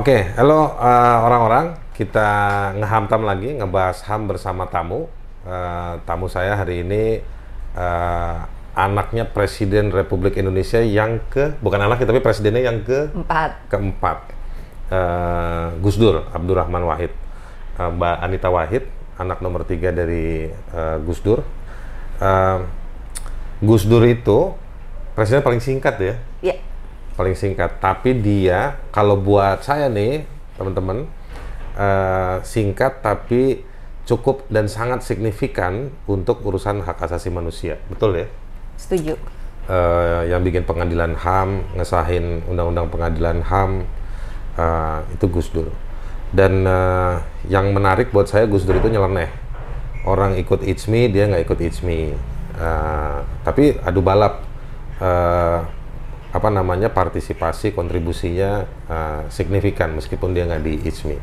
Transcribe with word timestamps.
Oke, 0.00 0.32
halo 0.32 0.80
uh, 0.80 1.28
orang-orang. 1.28 1.76
Kita 1.92 2.28
ngehamtam 2.72 3.20
lagi, 3.20 3.52
ngebahas 3.52 4.00
HAM 4.08 4.32
bersama 4.32 4.64
tamu. 4.64 5.12
Uh, 5.44 6.00
tamu 6.08 6.24
saya 6.24 6.56
hari 6.56 6.80
ini 6.80 7.20
uh, 7.76 8.48
anaknya 8.72 9.28
Presiden 9.28 9.92
Republik 9.92 10.40
Indonesia 10.40 10.80
yang 10.80 11.20
ke, 11.28 11.52
bukan 11.60 11.84
anaknya 11.84 12.16
tapi 12.16 12.24
presidennya 12.24 12.64
yang 12.64 12.80
ke 12.80 13.12
Empat. 13.12 13.60
keempat. 13.68 14.18
Uh, 14.88 15.76
Gus 15.84 16.00
Dur, 16.00 16.24
Abdurrahman 16.32 16.80
Wahid. 16.88 17.12
Uh, 17.76 17.92
Mbak 17.92 18.16
Anita 18.24 18.48
Wahid, 18.48 18.88
anak 19.20 19.44
nomor 19.44 19.68
tiga 19.68 19.92
dari 19.92 20.48
uh, 20.72 20.96
Gus 21.04 21.20
Dur. 21.20 21.44
Uh, 22.24 22.64
Gus 23.60 23.84
Dur 23.84 24.08
itu 24.08 24.56
presiden 25.12 25.44
paling 25.44 25.60
singkat 25.60 26.00
ya 26.00 26.14
Ya, 26.40 26.56
paling 27.20 27.36
singkat. 27.36 27.76
Tapi 27.84 28.16
dia 28.24 28.80
kalau 28.88 29.20
buat 29.20 29.60
saya 29.60 29.92
nih 29.92 30.24
teman-teman 30.56 31.04
eh, 31.76 32.36
singkat 32.40 33.04
tapi 33.04 33.60
cukup 34.08 34.48
dan 34.48 34.72
sangat 34.72 35.04
signifikan 35.04 35.92
untuk 36.08 36.40
urusan 36.40 36.80
hak 36.80 37.04
asasi 37.04 37.28
manusia. 37.28 37.76
Betul 37.92 38.24
ya? 38.24 38.28
setuju. 38.80 39.14
Eh, 39.68 40.32
yang 40.32 40.40
bikin 40.40 40.64
pengadilan 40.64 41.14
HAM, 41.14 41.76
ngesahin 41.76 42.42
undang-undang 42.48 42.88
pengadilan 42.88 43.44
HAM 43.44 43.84
eh, 44.56 44.98
itu 45.12 45.28
Gus 45.28 45.52
Dur. 45.52 45.68
Dan 46.32 46.64
eh, 46.64 47.14
yang 47.52 47.76
menarik 47.76 48.08
buat 48.10 48.26
saya 48.26 48.48
Gus 48.48 48.64
Dur 48.64 48.80
itu 48.80 48.88
nyeleneh. 48.88 49.28
Orang 50.08 50.40
ikut 50.40 50.64
ICMI, 50.64 51.12
dia 51.12 51.28
nggak 51.28 51.44
ikut 51.44 51.58
ICMI. 51.60 52.02
Eh, 52.56 53.18
tapi 53.44 53.76
adu 53.84 54.00
balap 54.00 54.42
eh, 54.98 55.60
apa 56.30 56.48
namanya 56.48 56.94
partisipasi 56.94 57.74
kontribusinya 57.74 58.64
eh, 58.86 59.22
signifikan 59.34 59.94
meskipun 59.98 60.30
dia 60.30 60.46
nggak 60.46 60.62
di 60.62 60.74
ICMI. 60.86 61.18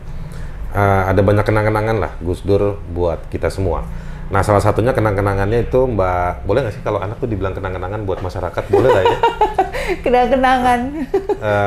Eh, 0.75 1.03
ada 1.08 1.22
banyak 1.23 1.47
kenang-kenangan 1.47 1.97
lah 1.97 2.11
Gus 2.19 2.44
Dur 2.44 2.75
buat 2.91 3.23
kita 3.31 3.47
semua. 3.47 3.88
Nah 4.28 4.44
salah 4.44 4.59
satunya 4.59 4.91
kenang-kenangannya 4.91 5.72
itu 5.72 5.88
Mbak, 5.88 6.44
boleh 6.44 6.67
nggak 6.67 6.75
sih 6.75 6.83
kalau 6.83 7.00
anak 7.00 7.16
tuh 7.23 7.31
dibilang 7.31 7.55
kenang-kenangan 7.55 8.03
buat 8.03 8.19
masyarakat 8.19 8.63
boleh 8.67 8.89
lah 8.91 9.03
ya? 9.08 9.17
Kenang-kenangan. 10.03 10.80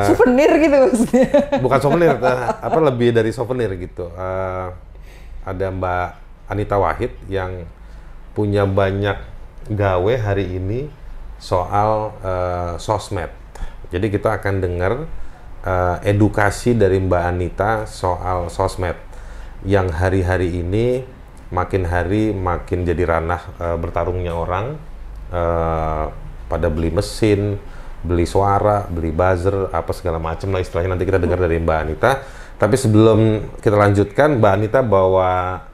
Souvenir 0.04 0.50
gitu 0.60 0.76
maksudnya. 0.76 1.28
Bukan 1.64 1.78
souvenir, 1.80 2.20
eh, 2.20 2.46
apa 2.60 2.78
lebih 2.84 3.16
dari 3.16 3.32
souvenir 3.32 3.72
gitu. 3.80 4.12
Eh, 4.12 4.66
ada 5.48 5.66
Mbak 5.72 6.08
Anita 6.52 6.76
Wahid 6.76 7.16
yang 7.32 7.64
punya 8.36 8.68
banyak 8.68 9.16
gawe 9.72 10.14
hari 10.20 10.60
ini 10.60 10.92
soal 11.40 12.14
eh, 12.20 12.74
sosmed. 12.76 13.32
Jadi 13.90 14.06
kita 14.12 14.38
akan 14.38 14.60
dengar 14.60 14.92
eh, 15.64 15.96
edukasi 16.12 16.76
dari 16.76 17.00
Mbak 17.00 17.24
Anita 17.24 17.70
soal 17.88 18.52
sosmed 18.52 18.94
yang 19.64 19.92
hari-hari 19.92 20.60
ini 20.60 21.04
makin 21.50 21.82
hari 21.84 22.30
makin 22.30 22.86
jadi 22.86 23.02
ranah 23.08 23.42
eh, 23.58 23.76
bertarungnya 23.80 24.36
orang 24.36 24.78
eh, 25.32 26.04
pada 26.50 26.66
beli 26.66 26.90
mesin, 26.90 27.56
beli 28.02 28.26
suara, 28.26 28.86
beli 28.90 29.14
buzzer, 29.14 29.70
apa 29.70 29.90
segala 29.94 30.18
macam 30.18 30.50
lah 30.50 30.60
istilahnya 30.60 30.98
nanti 30.98 31.06
kita 31.06 31.18
dengar 31.22 31.38
dari 31.40 31.62
Mbak 31.62 31.78
Anita. 31.78 32.12
Tapi 32.60 32.76
sebelum 32.76 33.48
kita 33.56 33.72
lanjutkan, 33.72 34.36
Mbak 34.36 34.52
Anita 34.52 34.80
bawa 34.84 35.64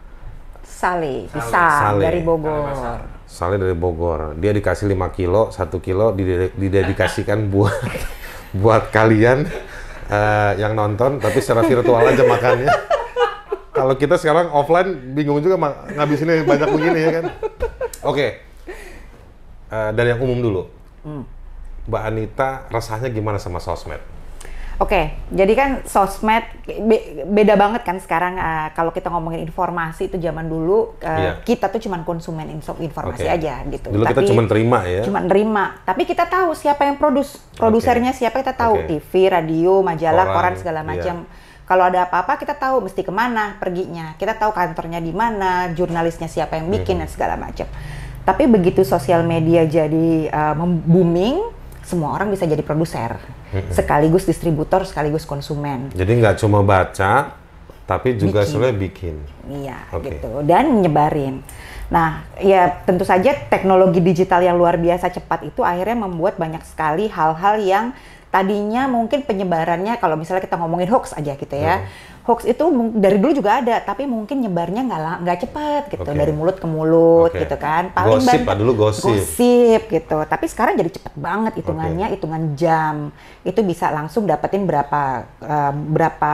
Sale, 0.62 1.26
pisang 1.32 1.96
Sale. 1.96 2.04
dari 2.04 2.20
Bogor. 2.20 3.15
Saleh 3.26 3.58
dari 3.58 3.74
Bogor. 3.74 4.38
Dia 4.38 4.54
dikasih 4.54 4.86
5 4.86 5.10
kilo, 5.12 5.50
satu 5.50 5.82
kilo 5.82 6.14
dide- 6.14 6.54
didedikasikan 6.54 7.46
buat 7.52 7.74
buat 8.54 8.88
kalian 8.88 9.44
eh, 10.08 10.52
yang 10.56 10.72
nonton, 10.72 11.18
tapi 11.18 11.42
secara 11.42 11.66
virtual 11.66 12.00
aja 12.00 12.22
makannya. 12.22 12.70
Kalau 13.70 13.92
kita 13.94 14.16
sekarang 14.16 14.48
offline 14.50 15.12
bingung 15.12 15.42
juga 15.44 15.60
ngabisinnya 15.92 16.48
banyak 16.48 16.68
begini 16.72 16.98
ya 16.98 17.10
kan. 17.20 17.24
Oke. 18.00 18.26
Eh, 19.66 19.90
dari 19.92 20.14
yang 20.14 20.22
umum 20.22 20.38
dulu. 20.40 20.62
Mbak 21.86 22.02
Anita 22.02 22.66
rasanya 22.66 23.10
gimana 23.10 23.38
sama 23.38 23.58
sosmed? 23.58 24.00
Oke, 24.76 25.16
jadi 25.32 25.52
kan 25.56 25.70
sosmed 25.88 26.44
be- 26.68 27.24
beda 27.24 27.56
banget 27.56 27.80
kan 27.80 27.96
sekarang 27.96 28.36
uh, 28.36 28.68
kalau 28.76 28.92
kita 28.92 29.08
ngomongin 29.08 29.40
informasi 29.48 30.12
itu 30.12 30.20
zaman 30.20 30.52
dulu 30.52 30.92
uh, 31.00 31.08
Iya. 31.16 31.32
kita 31.48 31.72
tuh 31.72 31.80
cuman 31.80 32.04
konsumen 32.04 32.44
info- 32.52 32.76
informasi 32.76 33.24
Oke. 33.24 33.36
aja 33.40 33.64
gitu. 33.72 33.88
Dulu 33.88 34.04
kita 34.04 34.22
cuma 34.28 34.44
terima 34.44 34.84
ya. 34.84 35.00
Cuma 35.00 35.24
nerima, 35.24 35.80
tapi 35.80 36.04
kita 36.04 36.28
tahu 36.28 36.52
siapa 36.52 36.84
yang 36.84 37.00
produs, 37.00 37.40
produsernya 37.56 38.12
siapa 38.12 38.44
kita 38.44 38.52
tahu, 38.52 38.84
Oke. 38.84 39.00
TV, 39.00 39.32
radio, 39.32 39.80
majalah, 39.80 40.28
Koran, 40.28 40.36
koran, 40.36 40.54
segala 40.60 40.80
iya. 40.84 40.88
macam. 40.92 41.16
Kalau 41.64 41.84
ada 41.88 42.04
apa-apa 42.04 42.36
kita 42.36 42.54
tahu 42.54 42.84
mesti 42.84 43.00
ke 43.00 43.10
mana 43.10 43.56
perginya, 43.56 44.12
kita 44.20 44.36
tahu 44.36 44.52
kantornya 44.52 45.00
di 45.00 45.10
mana, 45.10 45.72
jurnalisnya 45.72 46.28
siapa 46.28 46.60
yang 46.60 46.68
bikin 46.68 47.00
dan 47.00 47.08
segala 47.08 47.40
macam. 47.40 47.64
Tapi 48.28 48.44
begitu 48.44 48.84
sosial 48.84 49.24
media 49.24 49.64
jadi 49.64 50.28
uh, 50.30 50.54
booming, 50.84 51.48
semua 51.80 52.12
orang 52.12 52.28
bisa 52.28 52.44
jadi 52.44 52.60
produser, 52.60 53.18
sekaligus 53.70 54.26
distributor, 54.26 54.82
sekaligus 54.84 55.24
konsumen. 55.24 55.90
Jadi 55.94 56.12
nggak 56.18 56.36
cuma 56.42 56.60
baca, 56.66 57.36
tapi 57.86 58.18
juga 58.18 58.42
Bikin. 58.42 58.50
sebenarnya 58.50 58.78
bikin. 58.78 59.14
Iya, 59.46 59.78
Oke. 59.94 60.10
gitu. 60.10 60.30
Dan 60.42 60.82
nyebarin. 60.82 61.40
Nah, 61.86 62.26
ya 62.42 62.82
tentu 62.82 63.06
saja 63.06 63.30
teknologi 63.46 64.02
digital 64.02 64.42
yang 64.42 64.58
luar 64.58 64.74
biasa 64.74 65.06
cepat 65.14 65.46
itu 65.46 65.62
akhirnya 65.62 65.94
membuat 65.94 66.34
banyak 66.34 66.66
sekali 66.66 67.06
hal-hal 67.06 67.62
yang 67.62 67.84
tadinya 68.34 68.90
mungkin 68.90 69.22
penyebarannya 69.22 69.96
kalau 70.02 70.18
misalnya 70.18 70.42
kita 70.42 70.58
ngomongin 70.58 70.90
hoax 70.90 71.14
aja 71.14 71.38
gitu 71.38 71.54
ya. 71.54 71.86
Hoax 72.26 72.42
itu 72.42 72.64
dari 72.92 73.22
dulu 73.22 73.32
juga 73.32 73.62
ada, 73.62 73.78
tapi 73.78 74.02
mungkin 74.02 74.42
nyebarnya 74.42 74.82
nggak 74.82 75.00
nggak 75.22 75.38
cepat 75.46 75.82
gitu, 75.88 76.02
Oke. 76.02 76.10
dari 76.10 76.34
mulut 76.34 76.58
ke 76.58 76.66
mulut 76.66 77.30
Oke. 77.30 77.38
gitu 77.38 77.54
kan. 77.54 77.94
Gosip 77.94 78.42
banter- 78.42 78.42
lah, 78.44 78.56
dulu 78.58 78.72
gosip. 78.76 79.14
Gosip 79.14 79.82
gitu. 79.86 80.18
Tapi 80.20 80.44
sekarang 80.44 80.74
jadi 80.74 80.90
cepet 80.90 81.14
banget 81.14 81.54
hitungannya, 81.56 82.10
hitungan 82.10 82.42
jam. 82.52 83.14
Itu 83.40 83.62
bisa 83.62 83.88
langsung 83.88 84.26
dapetin 84.26 84.66
berapa 84.66 85.22
eh, 85.38 85.72
berapa 85.72 86.32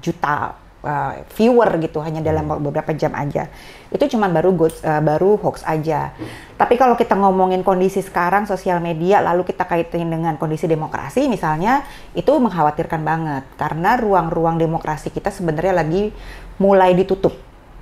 juta 0.00 0.56
eh, 0.80 1.12
viewer 1.32 1.68
gitu 1.78 2.00
hanya 2.00 2.20
dalam 2.20 2.44
Hmm. 2.46 2.60
beberapa 2.60 2.92
jam 2.92 3.12
aja. 3.12 3.48
Itu 3.88 4.04
cuman 4.06 4.32
baru 4.32 4.52
gos- 4.54 4.80
eh, 4.80 5.00
baru 5.00 5.36
hoax 5.36 5.60
aja. 5.62 6.12
Tapi 6.54 6.78
kalau 6.78 6.94
kita 6.94 7.18
ngomongin 7.18 7.66
kondisi 7.66 7.98
sekarang 7.98 8.46
sosial 8.46 8.78
media 8.78 9.18
lalu 9.18 9.42
kita 9.42 9.66
kaitin 9.66 10.06
dengan 10.06 10.38
kondisi 10.38 10.70
demokrasi 10.70 11.26
misalnya 11.26 11.82
itu 12.14 12.30
mengkhawatirkan 12.30 13.02
banget 13.02 13.42
karena 13.58 13.98
ruang-ruang 13.98 14.54
demokrasi 14.54 15.10
kita 15.10 15.34
sebenarnya 15.34 15.82
lagi 15.82 16.14
mulai 16.62 16.94
ditutup 16.94 17.34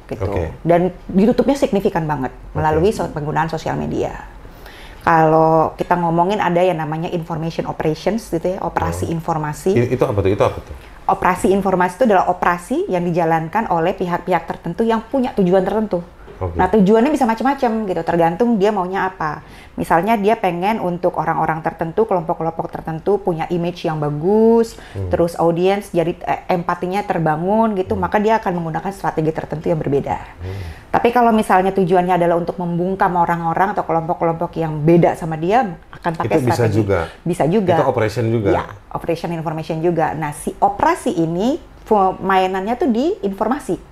gitu. 0.09 0.25
Oke. 0.25 0.57
Dan 0.65 0.89
ditutupnya 1.05 1.57
signifikan 1.57 2.09
banget 2.09 2.33
melalui 2.57 2.97
so- 2.97 3.13
penggunaan 3.13 3.53
sosial 3.53 3.77
media. 3.77 4.29
Kalau 5.03 5.75
kita 5.75 5.99
ngomongin 5.99 6.39
ada 6.39 6.63
yang 6.63 6.79
namanya 6.79 7.11
information 7.11 7.67
operations 7.67 8.31
gitu 8.31 8.55
ya, 8.55 8.59
operasi 8.63 9.11
informasi. 9.11 9.75
I- 9.75 9.99
itu 9.99 10.05
apa 10.07 10.23
tuh? 10.23 10.31
Itu 10.31 10.45
apa 10.47 10.59
tuh? 10.63 10.75
Operasi 11.11 11.51
informasi 11.51 11.93
itu 11.99 12.05
adalah 12.07 12.31
operasi 12.31 12.87
yang 12.87 13.03
dijalankan 13.03 13.67
oleh 13.75 13.99
pihak-pihak 13.99 14.47
tertentu 14.47 14.87
yang 14.87 15.03
punya 15.03 15.35
tujuan 15.35 15.67
tertentu. 15.67 16.07
Oke. 16.43 16.59
Nah 16.59 16.67
tujuannya 16.67 17.15
bisa 17.15 17.23
macam-macam 17.23 17.71
gitu, 17.87 18.03
tergantung 18.03 18.59
dia 18.59 18.75
maunya 18.75 19.07
apa. 19.07 19.47
Misalnya 19.79 20.19
dia 20.19 20.35
pengen 20.35 20.83
untuk 20.83 21.17
orang-orang 21.17 21.63
tertentu, 21.63 22.05
kelompok-kelompok 22.05 22.67
tertentu 22.69 23.17
punya 23.17 23.47
image 23.49 23.87
yang 23.87 24.03
bagus, 24.03 24.75
Hmm. 24.93 25.09
terus 25.09 25.39
audiens 25.39 25.89
jadi 25.95 26.13
eh, 26.19 26.51
empatinya 26.51 27.01
terbangun 27.07 27.79
gitu, 27.79 27.95
Hmm. 27.95 28.03
maka 28.03 28.19
dia 28.19 28.43
akan 28.43 28.59
menggunakan 28.59 28.91
strategi 28.91 29.31
tertentu 29.31 29.71
yang 29.71 29.79
berbeda. 29.79 30.19
Tapi 30.93 31.09
kalau 31.09 31.33
misalnya 31.33 31.73
tujuannya 31.73 32.21
adalah 32.21 32.37
untuk 32.37 32.61
membungkam 32.61 33.17
orang-orang 33.17 33.73
atau 33.73 33.87
kelompok-kelompok 33.87 34.53
yang 34.61 34.83
beda 34.85 35.17
sama 35.17 35.41
dia, 35.41 35.79
akan 35.89 36.13
pakai 36.21 36.37
Itu 36.37 36.45
bisa 36.45 36.57
strategi. 36.59 36.77
juga? 36.85 36.99
Bisa 37.25 37.45
juga. 37.49 37.77
Itu 37.81 37.89
operation 37.89 38.25
juga? 38.29 38.49
Iya, 38.53 38.65
operation 38.93 39.31
information 39.33 39.79
juga. 39.81 40.13
Nah, 40.13 40.37
si 40.37 40.53
operasi 40.61 41.17
ini 41.17 41.57
mainannya 42.21 42.75
tuh 42.77 42.89
di 42.89 43.21
informasi. 43.21 43.92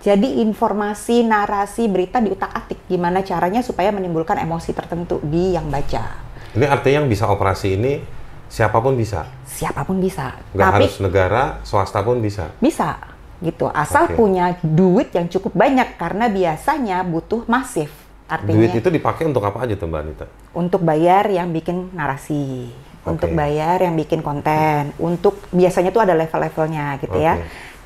Jadi 0.00 0.40
informasi, 0.40 1.20
narasi, 1.28 1.84
berita 1.84 2.24
diutak-atik 2.24 2.88
gimana 2.88 3.20
caranya 3.20 3.60
supaya 3.60 3.92
menimbulkan 3.92 4.40
emosi 4.40 4.72
tertentu 4.72 5.20
di 5.20 5.52
yang 5.52 5.68
baca. 5.68 6.16
Ini 6.56 6.64
artinya 6.64 7.04
yang 7.04 7.08
bisa 7.12 7.28
operasi 7.28 7.76
ini 7.76 8.00
siapa 8.48 8.80
pun 8.80 8.96
bisa. 8.96 9.28
Siapa 9.44 9.84
pun 9.84 10.00
bisa. 10.00 10.40
Nggak 10.56 10.68
Tapi 10.72 10.84
harus 10.88 10.96
negara, 11.04 11.42
swasta 11.68 12.00
pun 12.00 12.16
bisa. 12.24 12.48
bisa 12.56 12.96
gitu. 13.44 13.68
Asal 13.68 14.08
Oke. 14.08 14.16
punya 14.16 14.56
duit 14.64 15.12
yang 15.12 15.28
cukup 15.28 15.52
banyak 15.52 16.00
karena 16.00 16.32
biasanya 16.32 17.04
butuh 17.04 17.44
masif. 17.44 17.92
Artinya 18.24 18.56
Duit 18.56 18.72
itu 18.78 18.88
dipakai 18.88 19.26
untuk 19.26 19.42
apa 19.42 19.66
aja 19.66 19.74
tuh 19.74 19.90
Mbak 19.90 20.00
Anita? 20.00 20.26
untuk 20.50 20.80
bayar 20.82 21.26
yang 21.30 21.50
bikin 21.50 21.90
narasi, 21.94 22.70
untuk 23.02 23.30
Oke. 23.30 23.36
bayar 23.36 23.82
yang 23.82 23.94
bikin 23.98 24.22
konten, 24.22 24.94
untuk 25.02 25.38
biasanya 25.50 25.90
tuh 25.90 26.02
ada 26.06 26.14
level-levelnya 26.14 26.98
gitu 27.02 27.18
ya. 27.18 27.38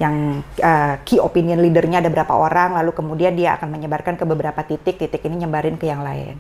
Yang 0.02 0.42
uh, 0.58 0.98
key 1.06 1.22
opinion 1.22 1.62
leadernya 1.62 2.02
ada 2.02 2.10
berapa 2.10 2.34
orang, 2.34 2.74
lalu 2.74 2.90
kemudian 2.90 3.38
dia 3.38 3.54
akan 3.54 3.70
menyebarkan 3.70 4.18
ke 4.18 4.24
beberapa 4.26 4.60
titik, 4.66 4.98
titik 4.98 5.22
ini 5.22 5.46
nyebarin 5.46 5.78
ke 5.78 5.86
yang 5.86 6.02
lain. 6.02 6.34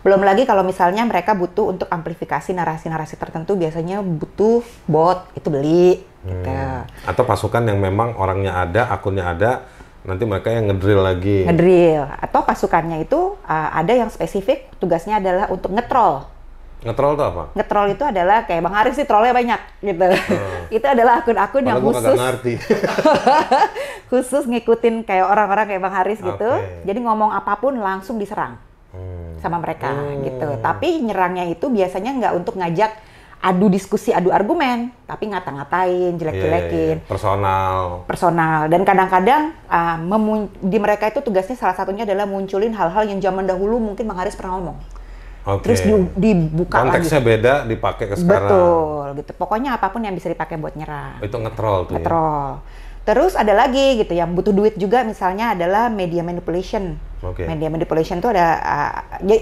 Belum 0.00 0.24
lagi 0.24 0.48
kalau 0.48 0.64
misalnya 0.64 1.04
mereka 1.04 1.36
butuh 1.36 1.76
untuk 1.76 1.88
amplifikasi 1.90 2.56
narasi-narasi 2.56 3.20
tertentu, 3.20 3.58
biasanya 3.58 4.00
butuh 4.00 4.64
bot, 4.88 5.28
itu 5.36 5.48
beli. 5.52 6.00
Gitu. 6.24 6.48
Hmm. 6.48 6.88
Atau 7.04 7.28
pasukan 7.28 7.66
yang 7.68 7.76
memang 7.76 8.16
orangnya 8.16 8.64
ada, 8.64 8.88
akunnya 8.88 9.28
ada, 9.28 9.68
nanti 10.00 10.24
mereka 10.24 10.48
yang 10.48 10.72
ngedrill 10.72 11.04
lagi. 11.04 11.44
Ngedrill. 11.44 12.08
Atau 12.16 12.40
pasukannya 12.48 13.04
itu 13.04 13.36
uh, 13.44 13.68
ada 13.76 13.92
yang 13.92 14.08
spesifik, 14.08 14.72
tugasnya 14.80 15.20
adalah 15.20 15.52
untuk 15.52 15.68
ngetrol. 15.74 16.24
Ngetrol 16.80 17.12
itu 17.12 17.24
apa? 17.24 17.44
Ngetrol 17.52 17.86
itu 17.92 18.04
adalah 18.08 18.38
kayak 18.48 18.62
Bang 18.64 18.76
Haris 18.76 18.94
sih 18.96 19.04
trollnya 19.04 19.36
banyak 19.36 19.60
gitu. 19.84 20.06
Hmm. 20.08 20.76
itu 20.76 20.86
adalah 20.86 21.20
akun-akun 21.20 21.64
yang 21.66 21.78
khusus. 21.84 22.16
ngerti. 22.16 22.52
khusus 24.10 24.44
ngikutin 24.48 25.04
kayak 25.04 25.26
orang-orang 25.28 25.68
kayak 25.68 25.82
Bang 25.84 25.94
Haris 25.94 26.20
gitu. 26.24 26.50
Okay. 26.56 26.88
Jadi 26.88 26.98
ngomong 27.04 27.36
apa 27.36 27.60
pun 27.60 27.76
langsung 27.76 28.16
diserang 28.16 28.56
hmm. 28.96 29.44
sama 29.44 29.60
mereka 29.60 29.92
hmm. 29.92 30.24
gitu. 30.24 30.48
Tapi 30.64 30.88
nyerangnya 31.04 31.52
itu 31.52 31.68
biasanya 31.68 32.10
nggak 32.16 32.32
untuk 32.40 32.56
ngajak 32.56 32.92
adu 33.40 33.72
diskusi, 33.72 34.12
adu 34.12 34.28
argumen, 34.28 34.92
tapi 35.08 35.32
ngata-ngatain, 35.32 36.12
jelek-jelekin. 36.20 37.00
Yeah, 37.00 37.00
yeah, 37.00 37.08
Personal. 37.08 38.04
Personal. 38.04 38.68
Dan 38.68 38.84
kadang-kadang 38.84 39.56
uh, 39.64 39.96
di 40.60 40.76
mereka 40.76 41.08
itu 41.08 41.24
tugasnya 41.24 41.56
salah 41.56 41.72
satunya 41.72 42.04
adalah 42.04 42.28
munculin 42.28 42.76
hal-hal 42.76 43.08
yang 43.08 43.16
zaman 43.20 43.48
dahulu 43.48 43.80
mungkin 43.80 44.04
Bang 44.04 44.20
Haris 44.20 44.36
pernah 44.36 44.60
ngomong 44.60 44.99
Okay. 45.40 45.64
Terus 45.72 45.80
di, 45.88 45.92
dibuka 46.20 46.84
Konteksnya 46.84 47.20
lagi. 47.24 47.30
beda, 47.32 47.54
dipakai 47.64 48.04
ke 48.12 48.16
sekarang. 48.20 48.50
Betul, 48.52 49.04
gitu. 49.24 49.30
Pokoknya 49.40 49.70
apa 49.80 49.88
pun 49.88 50.04
yang 50.04 50.12
bisa 50.12 50.28
dipakai 50.28 50.60
buat 50.60 50.76
nyerang. 50.76 51.24
Itu 51.24 51.36
ngetrol 51.40 51.88
tuh. 51.88 51.96
Ya? 51.96 52.04
Ngetrol. 52.04 52.48
Ya? 52.60 52.88
Terus 53.00 53.32
ada 53.32 53.56
lagi 53.56 53.96
gitu 53.96 54.12
yang 54.12 54.36
butuh 54.36 54.52
duit 54.52 54.76
juga 54.76 55.00
misalnya 55.02 55.56
adalah 55.56 55.88
media 55.88 56.20
manipulation. 56.20 57.00
Okay. 57.24 57.48
Media 57.48 57.72
manipulation 57.72 58.20
itu 58.20 58.28
ada 58.28 58.60
uh, 58.60 58.92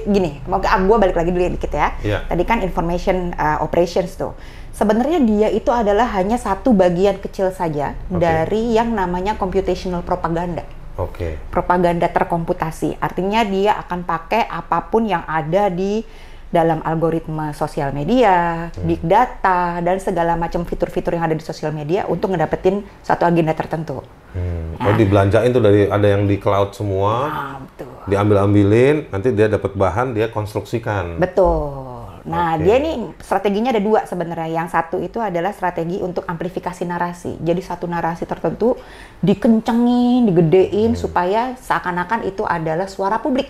gini, 0.06 0.38
mau 0.46 0.62
ah, 0.62 0.78
gue 0.78 0.96
balik 0.98 1.18
lagi 1.18 1.30
dulu 1.34 1.42
ya 1.42 1.52
dikit 1.52 1.72
ya. 1.74 1.88
Yeah. 2.06 2.22
Tadi 2.30 2.42
kan 2.46 2.62
information 2.62 3.34
uh, 3.34 3.58
operations 3.62 4.14
tuh. 4.14 4.38
Sebenarnya 4.70 5.18
dia 5.26 5.48
itu 5.50 5.74
adalah 5.74 6.06
hanya 6.14 6.38
satu 6.38 6.70
bagian 6.70 7.18
kecil 7.18 7.50
saja 7.50 7.98
okay. 8.06 8.18
dari 8.22 8.78
yang 8.78 8.94
namanya 8.94 9.34
computational 9.34 10.06
propaganda. 10.06 10.62
Okay. 10.98 11.38
Propaganda 11.54 12.10
terkomputasi, 12.10 12.98
artinya 12.98 13.46
dia 13.46 13.78
akan 13.78 14.02
pakai 14.02 14.50
apa 14.50 14.82
pun 14.90 15.06
yang 15.06 15.22
ada 15.30 15.70
di 15.70 16.02
dalam 16.48 16.80
algoritma 16.80 17.52
sosial 17.52 17.92
media, 17.92 18.66
hmm. 18.72 18.82
big 18.88 19.02
data, 19.04 19.84
dan 19.84 20.00
segala 20.00 20.32
macam 20.34 20.64
fitur-fitur 20.64 21.14
yang 21.14 21.28
ada 21.28 21.36
di 21.36 21.44
sosial 21.44 21.76
media 21.76 22.08
untuk 22.08 22.32
ngedapetin 22.32 22.82
satu 23.04 23.28
agenda 23.28 23.52
tertentu. 23.52 24.00
Hmm. 24.32 24.80
Nah. 24.80 24.88
Oh 24.88 24.94
dibelanjain 24.96 25.52
tuh 25.52 25.60
dari 25.60 25.86
ada 25.86 26.08
yang 26.08 26.24
di 26.24 26.40
cloud 26.40 26.72
semua, 26.72 27.14
nah, 27.28 27.56
betul. 27.60 27.92
diambil-ambilin, 28.08 29.12
nanti 29.12 29.28
dia 29.36 29.46
dapat 29.52 29.76
bahan, 29.76 30.16
dia 30.16 30.32
konstruksikan. 30.32 31.20
Betul. 31.20 31.97
Nah, 32.28 32.60
okay. 32.60 32.68
dia 32.68 32.74
ini 32.76 32.92
strateginya 33.16 33.72
ada 33.72 33.80
dua 33.80 34.04
sebenarnya. 34.04 34.60
Yang 34.60 34.68
satu 34.76 34.96
itu 35.00 35.16
adalah 35.18 35.50
strategi 35.56 35.96
untuk 36.04 36.28
amplifikasi 36.28 36.84
narasi. 36.84 37.40
Jadi 37.40 37.60
satu 37.64 37.88
narasi 37.88 38.28
tertentu 38.28 38.76
dikencengin, 39.24 40.28
digedein 40.28 40.92
hmm. 40.92 41.00
supaya 41.00 41.56
seakan-akan 41.56 42.28
itu 42.28 42.44
adalah 42.44 42.84
suara 42.84 43.16
publik 43.16 43.48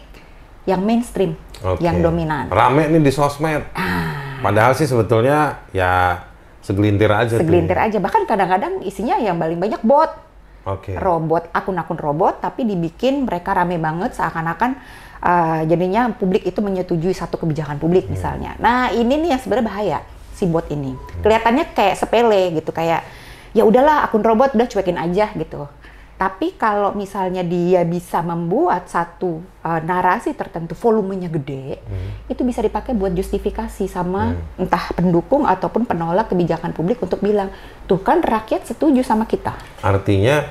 yang 0.65 0.87
mainstream, 0.87 1.35
okay. 1.59 1.83
yang 1.83 1.99
dominan. 1.99 2.47
Rame 2.55 2.87
nih 2.87 3.03
di 3.03 3.11
sosmed. 3.11 3.67
Ah. 3.75 4.39
Padahal 4.39 4.79
sih 4.79 4.87
sebetulnya 4.87 5.67
ya 5.75 6.23
segelintir 6.63 7.11
aja. 7.11 7.35
Segelintir 7.35 7.75
tuh. 7.75 7.87
aja. 7.91 7.99
Bahkan 7.99 8.23
kadang-kadang 8.31 8.87
isinya 8.87 9.19
yang 9.19 9.41
paling 9.41 9.59
banyak 9.59 9.83
bot. 9.83 10.31
Okay. 10.69 11.01
Robot, 11.01 11.49
akun-akun 11.57 11.97
robot, 11.97 12.45
tapi 12.45 12.69
dibikin 12.69 13.25
mereka 13.25 13.57
rame 13.57 13.81
banget 13.81 14.13
seakan-akan 14.13 14.77
uh, 15.23 15.63
jadinya 15.67 16.13
publik 16.15 16.47
itu 16.47 16.59
menyetujui 16.63 17.15
satu 17.15 17.39
kebijakan 17.41 17.79
publik 17.79 18.07
hmm. 18.07 18.13
misalnya. 18.15 18.53
Nah 18.59 18.91
ini 18.95 19.15
nih 19.19 19.37
yang 19.37 19.41
sebenarnya 19.41 19.67
bahaya 19.67 19.99
si 20.35 20.47
bot 20.47 20.67
ini. 20.71 20.95
Hmm. 20.95 21.23
Kelihatannya 21.25 21.65
kayak 21.75 21.97
sepele 21.99 22.59
gitu 22.59 22.71
kayak 22.71 23.03
ya 23.57 23.63
udahlah 23.65 24.07
akun 24.07 24.23
robot 24.23 24.55
udah 24.55 24.69
cuekin 24.69 24.99
aja 25.01 25.33
gitu. 25.35 25.67
Tapi 26.19 26.59
kalau 26.59 26.99
misalnya 26.99 27.47
dia 27.47 27.87
bisa 27.87 28.19
membuat 28.27 28.91
satu 28.91 29.39
uh, 29.63 29.79
narasi 29.79 30.35
tertentu 30.35 30.75
volumenya 30.75 31.31
gede, 31.31 31.79
hmm. 31.79 32.27
itu 32.27 32.43
bisa 32.43 32.59
dipakai 32.59 32.91
buat 32.91 33.15
justifikasi 33.15 33.87
sama 33.87 34.35
hmm. 34.35 34.67
entah 34.67 34.91
pendukung 34.99 35.47
ataupun 35.47 35.87
penolak 35.87 36.27
kebijakan 36.27 36.75
publik 36.75 36.99
untuk 36.99 37.23
bilang, 37.23 37.55
tuh 37.87 38.03
kan 38.03 38.19
rakyat 38.19 38.67
setuju 38.67 39.07
sama 39.07 39.31
kita. 39.31 39.55
Artinya 39.79 40.51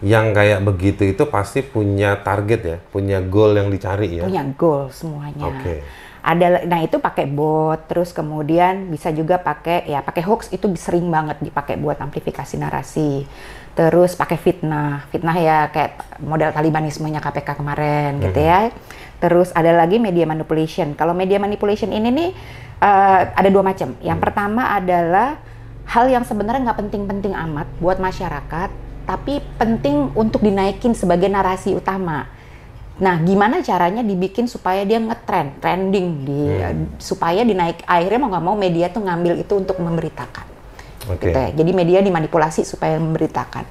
yang 0.00 0.32
kayak 0.32 0.64
begitu 0.64 1.12
itu 1.12 1.28
pasti 1.28 1.60
punya 1.60 2.16
target 2.24 2.60
ya, 2.64 2.76
punya 2.80 3.20
goal 3.20 3.52
yang 3.52 3.68
dicari 3.68 4.20
ya. 4.20 4.24
Punya 4.24 4.44
goal 4.56 4.88
semuanya. 4.88 5.44
Oke. 5.44 5.60
Okay. 5.60 5.78
Ada, 6.20 6.68
nah 6.68 6.84
itu 6.84 7.00
pakai 7.00 7.24
bot, 7.24 7.88
terus 7.88 8.12
kemudian 8.12 8.92
bisa 8.92 9.08
juga 9.08 9.40
pakai 9.40 9.88
ya 9.88 10.04
pakai 10.04 10.20
hoax 10.20 10.52
itu 10.52 10.68
sering 10.76 11.08
banget 11.08 11.40
dipakai 11.40 11.80
buat 11.80 11.96
amplifikasi 11.96 12.60
narasi. 12.60 13.24
Terus 13.72 14.12
pakai 14.16 14.36
fitnah, 14.36 15.08
fitnah 15.08 15.36
ya 15.40 15.58
kayak 15.72 16.20
model 16.20 16.52
Talibanismenya 16.52 17.24
KPK 17.24 17.56
kemarin 17.56 18.20
hmm. 18.20 18.22
gitu 18.28 18.40
ya. 18.40 18.68
Terus 19.20 19.48
ada 19.56 19.72
lagi 19.72 19.96
media 19.96 20.28
manipulation. 20.28 20.92
Kalau 20.92 21.16
media 21.16 21.40
manipulation 21.40 21.88
ini 21.92 22.08
nih 22.12 22.30
uh, 22.84 23.20
ada 23.36 23.48
dua 23.48 23.64
macam. 23.64 23.96
Yang 24.04 24.18
hmm. 24.20 24.24
pertama 24.24 24.62
adalah 24.76 25.40
hal 25.88 26.04
yang 26.08 26.24
sebenarnya 26.28 26.68
nggak 26.68 26.80
penting-penting 26.84 27.32
amat 27.32 27.68
buat 27.80 27.96
masyarakat, 27.96 28.89
tapi 29.10 29.42
penting 29.58 30.14
untuk 30.14 30.38
dinaikin 30.38 30.94
sebagai 30.94 31.26
narasi 31.26 31.74
utama. 31.74 32.30
Nah, 33.02 33.18
gimana 33.26 33.58
caranya 33.58 34.06
dibikin 34.06 34.46
supaya 34.46 34.86
dia 34.86 35.02
ngetrend, 35.02 35.58
trending, 35.58 36.06
di, 36.22 36.46
hmm. 36.46 37.02
supaya 37.02 37.42
dinaik 37.42 37.82
akhirnya 37.90 38.22
mau 38.22 38.30
nggak 38.30 38.44
mau 38.46 38.54
media 38.54 38.86
tuh 38.94 39.02
ngambil 39.02 39.42
itu 39.42 39.50
untuk 39.58 39.82
memberitakan. 39.82 40.46
Okay. 41.10 41.34
Gitu 41.34 41.38
ya. 41.42 41.50
Jadi 41.58 41.70
media 41.74 41.98
dimanipulasi 42.06 42.62
supaya 42.62 43.02
memberitakan. 43.02 43.66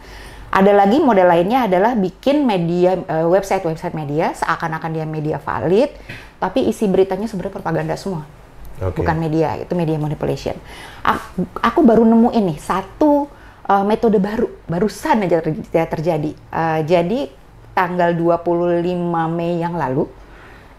Ada 0.49 0.75
lagi 0.75 0.97
model 0.99 1.29
lainnya 1.29 1.71
adalah 1.71 1.95
bikin 1.95 2.43
media 2.43 2.99
eh, 2.99 3.27
website-website 3.29 3.95
media 3.95 4.35
seakan-akan 4.35 4.91
dia 4.91 5.05
media 5.07 5.37
valid, 5.39 5.93
tapi 6.41 6.67
isi 6.67 6.89
beritanya 6.89 7.31
sebenarnya 7.31 7.53
propaganda 7.53 7.95
semua. 7.95 8.27
Okay. 8.75 9.05
Bukan 9.05 9.15
media, 9.15 9.55
itu 9.55 9.71
media 9.77 9.95
manipulation. 9.95 10.57
Aku, 11.05 11.47
aku 11.63 11.79
baru 11.85 12.03
nemu 12.03 12.33
ini 12.35 12.59
satu 12.59 13.38
uh, 13.69 13.85
metode 13.85 14.17
baru, 14.17 14.49
barusan 14.65 15.29
aja 15.29 15.45
terjadi. 15.85 16.33
Uh, 16.49 16.81
jadi 16.83 17.29
tanggal 17.77 18.17
25 18.17 18.97
Mei 19.29 19.61
yang 19.61 19.77
lalu, 19.77 20.09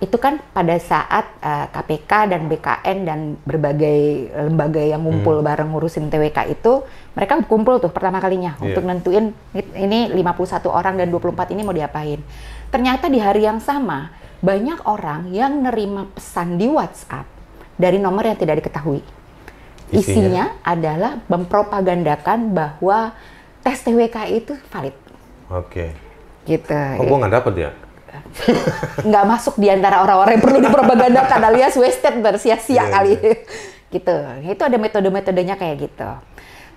itu 0.01 0.17
kan 0.17 0.41
pada 0.57 0.81
saat 0.81 1.29
uh, 1.44 1.65
eh, 1.65 1.67
KPK 1.77 2.32
dan 2.32 2.49
BKN 2.49 2.99
dan 3.05 3.20
berbagai 3.44 4.32
lembaga 4.49 4.81
yang 4.81 5.05
ngumpul 5.05 5.41
hmm. 5.41 5.44
bareng 5.44 5.69
ngurusin 5.77 6.09
TWK 6.09 6.56
itu, 6.56 6.89
mereka 7.13 7.37
kumpul 7.44 7.77
tuh 7.85 7.93
pertama 7.93 8.17
kalinya 8.17 8.56
yeah. 8.59 8.73
untuk 8.73 8.85
nentuin 8.89 9.37
ini 9.77 10.09
51 10.09 10.73
orang 10.73 10.97
dan 10.97 11.13
24 11.13 11.53
ini 11.53 11.61
mau 11.65 11.77
diapain. 11.77 12.17
Ternyata 12.73 13.13
di 13.13 13.20
hari 13.20 13.44
yang 13.44 13.61
sama, 13.61 14.09
banyak 14.41 14.89
orang 14.89 15.29
yang 15.37 15.61
nerima 15.61 16.09
pesan 16.17 16.56
di 16.56 16.65
WhatsApp 16.65 17.29
dari 17.77 18.01
nomor 18.01 18.25
yang 18.25 18.41
tidak 18.41 18.65
diketahui. 18.65 19.19
Isinya, 19.91 20.59
adalah 20.63 21.19
mempropagandakan 21.27 22.55
bahwa 22.55 23.15
tes 23.61 23.79
TWK 23.82 24.17
itu 24.31 24.53
valid. 24.70 24.97
Oke. 25.51 25.91
Okay. 25.91 25.91
Gitu. 26.47 26.82
Oh, 26.99 27.05
gue 27.05 27.19
nggak 27.20 27.35
dapet 27.43 27.55
ya? 27.69 27.70
nggak 29.09 29.25
masuk 29.27 29.55
di 29.59 29.70
antara 29.70 30.03
orang-orang 30.03 30.39
yang 30.39 30.44
perlu 30.44 30.59
dipropagandakan 30.63 31.41
alias 31.51 31.75
wasted 31.79 32.23
bersia-sia 32.23 32.75
yeah, 32.79 32.87
kali. 32.91 33.15
Yeah. 33.19 33.39
gitu. 33.94 34.17
Itu 34.47 34.63
ada 34.63 34.77
metode-metodenya 34.79 35.55
kayak 35.59 35.77
gitu. 35.91 36.11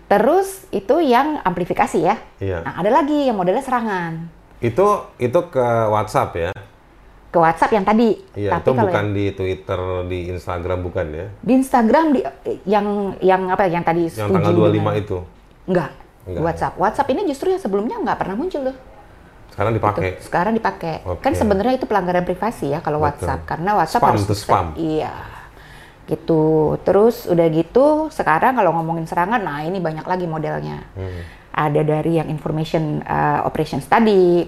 Terus 0.09 0.67
itu 0.69 0.95
yang 1.01 1.41
amplifikasi 1.41 1.97
ya. 1.97 2.15
Yeah. 2.37 2.61
Nah, 2.65 2.81
ada 2.81 2.89
lagi 2.89 3.29
yang 3.29 3.37
modelnya 3.37 3.63
serangan. 3.65 4.29
Itu 4.61 5.09
itu 5.17 5.39
ke 5.49 5.65
WhatsApp 5.89 6.31
ya? 6.37 6.51
Ke 7.33 7.37
WhatsApp 7.41 7.73
yang 7.73 7.81
tadi. 7.81 8.13
Iya, 8.37 8.61
Tapi 8.61 8.69
itu 8.69 8.71
bukan 8.77 9.05
yang, 9.09 9.17
di 9.17 9.25
Twitter, 9.33 9.81
di 10.05 10.19
Instagram 10.29 10.79
bukan 10.85 11.05
ya? 11.09 11.27
Di 11.41 11.51
Instagram 11.57 12.05
di 12.13 12.21
yang 12.69 13.17
yang 13.25 13.49
apa 13.49 13.65
yang 13.65 13.81
tadi 13.81 14.05
Yang 14.05 14.29
tanggal 14.29 14.53
25 14.53 14.69
dengan, 14.69 14.93
itu. 14.93 15.17
Enggak. 15.65 15.89
Enggak. 16.29 16.41
WhatsApp. 16.45 16.73
WhatsApp 16.77 17.09
ini 17.09 17.21
justru 17.25 17.49
yang 17.49 17.57
sebelumnya 17.57 17.97
nggak 17.97 18.17
pernah 18.21 18.37
muncul 18.37 18.69
loh. 18.69 18.77
Sekarang 19.49 19.73
dipakai. 19.73 20.01
Gitu. 20.13 20.29
Sekarang 20.29 20.53
dipakai. 20.53 20.95
Okay. 21.01 21.21
Kan 21.25 21.33
sebenarnya 21.33 21.73
itu 21.81 21.85
pelanggaran 21.89 22.21
privasi 22.21 22.69
ya 22.69 22.85
kalau 22.85 23.01
WhatsApp 23.01 23.49
karena 23.49 23.81
WhatsApp 23.81 24.01
spam 24.05 24.13
harus 24.13 24.37
spam. 24.37 24.65
Iya. 24.77 25.13
Gitu. 26.05 26.43
Terus 26.85 27.25
udah 27.25 27.47
gitu 27.49 28.13
sekarang 28.13 28.61
kalau 28.61 28.77
ngomongin 28.77 29.09
serangan 29.09 29.41
nah 29.41 29.65
ini 29.65 29.81
banyak 29.81 30.05
lagi 30.05 30.29
modelnya. 30.29 30.85
Hmm. 30.93 31.21
Ada 31.53 31.81
dari 31.81 32.21
yang 32.21 32.29
information 32.29 33.01
uh, 33.05 33.41
operations 33.45 33.89
tadi 33.89 34.45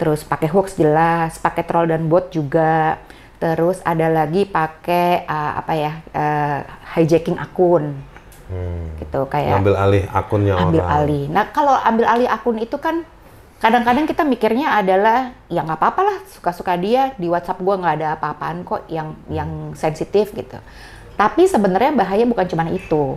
terus 0.00 0.24
pakai 0.24 0.48
hoax 0.48 0.80
jelas, 0.80 1.36
pakai 1.36 1.60
troll 1.68 1.92
dan 1.92 2.08
bot 2.08 2.32
juga, 2.32 2.96
terus 3.36 3.84
ada 3.84 4.08
lagi 4.08 4.48
pakai 4.48 5.28
uh, 5.28 5.60
apa 5.60 5.72
ya 5.76 5.92
uh, 6.16 6.58
hijacking 6.96 7.36
akun. 7.36 8.08
gitu 8.98 9.20
kayak 9.30 9.62
Ambil 9.62 9.78
alih 9.78 10.04
akunnya 10.10 10.58
ambil 10.58 10.82
orang. 10.82 10.96
alih. 11.06 11.24
Nah 11.30 11.44
kalau 11.54 11.76
ambil 11.86 12.06
alih 12.10 12.26
akun 12.26 12.58
itu 12.58 12.74
kan 12.82 13.06
kadang-kadang 13.62 14.10
kita 14.10 14.26
mikirnya 14.26 14.74
adalah 14.74 15.36
ya 15.46 15.62
nggak 15.62 15.78
apa-apa 15.78 16.00
lah 16.02 16.18
suka-suka 16.34 16.74
dia 16.74 17.14
di 17.14 17.30
WhatsApp 17.30 17.62
gua 17.62 17.78
nggak 17.78 17.94
ada 18.02 18.08
apa-apaan 18.18 18.66
kok 18.66 18.90
yang 18.90 19.14
yang 19.30 19.76
sensitif 19.78 20.34
gitu. 20.34 20.58
Tapi 21.14 21.46
sebenarnya 21.46 21.94
bahaya 21.94 22.26
bukan 22.26 22.46
cuma 22.48 22.66
itu. 22.74 23.14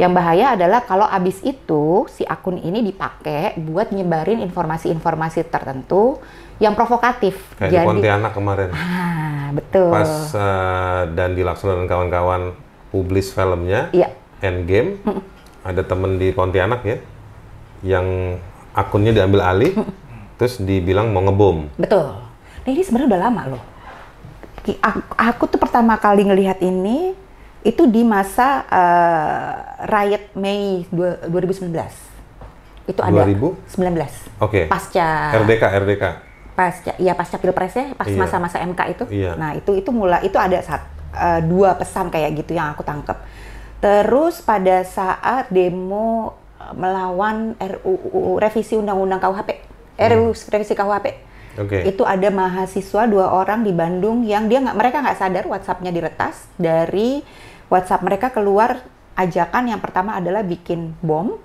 Yang 0.00 0.12
bahaya 0.16 0.46
adalah 0.56 0.80
kalau 0.88 1.04
abis 1.04 1.44
itu 1.44 2.08
si 2.08 2.24
akun 2.24 2.56
ini 2.56 2.80
dipakai 2.80 3.60
buat 3.60 3.92
nyebarin 3.92 4.40
informasi-informasi 4.40 5.44
tertentu 5.52 6.16
yang 6.56 6.72
provokatif. 6.72 7.36
Kayak 7.60 7.84
di 7.84 7.88
Pontianak 7.88 8.32
kemarin. 8.32 8.70
ah 8.78 9.52
betul. 9.52 9.92
Pas 9.92 10.12
eh, 10.32 11.00
dan 11.12 11.36
Laksono 11.36 11.76
dan 11.76 11.86
kawan-kawan 11.90 12.56
publis 12.88 13.32
filmnya 13.32 13.92
Iya. 13.92 14.08
Endgame, 14.42 14.98
ada 15.62 15.86
temen 15.86 16.18
di 16.18 16.34
Pontianak 16.34 16.82
ya, 16.82 16.98
yang 17.86 18.36
akunnya 18.74 19.14
diambil 19.14 19.46
alih, 19.46 19.72
terus 20.34 20.58
dibilang 20.58 21.14
mau 21.14 21.22
ngebom. 21.22 21.70
Betul. 21.78 22.10
Nah 22.66 22.70
ini 22.70 22.82
sebenarnya 22.82 23.08
udah 23.14 23.22
lama 23.22 23.42
loh. 23.54 23.62
Aku 25.14 25.46
tuh 25.46 25.58
pertama 25.62 25.94
kali 25.98 26.26
ngelihat 26.26 26.58
ini 26.62 27.14
itu 27.62 27.86
di 27.86 28.02
masa 28.02 28.66
eh, 28.66 29.50
riot 29.86 30.34
Mei 30.34 30.82
dua- 30.88 31.22
2019. 31.24 31.70
Itu 32.84 32.98
ada 32.98 33.22
2000? 33.22 33.54
19. 33.70 34.10
Oke. 34.38 34.66
Pasca 34.66 35.30
RDK, 35.36 35.64
RDK. 35.80 36.04
pasca 36.52 36.92
ya 37.00 37.16
pasca 37.16 37.40
pilpresnya 37.40 37.96
pas 37.96 38.04
Iya. 38.04 38.18
masa-masa 38.18 38.60
MK 38.60 38.80
itu. 38.90 39.04
Iya. 39.08 39.32
Nah, 39.34 39.56
itu 39.56 39.72
itu 39.72 39.88
mulai 39.88 40.20
itu 40.20 40.36
ada 40.36 40.60
saat 40.60 40.84
eh, 41.12 41.40
dua 41.42 41.72
pesan 41.74 42.08
kayak 42.08 42.36
gitu 42.36 42.52
yang 42.52 42.70
aku 42.70 42.82
tangkap. 42.82 43.24
Terus 43.78 44.38
pada 44.40 44.82
saat 44.82 45.48
demo 45.48 46.34
eh, 46.58 46.74
melawan 46.74 47.54
RUU 47.56 48.36
revisi 48.36 48.74
Undang-Undang 48.74 49.22
KUHP, 49.22 49.50
RUU 49.98 50.30
revisi 50.50 50.74
KUHP. 50.74 51.06
Oke. 51.54 51.84
Itu 51.84 52.02
ada 52.02 52.28
mahasiswa 52.28 53.04
dua 53.04 53.28
orang 53.30 53.60
di 53.60 53.72
Bandung 53.72 54.20
yang 54.22 54.44
dia 54.44 54.58
nggak 54.58 54.72
mereka 54.72 55.00
nggak 55.00 55.18
sadar 55.18 55.44
WhatsApp-nya 55.46 55.88
diretas 55.88 56.48
dari 56.56 57.20
WhatsApp 57.72 58.04
mereka 58.04 58.28
keluar 58.28 58.84
ajakan 59.14 59.64
yang 59.66 59.80
pertama 59.80 60.12
adalah 60.14 60.44
bikin 60.44 60.92
bom 61.00 61.40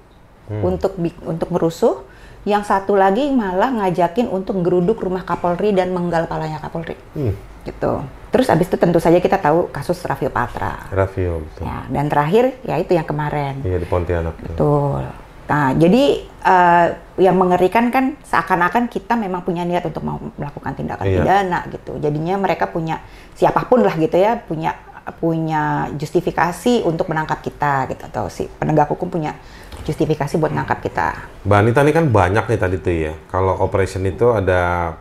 untuk 0.48 0.96
bi- 0.96 1.16
untuk 1.24 1.48
merusuh. 1.50 2.04
Yang 2.44 2.64
satu 2.66 2.96
lagi 2.96 3.28
malah 3.28 3.68
ngajakin 3.74 4.28
untuk 4.28 4.60
geruduk 4.60 5.00
rumah 5.00 5.24
Kapolri 5.24 5.72
dan 5.72 5.92
menggal 5.92 6.28
palanya 6.28 6.60
Kapolri. 6.60 6.96
Hmm, 7.12 7.36
Gitu. 7.64 7.94
Terus 8.28 8.48
abis 8.48 8.68
itu 8.68 8.76
tentu 8.76 9.00
saja 9.00 9.20
kita 9.20 9.36
tahu 9.36 9.68
kasus 9.68 10.00
Raffio 10.00 10.32
Patra. 10.32 10.88
Raffio, 10.88 11.44
betul. 11.44 11.64
Ya, 11.64 11.84
dan 11.90 12.08
terakhir 12.08 12.56
ya 12.64 12.80
itu 12.80 12.92
yang 12.92 13.04
kemarin. 13.04 13.60
Iya 13.60 13.80
di 13.80 13.88
Pontianak. 13.88 14.40
Betul. 14.40 15.04
Nah, 15.48 15.72
jadi 15.76 16.04
eh, 16.24 16.88
yang 17.20 17.36
mengerikan 17.36 17.88
kan 17.88 18.16
seakan-akan 18.22 18.88
kita 18.88 19.16
memang 19.16 19.44
punya 19.44 19.64
niat 19.64 19.84
untuk 19.84 20.04
mau 20.04 20.16
melakukan 20.36 20.72
tindakan 20.72 21.04
Iya. 21.04 21.20
pidana 21.20 21.60
gitu. 21.68 22.00
Jadinya 22.00 22.36
mereka 22.38 22.68
punya 22.68 23.04
siapa 23.32 23.64
pun 23.64 23.84
lah 23.84 23.96
gitu 23.96 24.16
ya, 24.16 24.40
punya 24.40 24.76
punya 25.16 25.88
justifikasi 25.96 26.84
untuk 26.84 27.08
menangkap 27.08 27.40
kita 27.40 27.88
gitu 27.88 28.04
atau 28.12 28.28
si 28.28 28.52
penegak 28.60 28.92
hukum 28.92 29.08
punya 29.08 29.40
justifikasi 29.88 30.36
buat 30.36 30.52
menangkap 30.52 30.84
kita. 30.84 31.08
Mbak 31.48 31.58
Anita 31.64 31.80
ini 31.88 31.94
kan 31.96 32.06
banyak 32.12 32.46
nih 32.52 32.60
tadi 32.60 32.76
tuh 32.80 32.96
ya. 32.96 33.14
Kalau 33.32 33.56
operation 33.64 34.04
itu 34.04 34.36
ada 34.36 34.94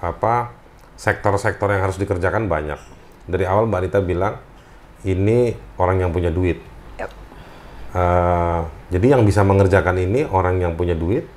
apa 0.00 0.56
sektor-sektor 0.96 1.68
yang 1.68 1.84
harus 1.84 2.00
dikerjakan 2.00 2.48
banyak. 2.48 2.80
Dari 3.28 3.44
awal 3.44 3.68
Mbak 3.68 3.80
Anita 3.84 3.98
bilang 4.00 4.40
ini 5.04 5.52
orang 5.76 6.04
yang 6.04 6.10
punya 6.12 6.32
duit. 6.32 6.60
Yep. 7.00 7.10
Eh, 7.96 8.60
jadi 8.96 9.06
yang 9.16 9.22
bisa 9.28 9.44
mengerjakan 9.44 9.96
ini 10.00 10.24
orang 10.28 10.60
yang 10.60 10.72
punya 10.76 10.96
duit, 10.96 11.28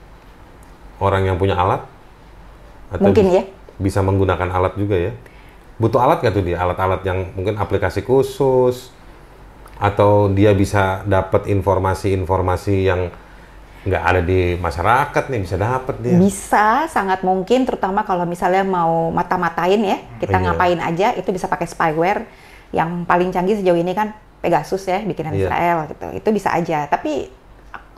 orang 1.00 1.28
yang 1.28 1.36
punya 1.36 1.60
alat, 1.60 1.84
atau 2.92 3.10
Mungkin 3.10 3.26
ya. 3.32 3.44
bisa 3.80 4.00
menggunakan 4.00 4.50
alat 4.52 4.74
juga 4.80 4.96
ya. 4.96 5.12
Butuh 5.84 6.00
alat 6.00 6.24
nggak 6.24 6.34
tuh 6.34 6.44
dia? 6.48 6.58
Alat-alat 6.64 7.04
yang 7.04 7.36
mungkin 7.36 7.60
aplikasi 7.60 8.08
khusus, 8.08 8.96
atau 9.84 10.32
dia 10.32 10.56
bisa 10.56 11.04
dapat 11.04 11.52
informasi-informasi 11.52 12.76
yang 12.88 13.12
nggak 13.84 14.00
ada 14.00 14.22
di 14.24 14.56
masyarakat 14.56 15.24
nih 15.28 15.40
bisa 15.44 15.60
dapat 15.60 16.00
dia. 16.00 16.16
Bisa 16.16 16.88
sangat 16.88 17.20
mungkin 17.20 17.68
terutama 17.68 18.08
kalau 18.08 18.24
misalnya 18.24 18.64
mau 18.64 19.12
mata-matain 19.12 19.82
ya, 19.84 19.98
kita 20.24 20.40
Iya. 20.40 20.44
ngapain 20.48 20.80
aja 20.80 21.08
itu 21.20 21.28
bisa 21.36 21.52
pakai 21.52 21.68
spyware 21.68 22.24
yang 22.72 23.04
paling 23.04 23.36
canggih 23.36 23.60
sejauh 23.60 23.76
ini 23.76 23.92
kan 23.92 24.16
Pegasus 24.40 24.88
ya 24.88 25.04
bikinan 25.04 25.36
Iya. 25.36 25.52
Israel 25.52 25.78
gitu. 25.92 26.08
Itu 26.16 26.30
bisa 26.32 26.56
aja, 26.56 26.88
tapi 26.88 27.28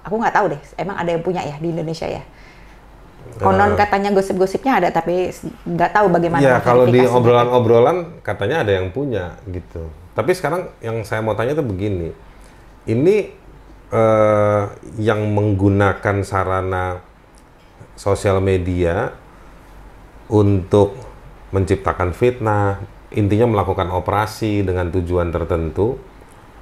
aku 0.01 0.15
nggak 0.17 0.33
tahu 0.33 0.45
deh, 0.57 0.61
emang 0.81 0.97
ada 0.97 1.09
yang 1.13 1.21
punya 1.21 1.45
ya 1.45 1.57
di 1.61 1.69
Indonesia 1.69 2.09
ya. 2.09 2.25
Konon 3.35 3.75
Eh. 3.75 3.77
katanya 3.77 4.09
gosip-gosipnya 4.15 4.79
ada 4.79 4.89
tapi 4.95 5.27
nggak 5.67 5.91
tahu 5.91 6.07
bagaimana. 6.07 6.39
Iya, 6.39 6.57
kalau 6.63 6.87
di 6.87 7.03
obrolan-obrolan 7.03 8.23
katanya 8.23 8.63
ada 8.63 8.71
yang 8.71 8.95
punya 8.95 9.35
gitu. 9.49 9.91
Tapi 10.15 10.31
sekarang 10.31 10.71
yang 10.79 11.03
saya 11.03 11.19
mau 11.19 11.35
tanya 11.35 11.51
tuh 11.51 11.67
begini, 11.67 12.15
ini 12.87 13.15
eh, 13.91 14.63
yang 14.97 15.21
menggunakan 15.35 16.23
sarana 16.23 17.03
sosial 17.99 18.39
media 18.39 19.11
untuk 20.31 20.95
menciptakan 21.51 22.11
fitnah, 22.15 22.81
intinya 23.13 23.51
melakukan 23.51 23.91
operasi 23.91 24.65
dengan 24.65 24.91
tujuan 24.91 25.31
tertentu, 25.31 25.99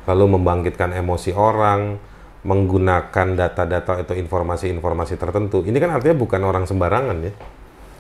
lalu 0.06 0.38
membangkitkan 0.38 0.94
emosi 0.94 1.34
orang, 1.34 1.98
menggunakan 2.44 3.28
data-data 3.40 4.04
atau 4.04 4.16
informasi-informasi 4.16 5.16
tertentu. 5.16 5.64
Ini 5.64 5.76
kan 5.80 5.96
artinya 5.96 6.16
bukan 6.16 6.42
orang 6.44 6.68
sembarangan 6.68 7.18
ya. 7.24 7.32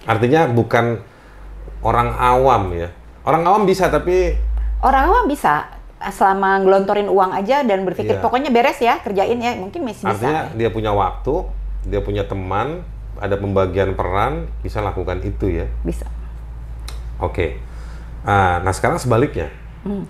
Artinya 0.03 0.51
bukan 0.51 0.99
orang 1.81 2.11
awam 2.13 2.75
ya. 2.75 2.91
Orang 3.23 3.47
awam 3.47 3.63
bisa 3.63 3.87
tapi 3.87 4.35
Orang 4.83 5.07
awam 5.07 5.25
bisa 5.31 5.71
selama 6.11 6.59
ngelontorin 6.59 7.07
uang 7.07 7.31
aja 7.31 7.63
dan 7.63 7.87
berpikir 7.87 8.19
Iya. 8.19 8.23
pokoknya 8.23 8.51
beres 8.51 8.75
ya 8.83 8.99
kerjain 8.99 9.39
ya 9.39 9.55
mungkin 9.55 9.87
masih 9.87 10.03
bisa. 10.03 10.11
artinya 10.11 10.51
dia 10.51 10.67
punya 10.67 10.91
waktu, 10.91 11.47
dia 11.87 12.03
punya 12.03 12.27
teman, 12.27 12.83
ada 13.15 13.39
pembagian 13.39 13.95
peran, 13.95 14.51
bisa 14.59 14.83
lakukan 14.83 15.23
itu 15.23 15.47
ya. 15.47 15.71
Bisa. 15.87 16.03
Oke. 17.23 17.63
Ah, 18.27 18.59
nah 18.59 18.75
sekarang 18.75 18.99
sebaliknya, 18.99 19.47
Hmm. 19.87 20.03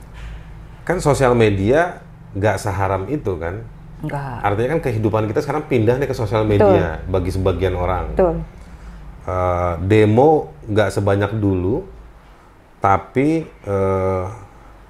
kan 0.82 0.98
sosial 0.98 1.38
media 1.38 2.02
nggak 2.34 2.58
seharam 2.58 3.06
itu 3.06 3.38
kan. 3.38 3.62
Enggak. 4.04 4.44
Artinya 4.44 4.70
kan 4.78 4.82
kehidupan 4.84 5.24
kita 5.32 5.40
sekarang 5.40 5.64
pindah 5.72 5.96
nih 5.96 6.08
ke 6.12 6.16
sosial 6.16 6.44
media 6.44 7.00
bagi 7.08 7.32
sebagian 7.32 7.74
orang. 7.80 8.12
Betul. 8.12 8.44
Eh, 9.24 9.74
demo 9.88 10.52
nggak 10.68 10.90
sebanyak 10.92 11.32
dulu, 11.40 11.88
tapi 12.84 13.48
eh, 13.48 14.26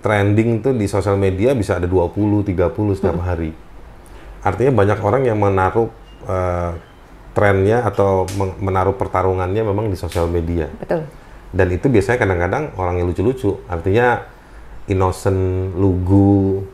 trending 0.02 0.66
tuh 0.66 0.74
di 0.74 0.90
sosial 0.90 1.16
media 1.16 1.54
bisa 1.54 1.78
ada 1.78 1.86
20, 1.86 2.42
30 2.42 2.98
setiap 2.98 3.22
hari. 3.22 3.54
Artinya 4.42 4.74
banyak 4.74 5.00
orang 5.00 5.22
yang 5.30 5.38
menaruh 5.38 5.94
eh, 6.26 6.72
trennya 7.38 7.86
atau 7.86 8.26
men- 8.34 8.58
menaruh 8.58 8.98
pertarungannya 8.98 9.62
memang 9.62 9.94
di 9.94 9.98
sosial 9.98 10.26
media. 10.26 10.66
Betul. 10.82 11.06
Dan 11.54 11.70
itu 11.70 11.86
biasanya 11.86 12.18
kadang-kadang 12.18 12.74
orang 12.82 12.98
yang 12.98 13.06
lucu-lucu. 13.06 13.62
Artinya 13.70 14.26
innocent, 14.90 15.74
lugu. 15.78 16.66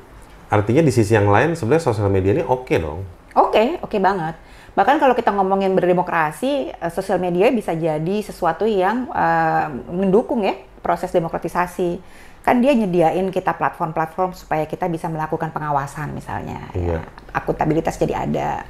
Artinya 0.50 0.82
di 0.82 0.90
sisi 0.90 1.14
yang 1.14 1.30
lain 1.30 1.54
sebenarnya 1.54 1.86
sosial 1.86 2.10
media 2.10 2.34
ini 2.34 2.44
oke 2.44 2.74
dong. 2.76 3.06
Oke, 3.38 3.78
oke 3.80 3.98
banget. 4.02 4.34
Bahkan 4.74 4.98
kalau 4.98 5.14
kita 5.14 5.30
ngomongin 5.34 5.78
berdemokrasi, 5.78 6.74
eh, 6.74 6.92
sosial 6.92 7.22
media 7.22 7.54
bisa 7.54 7.78
jadi 7.78 8.18
sesuatu 8.26 8.66
yang 8.66 9.06
eh, 9.14 9.66
mendukung 9.94 10.42
ya 10.42 10.58
proses 10.82 11.14
demokratisasi. 11.14 12.02
Kan 12.42 12.64
dia 12.64 12.74
nyediain 12.74 13.30
kita 13.30 13.54
platform-platform 13.54 14.34
supaya 14.34 14.64
kita 14.66 14.90
bisa 14.90 15.06
melakukan 15.06 15.54
pengawasan 15.54 16.16
misalnya. 16.16 16.72
Iya. 16.74 16.98
Ya, 16.98 17.00
akuntabilitas 17.36 18.00
jadi 18.00 18.26
ada. 18.26 18.66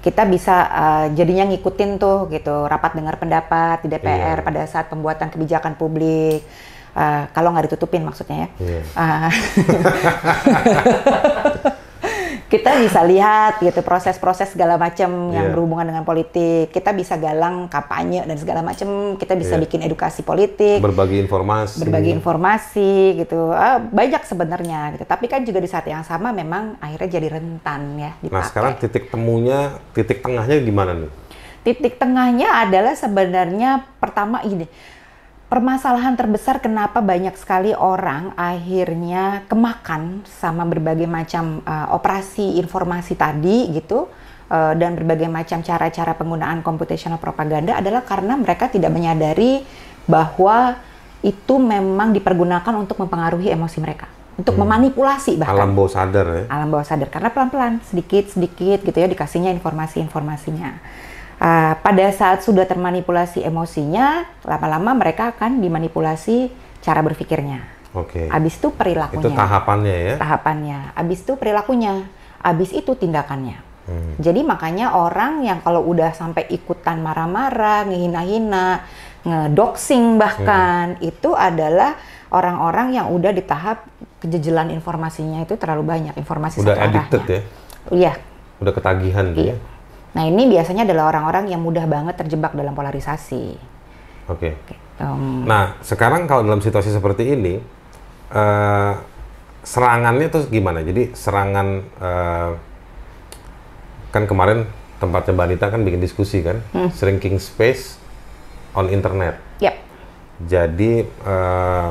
Kita 0.00 0.24
bisa 0.24 0.56
eh, 0.64 1.06
jadinya 1.12 1.44
ngikutin 1.52 2.00
tuh 2.00 2.32
gitu 2.32 2.64
rapat 2.64 2.96
dengar 2.96 3.20
pendapat 3.20 3.84
di 3.84 3.92
DPR 3.92 4.40
Iya. 4.40 4.46
pada 4.46 4.62
saat 4.64 4.88
pembuatan 4.88 5.28
kebijakan 5.28 5.76
publik. 5.76 6.40
Eh, 6.96 7.24
kalau 7.30 7.52
nggak 7.52 7.68
ditutupin 7.68 8.02
maksudnya 8.02 8.44
ya. 8.44 8.48
Iya. 8.58 8.80
Ah. 8.96 9.28
kita 12.48 12.80
bisa 12.80 13.04
lihat 13.04 13.60
gitu 13.60 13.84
proses-proses 13.84 14.56
segala 14.56 14.80
macam 14.80 15.28
Iya. 15.28 15.36
yang 15.36 15.46
berhubungan 15.52 15.84
dengan 15.84 16.04
politik. 16.08 16.72
Kita 16.72 16.96
bisa 16.96 17.20
galang 17.20 17.68
kampanye 17.68 18.24
dan 18.24 18.36
segala 18.40 18.64
macam. 18.64 19.20
Kita 19.20 19.36
bisa 19.36 19.60
Iya. 19.60 19.62
bikin 19.68 19.84
edukasi 19.84 20.24
politik, 20.24 20.80
Berbagi 20.80 21.20
informasi. 21.20 21.76
berbagi 21.84 22.10
informasi 22.16 23.20
gitu. 23.20 23.52
Ah, 23.52 23.76
banyak 23.76 24.24
sebenarnya 24.24 24.96
gitu. 24.96 25.04
Tapi 25.04 25.28
kan 25.28 25.44
juga 25.44 25.60
di 25.60 25.68
saat 25.68 25.84
yang 25.84 26.02
sama 26.02 26.32
memang 26.32 26.80
akhirnya 26.80 27.20
jadi 27.20 27.28
rentan 27.36 28.00
ya 28.00 28.12
dipakai. 28.18 28.32
Nah 28.32 28.44
sekarang 28.48 28.72
titik 28.80 29.04
temunya, 29.12 29.76
titik 29.92 30.24
tengahnya 30.24 30.56
gimana 30.58 30.96
nih? 30.96 31.12
titik 31.58 32.00
tengahnya 32.00 32.64
adalah 32.64 32.96
sebenarnya 32.96 33.84
pertama 34.00 34.40
ini 34.40 34.64
permasalahan 35.48 36.12
terbesar 36.12 36.60
kenapa 36.60 37.00
banyak 37.00 37.32
sekali 37.40 37.72
orang 37.72 38.36
akhirnya 38.36 39.48
kemakan 39.48 40.20
sama 40.28 40.68
berbagai 40.68 41.08
macam 41.08 41.64
uh, 41.64 41.88
operasi 41.96 42.60
informasi 42.60 43.16
tadi 43.16 43.72
gitu 43.72 44.12
uh, 44.52 44.72
dan 44.76 44.92
berbagai 44.92 45.32
macam 45.32 45.64
cara-cara 45.64 46.12
penggunaan 46.12 46.60
computational 46.60 47.16
propaganda 47.16 47.80
adalah 47.80 48.04
karena 48.04 48.36
mereka 48.36 48.68
tidak 48.68 48.92
menyadari 48.92 49.64
bahwa 50.04 50.76
itu 51.24 51.56
memang 51.56 52.12
dipergunakan 52.12 52.72
untuk 52.78 53.00
mempengaruhi 53.02 53.50
emosi 53.50 53.82
mereka, 53.82 54.06
untuk 54.38 54.54
hmm. 54.54 54.62
memanipulasi 54.62 55.34
bahkan. 55.34 55.64
Alam 55.64 55.74
bawah 55.74 55.90
sadar 55.90 56.26
ya. 56.30 56.44
Alam 56.46 56.68
bawah 56.70 56.86
sadar 56.86 57.08
karena 57.10 57.28
pelan-pelan, 57.34 57.82
sedikit-sedikit 57.88 58.86
gitu 58.86 58.94
ya 58.94 59.08
dikasihnya 59.10 59.50
informasi-informasinya 59.58 60.78
uh, 61.38 61.74
pada 61.78 62.06
saat 62.12 62.44
sudah 62.44 62.66
termanipulasi 62.68 63.42
emosinya, 63.42 64.26
lama-lama 64.44 64.94
mereka 64.98 65.34
akan 65.34 65.62
dimanipulasi 65.62 66.50
cara 66.82 67.00
berpikirnya. 67.02 67.64
Oke. 67.96 68.28
Okay. 68.28 68.34
Abis 68.34 68.60
itu 68.60 68.68
perilakunya. 68.74 69.24
Itu 69.24 69.30
tahapannya 69.32 69.96
ya? 69.96 70.14
Tahapannya. 70.20 70.78
Abis 70.92 71.18
itu 71.24 71.32
perilakunya. 71.40 72.04
Abis 72.38 72.70
itu 72.76 72.92
tindakannya. 72.94 73.58
Hmm. 73.88 74.14
Jadi 74.20 74.44
makanya 74.44 74.92
orang 75.00 75.40
yang 75.48 75.64
kalau 75.64 75.80
udah 75.88 76.12
sampai 76.12 76.44
ikutan 76.52 77.00
marah-marah, 77.00 77.88
ngehina-hina, 77.88 78.84
ngedoxing 79.24 80.20
bahkan, 80.20 81.00
hmm. 81.00 81.08
itu 81.08 81.32
adalah 81.32 81.96
orang-orang 82.28 83.00
yang 83.00 83.08
udah 83.08 83.32
di 83.32 83.40
tahap 83.40 83.88
kejejelan 84.20 84.68
informasinya 84.76 85.40
itu 85.40 85.56
terlalu 85.56 85.88
banyak 85.88 86.14
informasi 86.20 86.60
udah 86.60 86.76
addicted 86.76 87.24
ya? 87.24 87.40
Iya. 87.88 88.12
Udah 88.60 88.72
ketagihan 88.76 89.32
gitu 89.32 89.40
iya. 89.40 89.56
ya? 89.56 89.77
Nah 90.16 90.24
ini 90.24 90.48
biasanya 90.48 90.88
adalah 90.88 91.12
orang-orang 91.12 91.52
yang 91.52 91.60
mudah 91.60 91.84
banget 91.84 92.16
terjebak 92.16 92.56
dalam 92.56 92.72
polarisasi. 92.72 93.58
Oke. 94.28 94.56
Okay. 94.56 94.76
Gitu. 94.98 95.08
Nah 95.44 95.76
sekarang 95.84 96.24
kalau 96.24 96.44
dalam 96.44 96.64
situasi 96.64 96.90
seperti 96.90 97.36
ini, 97.36 97.60
uh, 98.32 98.92
serangannya 99.62 100.28
tuh 100.32 100.48
gimana? 100.48 100.80
Jadi 100.80 101.12
serangan 101.12 101.66
uh, 102.00 102.50
kan 104.08 104.24
kemarin 104.24 104.64
tempatnya 104.98 105.32
Mbak 105.36 105.46
Anita 105.46 105.66
kan 105.68 105.80
bikin 105.84 106.00
diskusi 106.00 106.40
kan, 106.40 106.64
hmm. 106.72 106.90
shrinking 106.96 107.36
space 107.38 108.00
on 108.72 108.88
internet. 108.88 109.38
Yep. 109.60 109.74
Jadi 110.48 111.04
uh, 111.28 111.90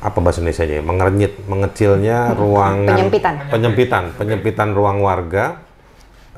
apa 0.00 0.18
bahasa 0.22 0.44
Indonesia 0.44 0.64
ya? 0.68 0.84
Mengernyit, 0.84 1.32
mengecilnya 1.48 2.30
hmm. 2.30 2.36
ruangan 2.38 2.96
penyempitan, 2.96 3.34
penyempitan, 3.50 4.04
penyempitan 4.14 4.68
ruang 4.76 5.00
warga 5.02 5.63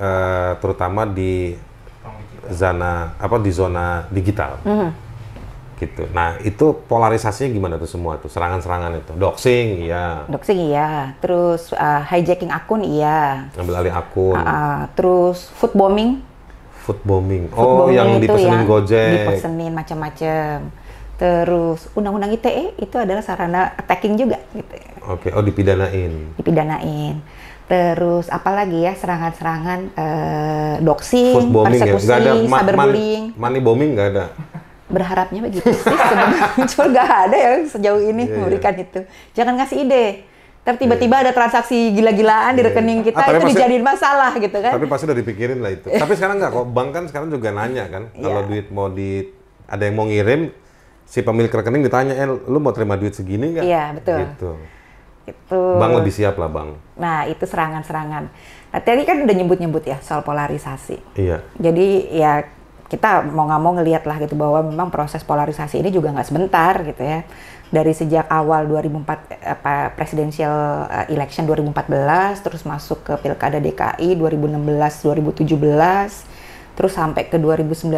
uh, 0.01 0.53
terutama 0.61 1.09
di 1.09 1.57
zona 2.53 3.17
apa 3.19 3.37
di 3.43 3.51
zona 3.51 4.07
digital. 4.13 4.61
Mm 4.63 4.77
-hmm. 4.77 4.91
Gitu. 5.77 6.09
Nah, 6.17 6.41
itu 6.41 6.73
polarisasinya 6.89 7.53
gimana 7.53 7.75
tuh 7.77 7.85
semua 7.85 8.17
tuh? 8.17 8.33
Serangan-serangan 8.33 8.97
itu. 8.97 9.13
Doxing 9.13 9.85
iya. 9.85 10.25
Doxing 10.25 10.73
iya. 10.73 11.13
Terus 11.21 11.77
uh, 11.77 12.01
hijacking 12.01 12.49
akun 12.49 12.81
iya. 12.81 13.53
Ambil 13.61 13.85
alih 13.85 13.93
akun. 13.93 14.33
Uh, 14.33 14.41
uh, 14.41 14.79
terus 14.97 15.53
food 15.53 15.77
bombing. 15.77 16.25
Food 16.81 17.05
bombing. 17.05 17.53
Oh, 17.53 17.85
bombing 17.85 17.93
yang 17.93 18.09
dipesenin 18.17 18.65
yang 18.65 18.65
Gojek. 18.65 19.13
Dipesenin 19.21 19.73
macam-macam. 19.77 20.57
Terus 21.21 21.81
undang-undang 21.93 22.33
ITE 22.33 22.73
itu 22.81 22.97
adalah 22.97 23.21
sarana 23.21 23.77
attacking 23.77 24.17
juga 24.17 24.41
gitu. 24.57 24.77
Oke, 25.07 25.29
okay. 25.29 25.31
oh 25.37 25.45
dipidanain. 25.45 26.13
Dipidanain 26.41 27.21
terus 27.67 28.31
apalagi 28.31 28.87
ya 28.87 28.95
serangan-serangan 28.95 29.81
uh, 29.99 30.75
doxing, 30.87 31.35
ya? 31.51 31.67
persekusi, 31.67 32.07
ya? 32.07 32.17
ada 32.23 32.33
ma 32.47 32.59
cyberbullying. 32.63 33.25
Money 33.35 33.59
bombing 33.59 33.91
nggak 33.99 34.09
ada. 34.15 34.25
Berharapnya 34.87 35.43
begitu 35.43 35.67
sih 35.75 35.83
sebenarnya, 35.83 36.47
cuma 36.71 36.85
nggak 36.95 37.11
ada 37.27 37.37
ya 37.37 37.53
sejauh 37.67 37.99
ini 38.07 38.23
yeah, 38.23 38.27
iya. 38.31 38.35
memberikan 38.39 38.75
yeah. 38.79 38.85
itu. 38.87 39.01
Jangan 39.35 39.55
ngasih 39.59 39.77
ide. 39.83 40.07
Tapi 40.63 40.77
tiba-tiba 40.83 41.15
yeah. 41.19 41.25
ada 41.27 41.33
transaksi 41.35 41.91
gila-gilaan 41.91 42.55
yeah. 42.55 42.59
di 42.59 42.63
iya. 42.63 42.69
rekening 42.71 43.01
kita 43.03 43.19
ah, 43.19 43.27
itu 43.27 43.43
pasti, 43.43 43.51
dijadiin 43.51 43.85
masalah 43.87 44.33
gitu 44.39 44.59
kan. 44.63 44.73
Tapi 44.79 44.87
pasti 44.87 45.05
udah 45.11 45.19
dipikirin 45.19 45.59
lah 45.59 45.71
itu. 45.75 45.89
tapi 46.07 46.13
sekarang 46.15 46.39
nggak 46.39 46.53
kok, 46.55 46.67
bank 46.71 46.89
kan 46.95 47.05
sekarang 47.11 47.29
juga 47.35 47.51
nanya 47.51 47.91
kan, 47.91 48.03
yeah. 48.15 48.23
kalau 48.23 48.41
duit 48.47 48.67
mau 48.71 48.87
di 48.87 49.27
ada 49.67 49.83
yang 49.83 49.99
mau 49.99 50.07
ngirim, 50.07 50.55
si 51.03 51.19
pemilik 51.27 51.51
rekening 51.51 51.83
ditanya, 51.83 52.15
eh 52.15 52.27
lu 52.31 52.63
mau 52.63 52.71
terima 52.71 52.95
duit 52.95 53.19
segini 53.19 53.59
nggak? 53.59 53.65
Iya 53.67 53.75
yeah, 53.75 53.87
betul. 53.91 54.19
Gitu. 54.23 54.51
Itu. 55.27 55.61
Bang 55.77 55.93
lebih 55.99 56.15
siap 56.15 56.39
lah 56.39 56.49
bang. 56.49 56.79
Nah 56.97 57.27
itu 57.27 57.43
serangan-serangan. 57.43 58.25
Nah 58.73 58.81
tadi 58.81 59.03
kan 59.03 59.27
udah 59.27 59.35
nyebut-nyebut 59.35 59.83
ya 59.85 59.99
soal 60.01 60.23
polarisasi. 60.23 61.19
Iya. 61.19 61.43
Jadi 61.59 62.15
ya 62.15 62.47
kita 62.87 63.27
mau 63.27 63.51
nggak 63.51 63.63
mau 63.63 63.75
ngelihat 63.75 64.07
lah 64.07 64.23
gitu 64.23 64.39
bahwa 64.39 64.63
memang 64.63 64.95
proses 64.95 65.27
polarisasi 65.27 65.83
ini 65.83 65.91
juga 65.91 66.15
nggak 66.15 66.29
sebentar 66.31 66.75
gitu 66.87 67.03
ya. 67.03 67.27
Dari 67.67 67.91
sejak 67.91 68.31
awal 68.31 68.71
2004 68.71 69.43
apa 69.43 69.91
presidential 69.99 70.87
eh, 70.87 71.11
election 71.11 71.51
2014 71.51 72.47
terus 72.47 72.63
masuk 72.63 73.03
ke 73.03 73.13
pilkada 73.27 73.59
DKI 73.59 74.15
2016 74.15 74.63
2017 74.63 76.37
terus 76.77 76.93
sampai 76.93 77.25
ke 77.27 77.41
2019 77.41 77.89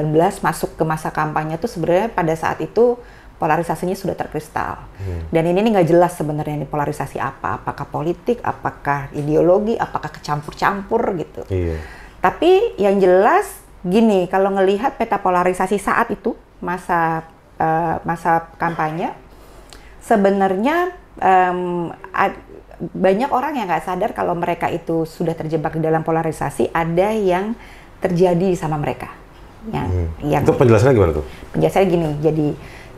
masuk 0.40 0.79
ke 0.79 0.85
masa 0.87 1.11
kampanye 1.11 1.59
tuh 1.59 1.66
sebenarnya 1.66 2.14
pada 2.14 2.31
saat 2.38 2.62
itu 2.62 2.94
polarisasinya 3.38 3.94
sudah 3.94 4.18
terkristal. 4.18 4.83
Hmm. 4.98 5.31
Dan 5.31 5.48
ini 5.48 5.62
nggak 5.62 5.88
jelas 5.88 6.18
sebenarnya 6.18 6.59
ini 6.59 6.66
polarisasi 6.66 7.22
apa, 7.22 7.62
apakah 7.62 7.87
politik, 7.87 8.42
apakah 8.42 9.09
ideologi, 9.14 9.79
apakah 9.79 10.11
kecampur-campur 10.11 11.03
gitu. 11.16 11.42
Iya. 11.48 11.79
Tapi 12.18 12.74
yang 12.83 12.98
jelas 12.98 13.62
gini, 13.87 14.27
kalau 14.27 14.51
ngelihat 14.59 14.98
peta 14.98 15.22
polarisasi 15.22 15.79
saat 15.79 16.11
itu 16.11 16.35
masa 16.59 17.31
uh, 17.62 18.03
masa 18.03 18.51
kampanye, 18.59 19.14
sebenarnya 20.03 20.90
um, 21.22 21.94
banyak 22.79 23.31
orang 23.31 23.55
yang 23.55 23.70
nggak 23.70 23.87
sadar 23.87 24.11
kalau 24.14 24.35
mereka 24.35 24.66
itu 24.66 25.07
sudah 25.07 25.38
terjebak 25.38 25.79
di 25.79 25.83
dalam 25.87 26.03
polarisasi, 26.03 26.74
ada 26.74 27.14
yang 27.14 27.55
terjadi 28.03 28.55
sama 28.59 28.79
mereka. 28.83 29.14
Yang, 29.70 29.87
hmm. 29.90 30.09
yang 30.27 30.42
itu 30.42 30.55
penjelasannya 30.55 30.94
gimana 30.94 31.12
tuh? 31.18 31.27
Penjelasannya 31.55 31.87
gini, 31.87 32.11
jadi 32.18 32.48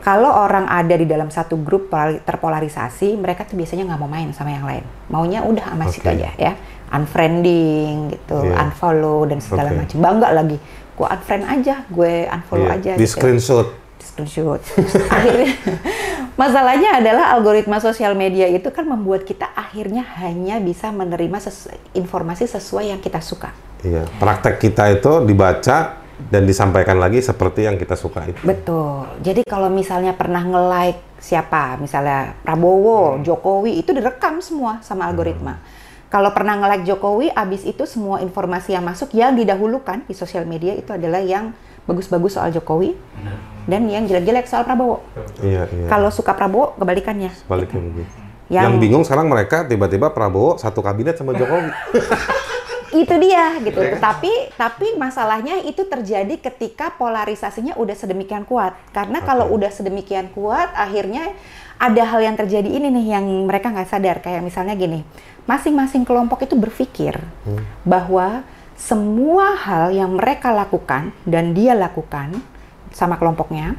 kalau 0.01 0.33
orang 0.33 0.65
ada 0.65 0.97
di 0.97 1.05
dalam 1.05 1.29
satu 1.29 1.61
grup 1.61 1.93
terpolarisasi, 2.25 3.13
mereka 3.21 3.45
tuh 3.45 3.53
biasanya 3.53 3.85
nggak 3.85 3.99
mau 4.01 4.09
main 4.09 4.33
sama 4.33 4.49
yang 4.49 4.65
lain. 4.65 4.81
Maunya 5.13 5.45
udah 5.45 5.77
sama 5.77 5.85
okay. 5.85 5.93
situ 5.93 6.07
aja 6.09 6.29
ya. 6.41 6.53
Unfriending 6.91 8.11
gitu, 8.17 8.49
yeah. 8.49 8.65
unfollow 8.65 9.29
dan 9.29 9.39
segala 9.39 9.71
okay. 9.71 9.79
macam. 9.85 9.97
Bangga 10.01 10.29
lagi. 10.33 10.57
Gue 10.97 11.07
unfriend 11.07 11.45
aja, 11.45 11.85
gue 11.87 12.13
unfollow 12.27 12.67
yeah. 12.67 12.77
aja. 12.81 12.91
Di 12.97 13.05
gitu. 13.05 13.13
screenshot. 13.13 13.67
Di 14.01 14.05
screenshot. 14.09 14.61
akhirnya 15.15 15.53
masalahnya 16.41 16.89
adalah 16.97 17.37
algoritma 17.37 17.77
sosial 17.77 18.17
media 18.17 18.49
itu 18.49 18.73
kan 18.73 18.89
membuat 18.89 19.21
kita 19.23 19.53
akhirnya 19.53 20.01
hanya 20.17 20.57
bisa 20.57 20.89
menerima 20.89 21.37
sesu 21.37 21.69
informasi 21.93 22.49
sesuai 22.49 22.89
yang 22.89 22.99
kita 22.99 23.21
suka. 23.21 23.53
Iya, 23.85 24.09
praktek 24.17 24.57
kita 24.57 24.89
itu 24.97 25.29
dibaca 25.29 26.00
dan 26.29 26.45
disampaikan 26.45 27.01
lagi 27.01 27.23
seperti 27.23 27.65
yang 27.65 27.79
kita 27.79 27.97
suka 27.97 28.27
itu. 28.29 28.39
Betul. 28.45 29.07
Jadi 29.25 29.41
kalau 29.47 29.71
misalnya 29.71 30.13
pernah 30.13 30.43
nge-like 30.43 31.17
siapa, 31.17 31.79
misalnya 31.81 32.37
Prabowo, 32.45 33.17
hmm. 33.17 33.25
Jokowi, 33.25 33.81
itu 33.81 33.95
direkam 33.95 34.43
semua 34.43 34.83
sama 34.85 35.09
algoritma. 35.09 35.57
Hmm. 35.57 35.63
Kalau 36.11 36.35
pernah 36.35 36.59
nge-like 36.59 36.85
Jokowi, 36.85 37.31
abis 37.31 37.63
itu 37.63 37.87
semua 37.87 38.19
informasi 38.19 38.75
yang 38.75 38.83
masuk 38.83 39.15
yang 39.15 39.33
didahulukan 39.33 40.03
di 40.05 40.13
sosial 40.13 40.43
media 40.43 40.75
itu 40.75 40.91
adalah 40.91 41.23
yang 41.23 41.55
bagus-bagus 41.87 42.37
soal 42.37 42.53
Jokowi 42.53 42.93
hmm. 42.93 43.65
dan 43.65 43.87
yang 43.89 44.05
jelek-jelek 44.05 44.45
soal 44.45 44.67
Prabowo. 44.67 45.01
Iya, 45.41 45.65
iya. 45.71 45.87
Kalau 45.89 46.13
suka 46.13 46.37
Prabowo, 46.37 46.77
kebalikannya. 46.77 47.31
Sebaliknya 47.33 47.81
gitu. 47.81 48.03
Yang, 48.51 48.63
yang 48.67 48.75
bingung 48.83 49.03
sekarang 49.07 49.31
mereka 49.31 49.63
tiba-tiba 49.63 50.11
Prabowo 50.11 50.59
satu 50.59 50.83
kabinet 50.83 51.15
sama 51.15 51.31
Jokowi. 51.31 51.71
itu 52.91 53.15
dia 53.23 53.55
gitu. 53.63 53.79
Yeah. 53.79 53.99
Tapi 53.99 54.31
tapi 54.59 54.87
masalahnya 54.99 55.63
itu 55.63 55.87
terjadi 55.87 56.35
ketika 56.39 56.91
polarisasinya 56.99 57.79
udah 57.79 57.95
sedemikian 57.95 58.43
kuat. 58.43 58.75
Karena 58.91 59.23
okay. 59.23 59.27
kalau 59.31 59.47
udah 59.55 59.71
sedemikian 59.71 60.27
kuat, 60.35 60.71
akhirnya 60.75 61.31
ada 61.79 62.03
hal 62.03 62.21
yang 62.21 62.35
terjadi 62.35 62.67
ini 62.67 62.91
nih 62.91 63.17
yang 63.17 63.25
mereka 63.47 63.71
nggak 63.71 63.89
sadar. 63.89 64.19
Kayak 64.19 64.43
misalnya 64.43 64.75
gini, 64.75 65.07
masing-masing 65.47 66.03
kelompok 66.03 66.43
itu 66.43 66.53
berpikir 66.59 67.15
hmm. 67.17 67.87
bahwa 67.87 68.43
semua 68.75 69.55
hal 69.55 69.93
yang 69.95 70.17
mereka 70.17 70.51
lakukan 70.51 71.15
dan 71.23 71.53
dia 71.55 71.77
lakukan 71.77 72.43
sama 72.91 73.15
kelompoknya 73.15 73.77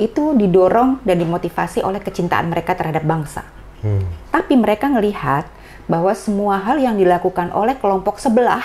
itu 0.00 0.32
didorong 0.36 1.00
dan 1.04 1.20
dimotivasi 1.20 1.84
oleh 1.84 2.00
kecintaan 2.00 2.48
mereka 2.48 2.76
terhadap 2.76 3.04
bangsa. 3.04 3.44
Hmm. 3.80 4.04
Tapi 4.32 4.56
mereka 4.56 4.88
ngelihat 4.88 5.48
bahwa 5.90 6.14
semua 6.14 6.62
hal 6.62 6.78
yang 6.78 6.94
dilakukan 6.94 7.50
oleh 7.50 7.74
kelompok 7.74 8.22
sebelah 8.22 8.62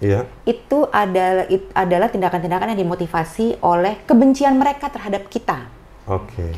yeah. 0.00 0.24
itu 0.48 0.88
adalah 0.88 1.44
it, 1.52 1.68
adalah 1.76 2.08
tindakan-tindakan 2.08 2.72
yang 2.72 2.80
dimotivasi 2.88 3.60
oleh 3.60 4.00
kebencian 4.08 4.56
mereka 4.56 4.88
terhadap 4.88 5.28
kita. 5.28 5.68
Oke. 6.08 6.32
Okay. 6.32 6.52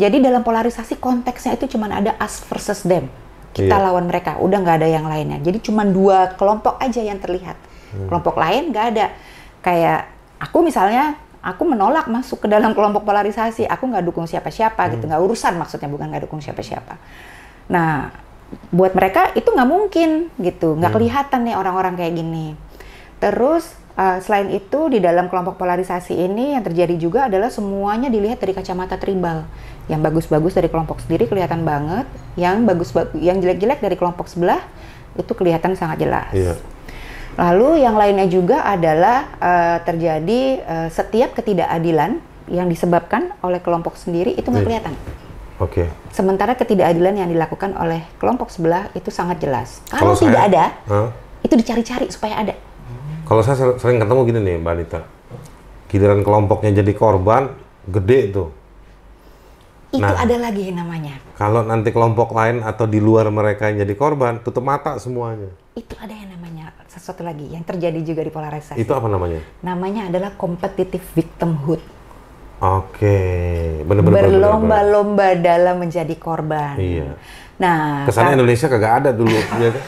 Jadi 0.00 0.24
dalam 0.24 0.40
polarisasi 0.40 0.96
konteksnya 0.96 1.60
itu 1.60 1.76
cuma 1.76 1.92
ada 1.92 2.16
us 2.16 2.40
versus 2.48 2.80
them. 2.80 3.12
Kita 3.52 3.76
yeah. 3.76 3.84
lawan 3.84 4.08
mereka, 4.08 4.40
udah 4.40 4.56
nggak 4.64 4.76
ada 4.80 4.88
yang 4.88 5.04
lainnya. 5.04 5.36
Jadi 5.44 5.60
cuma 5.60 5.84
dua 5.84 6.32
kelompok 6.40 6.80
aja 6.80 7.04
yang 7.04 7.20
terlihat. 7.20 7.60
Hmm. 7.92 8.08
Kelompok 8.08 8.40
lain 8.40 8.72
nggak 8.72 8.86
ada. 8.96 9.12
Kayak 9.60 10.08
aku 10.40 10.64
misalnya 10.64 11.20
aku 11.44 11.68
menolak 11.68 12.08
masuk 12.08 12.40
ke 12.40 12.48
dalam 12.48 12.72
kelompok 12.72 13.04
polarisasi. 13.04 13.68
Aku 13.68 13.84
nggak 13.92 14.08
dukung 14.08 14.24
siapa-siapa 14.24 14.96
gitu, 14.96 15.04
nggak 15.04 15.20
urusan 15.20 15.60
maksudnya 15.60 15.92
bukan 15.92 16.08
nggak 16.08 16.24
dukung 16.24 16.40
siapa-siapa. 16.40 16.96
Nah, 17.68 18.08
buat 18.72 18.92
mereka 18.92 19.32
itu 19.32 19.48
nggak 19.48 19.68
mungkin 19.68 20.28
gitu, 20.40 20.76
nggak 20.76 20.92
kelihatan 20.92 21.40
nih 21.48 21.56
orang-orang 21.56 21.94
kayak 21.96 22.14
gini. 22.16 22.56
Terus 23.22 23.72
uh, 23.96 24.18
selain 24.20 24.50
itu 24.52 24.92
di 24.92 24.98
dalam 24.98 25.28
kelompok 25.30 25.56
polarisasi 25.56 26.16
ini 26.16 26.56
yang 26.56 26.64
terjadi 26.64 26.94
juga 26.98 27.20
adalah 27.30 27.48
semuanya 27.48 28.08
dilihat 28.12 28.40
dari 28.40 28.52
kacamata 28.52 28.96
tribal. 29.00 29.44
Yang 29.90 30.00
bagus-bagus 30.10 30.52
dari 30.54 30.68
kelompok 30.70 31.02
sendiri 31.02 31.26
kelihatan 31.26 31.66
banget, 31.66 32.06
yang 32.38 32.62
bagus 32.62 32.94
yang 33.18 33.42
jelek-jelek 33.42 33.82
dari 33.82 33.96
kelompok 33.98 34.30
sebelah 34.30 34.62
itu 35.18 35.32
kelihatan 35.36 35.74
sangat 35.76 36.06
jelas. 36.06 36.30
Iya. 36.32 36.54
Lalu 37.32 37.80
yang 37.80 37.96
lainnya 37.96 38.28
juga 38.28 38.60
adalah 38.60 39.32
uh, 39.40 39.78
terjadi 39.84 40.40
uh, 40.68 40.88
setiap 40.92 41.32
ketidakadilan 41.32 42.20
yang 42.52 42.68
disebabkan 42.68 43.32
oleh 43.40 43.62
kelompok 43.64 43.96
sendiri 43.96 44.36
itu 44.36 44.44
nggak 44.44 44.62
Iya. 44.62 44.68
kelihatan. 44.68 44.94
Oke. 45.60 45.88
Sementara 46.10 46.54
ketidakadilan 46.54 47.14
yang 47.16 47.28
dilakukan 47.28 47.76
oleh 47.76 48.04
kelompok 48.16 48.48
sebelah 48.48 48.88
itu 48.92 49.12
sangat 49.12 49.40
jelas. 49.40 49.84
Kalau 49.88 50.12
Kalau 50.12 50.14
saya- 50.16 50.26
tidak 50.28 50.42
ada, 50.48 50.64
Hah? 50.88 51.08
itu 51.42 51.54
dicari-cari 51.56 52.06
supaya 52.08 52.40
ada. 52.40 52.54
Kalau 53.24 53.40
saya 53.40 53.56
ser- 53.56 53.76
sering 53.78 54.00
ketemu 54.00 54.20
gini 54.26 54.40
nih, 54.42 54.54
Mbak 54.58 54.72
Anita. 54.72 55.00
Giliran 55.88 56.20
kelompoknya 56.20 56.70
jadi 56.72 56.92
korban, 56.92 57.52
gede 57.84 58.20
tuh. 58.32 58.48
Itu 59.92 60.00
Nah. 60.00 60.16
ada 60.16 60.36
lagi 60.40 60.72
namanya. 60.72 61.20
Kalau 61.36 61.60
nanti 61.62 61.92
kelompok 61.92 62.32
lain 62.32 62.64
atau 62.64 62.88
di 62.88 62.96
luar 62.96 63.28
mereka 63.28 63.68
yang 63.68 63.84
jadi 63.84 63.92
korban, 63.92 64.40
tutup 64.40 64.64
mata 64.64 64.96
semuanya. 64.96 65.52
Itu 65.76 65.92
ada 66.00 66.12
yang 66.12 66.32
namanya 66.32 66.72
sesuatu 66.88 67.20
lagi 67.20 67.52
yang 67.52 67.60
terjadi 67.60 68.00
juga 68.00 68.24
di 68.24 68.32
polarisasi. 68.32 68.80
Itu 68.80 68.96
apa 68.96 69.04
namanya? 69.04 69.44
Namanya 69.60 70.08
adalah 70.08 70.32
competitive 70.32 71.04
victimhood. 71.12 71.84
Oke, 72.62 73.18
bener-bener. 73.82 74.22
Berlomba-lomba 74.22 75.34
dalam 75.34 75.82
menjadi 75.82 76.14
korban. 76.14 76.78
Iya. 76.78 77.18
Nah, 77.58 78.06
Kesannya 78.06 78.32
kan- 78.32 78.38
Indonesia 78.38 78.66
kagak 78.66 78.92
ada 79.02 79.10
dulu, 79.10 79.34
ya 79.58 79.68
kan? 79.68 79.84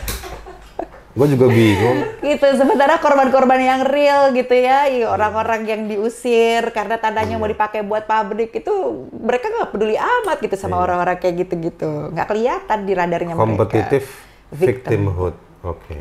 Gue 1.14 1.30
juga 1.30 1.46
bingung. 1.46 1.98
gitu 2.20 2.42
sementara 2.58 2.98
korban-korban 2.98 3.54
yang 3.56 3.80
real 3.86 4.34
gitu 4.34 4.50
ya 4.50 4.82
orang-orang 5.06 5.62
yang 5.62 5.86
diusir 5.86 6.74
karena 6.74 6.98
tanahnya 6.98 7.38
Iya. 7.38 7.38
mau 7.38 7.46
dipakai 7.46 7.86
buat 7.86 8.02
pabrik 8.02 8.50
itu 8.52 8.74
mereka 9.14 9.46
nggak 9.48 9.70
peduli 9.70 9.94
amat 9.94 10.42
gitu 10.42 10.58
sama 10.58 10.74
Iya. 10.74 10.82
orang-orang 10.82 11.16
kayak 11.16 11.34
gitu-gitu 11.38 12.10
nggak 12.10 12.26
kelihatan 12.26 12.78
di 12.82 12.92
radarnya 12.92 13.32
Competitive 13.32 14.02
mereka 14.02 14.50
Victim. 14.50 15.06
victimhood. 15.06 15.34
Oke. 15.62 15.98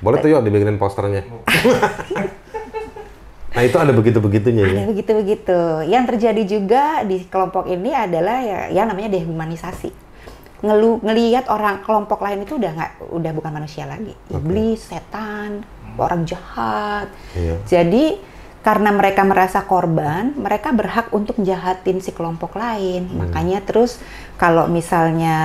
Boleh 0.00 0.16
tuh 0.18 0.28
yuk 0.30 0.40
dibikinin 0.40 0.80
posternya. 0.80 1.28
nah 3.54 3.62
itu 3.64 3.76
ada 3.80 3.92
begitu-begitunya 3.96 4.64
ya. 4.64 4.76
ada 4.82 4.88
begitu-begitu. 4.92 5.58
Yang 5.88 6.04
terjadi 6.14 6.42
juga 6.44 6.82
di 7.04 7.24
kelompok 7.24 7.64
ini 7.68 7.90
adalah 7.96 8.44
ya 8.44 8.60
yang 8.70 8.92
namanya 8.92 9.16
dehumanisasi. 9.16 9.90
Ngelu 10.58 11.06
ngelihat 11.06 11.46
orang 11.48 11.80
kelompok 11.86 12.18
lain 12.20 12.42
itu 12.42 12.58
udah 12.58 12.70
nggak 12.74 12.92
udah 13.08 13.32
bukan 13.32 13.52
manusia 13.54 13.88
lagi. 13.88 14.12
Iblis 14.28 14.92
setan 14.92 15.64
orang 15.98 16.22
jahat. 16.28 17.10
Iya. 17.34 17.58
jadi 17.66 18.20
karena 18.58 18.90
mereka 18.92 19.22
merasa 19.24 19.64
korban 19.64 20.34
mereka 20.34 20.74
berhak 20.74 21.08
untuk 21.14 21.40
menjahatin 21.40 22.04
si 22.04 22.12
kelompok 22.12 22.58
lain. 22.58 23.06
Makanya 23.16 23.64
terus 23.64 23.96
kalau 24.36 24.68
misalnya 24.68 25.36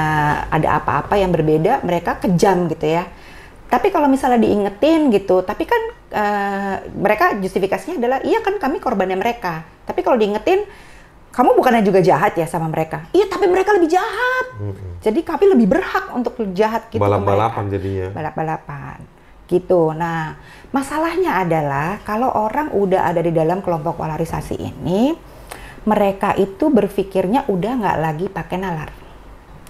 ada 0.51 0.81
apa-apa 0.81 1.15
yang 1.15 1.31
berbeda 1.31 1.85
mereka 1.85 2.19
kejam 2.19 2.67
gitu 2.67 2.99
ya. 2.99 3.07
Tapi 3.71 3.89
kalau 3.89 4.05
misalnya 4.05 4.43
diingetin 4.43 5.09
gitu, 5.09 5.41
tapi 5.41 5.65
kan 5.65 5.81
eh, 6.13 6.75
mereka 6.93 7.35
justifikasinya 7.41 7.97
adalah 7.97 8.19
iya 8.21 8.39
kan 8.45 8.61
kami 8.61 8.77
korbannya 8.77 9.17
mereka. 9.17 9.65
Tapi 9.83 9.99
kalau 10.05 10.15
diingetin, 10.15 10.63
kamu 11.33 11.57
bukannya 11.57 11.81
juga 11.81 11.99
jahat 11.99 12.37
ya 12.37 12.45
sama 12.45 12.69
mereka? 12.69 13.09
Iya, 13.11 13.25
tapi 13.27 13.49
mereka 13.49 13.73
lebih 13.73 13.89
jahat. 13.89 14.45
Jadi 15.01 15.19
kami 15.25 15.49
lebih 15.57 15.67
berhak 15.73 16.13
untuk 16.13 16.37
jahat 16.53 16.87
gitu. 16.93 17.01
Balap-balapan 17.01 17.67
jadinya. 17.73 18.07
Balap-balapan. 18.13 19.01
Gitu. 19.49 19.91
Nah, 19.97 20.39
masalahnya 20.71 21.41
adalah 21.43 21.99
kalau 22.07 22.31
orang 22.31 22.71
udah 22.71 23.09
ada 23.11 23.19
di 23.19 23.33
dalam 23.33 23.59
kelompok 23.59 23.99
polarisasi 23.99 24.55
ini, 24.55 25.11
mereka 25.83 26.31
itu 26.39 26.71
berpikirnya 26.71 27.47
udah 27.51 27.71
nggak 27.79 27.97
lagi 27.99 28.25
pakai 28.31 28.57
nalar 28.59 28.89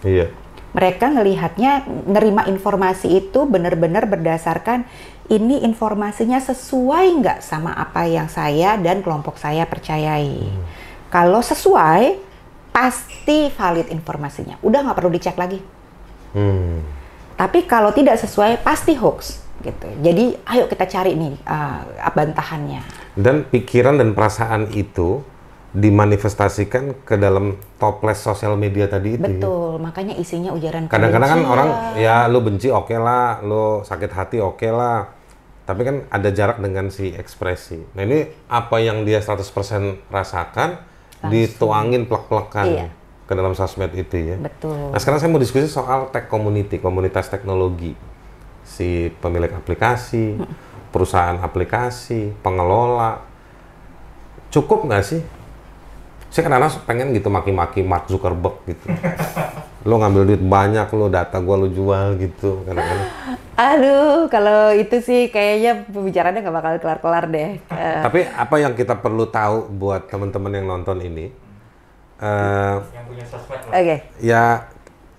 Iya. 0.03 0.29
mereka 0.73 1.09
ngelihatnya 1.09 1.85
nerima 2.09 2.45
informasi 2.49 3.07
itu 3.07 3.45
benar-benar 3.45 4.09
berdasarkan 4.09 4.85
ini 5.31 5.63
informasinya 5.63 6.39
sesuai 6.41 7.05
nggak 7.23 7.39
sama 7.39 7.71
apa 7.71 8.03
yang 8.03 8.27
saya 8.27 8.75
dan 8.75 8.99
kelompok 8.99 9.39
saya 9.39 9.63
percayai. 9.63 10.51
Kalau 11.07 11.39
sesuai, 11.39 12.19
pasti 12.73 13.47
valid 13.53 13.93
informasinya. 13.93 14.59
Udah 14.65 14.83
nggak 14.83 14.97
perlu 14.97 15.11
dicek 15.13 15.37
lagi. 15.37 15.61
Hmm. 16.33 16.81
Tapi 17.37 17.63
kalau 17.69 17.93
tidak 17.93 18.17
sesuai, 18.19 18.59
pasti 18.65 18.97
hoax. 18.97 19.39
Gitu. 19.63 19.87
Jadi, 20.03 20.35
ayo 20.49 20.67
kita 20.67 20.89
cari 20.89 21.15
nih 21.15 21.33
uh, 21.47 22.11
bantahannya. 22.11 22.81
Dan 23.13 23.47
pikiran 23.47 24.01
dan 24.01 24.17
perasaan 24.17 24.73
itu 24.73 25.21
dimanifestasikan 25.73 27.01
ke 27.01 27.17
dalam 27.17 27.57
toples 27.81 28.21
sosial 28.21 28.53
media 28.53 28.85
tadi 28.85 29.17
itu. 29.17 29.25
ya. 29.25 29.41
Betul, 29.41 29.81
makanya 29.81 30.13
isinya 30.13 30.53
ujaran 30.53 30.85
Kadang-kadang 30.85 31.29
kan 31.33 31.41
orang 31.49 31.69
ya 31.97 32.29
lu 32.29 32.45
benci 32.45 32.69
oke 32.69 32.93
lah, 32.93 33.41
lu 33.41 33.81
sakit 33.81 34.11
hati 34.13 34.37
oke 34.37 34.69
lah. 34.69 35.09
Tapi 35.65 35.81
kan 35.81 35.95
ada 36.13 36.29
jarak 36.29 36.61
dengan 36.61 36.93
si 36.93 37.09
ekspresi. 37.09 37.81
Nah 37.97 38.05
ini 38.05 38.29
apa 38.51 38.77
yang 38.83 39.01
dia 39.01 39.17
100% 39.17 40.13
rasakan 40.13 40.77
dituangin 41.25 42.05
plek-plekan 42.05 42.67
Iya. 42.67 42.87
ke 43.25 43.33
dalam 43.33 43.55
sosmed 43.55 43.95
itu 43.95 44.35
ya. 44.35 44.37
Betul. 44.37 44.91
Nah 44.91 44.99
sekarang 44.99 45.23
saya 45.23 45.31
mau 45.31 45.39
diskusi 45.41 45.71
soal 45.71 46.11
tech 46.13 46.29
community, 46.29 46.77
komunitas 46.77 47.31
teknologi. 47.31 47.95
Si 48.61 49.07
pemilik 49.23 49.49
aplikasi, 49.49 50.37
perusahaan 50.91 51.39
aplikasi, 51.39 52.35
pengelola. 52.43 53.23
Cukup 54.51 54.85
nggak 54.85 55.01
sih? 55.01 55.23
Saya 56.33 56.49
kadang-kadang 56.49 56.81
pengen 56.83 57.07
gitu 57.13 57.29
maki-maki 57.29 57.85
Mark 57.85 58.09
Zuckerberg 58.09 58.57
gitu. 58.65 58.89
lo 59.83 59.99
ngambil 59.99 60.23
duit 60.25 60.41
banyak, 60.41 60.87
lo 60.91 61.07
data 61.07 61.37
gua 61.37 61.59
lo 61.59 61.67
jual 61.67 62.17
gitu. 62.17 62.65
Kadang-kadang. 62.65 63.09
Aduh, 63.53 64.25
kalau 64.27 64.73
itu 64.73 64.97
sih 64.97 65.29
kayaknya 65.29 65.85
pembicaraannya 65.85 66.41
nggak 66.41 66.55
bakal 66.55 66.73
kelar-kelar 66.79 67.29
deh. 67.29 67.61
Eh, 67.61 68.01
Tapi 68.01 68.25
apa 68.25 68.55
yang 68.57 68.73
kita 68.73 68.95
perlu 68.95 69.29
tahu 69.29 69.69
buat 69.69 70.09
teman-teman 70.09 70.51
yang 70.51 70.65
nonton 70.67 70.97
ini? 70.99 71.29
eh, 72.15 72.75
yang 72.89 73.05
punya 73.05 73.25
sosmed 73.27 73.59
lah. 73.67 73.75
Oke, 73.75 73.95
ya 74.17 74.43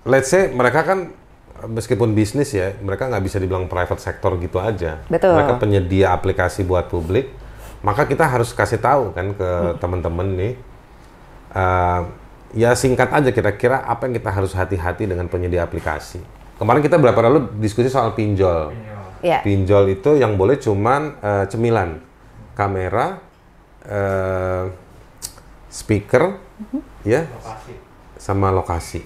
let's 0.03 0.25
say 0.25 0.49
mereka 0.49 0.81
kan 0.81 1.13
meskipun 1.63 2.11
bisnis 2.11 2.49
ya 2.49 2.73
mereka 2.77 3.05
nggak 3.05 3.21
bisa 3.21 3.37
dibilang 3.37 3.65
private 3.65 4.01
sector 4.01 4.35
gitu 4.37 4.57
aja 4.57 5.05
Betul. 5.05 5.33
mereka 5.33 5.55
penyedia 5.55 6.11
aplikasi 6.11 6.61
buat 6.61 6.85
publik 6.85 7.29
maka 7.79 8.03
kita 8.03 8.25
harus 8.25 8.51
kasih 8.51 8.77
tahu 8.77 9.13
kan 9.13 9.31
ke 9.31 9.45
Hmm. 9.45 9.77
teman-teman 9.77 10.27
nih 10.33 10.53
eh, 11.55 12.01
ya 12.53 12.71
singkat 12.71 13.09
aja 13.09 13.31
kira-kira 13.31 13.81
apa 13.81 14.05
yang 14.05 14.15
kita 14.15 14.29
harus 14.29 14.51
hati-hati 14.51 15.07
dengan 15.07 15.25
penyedia 15.25 15.63
aplikasi 15.63 16.19
kemarin 16.55 16.79
kita 16.79 16.95
berapa 16.95 17.19
lalu 17.21 17.51
diskusi 17.57 17.87
soal 17.87 18.11
pinjol 18.11 18.71
ya. 19.19 19.39
pinjol 19.41 19.89
itu 19.89 20.15
yang 20.15 20.35
boleh 20.35 20.55
cuman 20.55 21.15
eh, 21.17 21.45
cemilan 21.47 21.99
kamera 22.53 23.19
eh, 23.81 24.63
speaker 25.67 26.39
Mhm. 26.55 26.79
ya 27.03 27.27
Lokasi. 27.27 27.73
sama 28.15 28.47
lokasi 28.49 29.03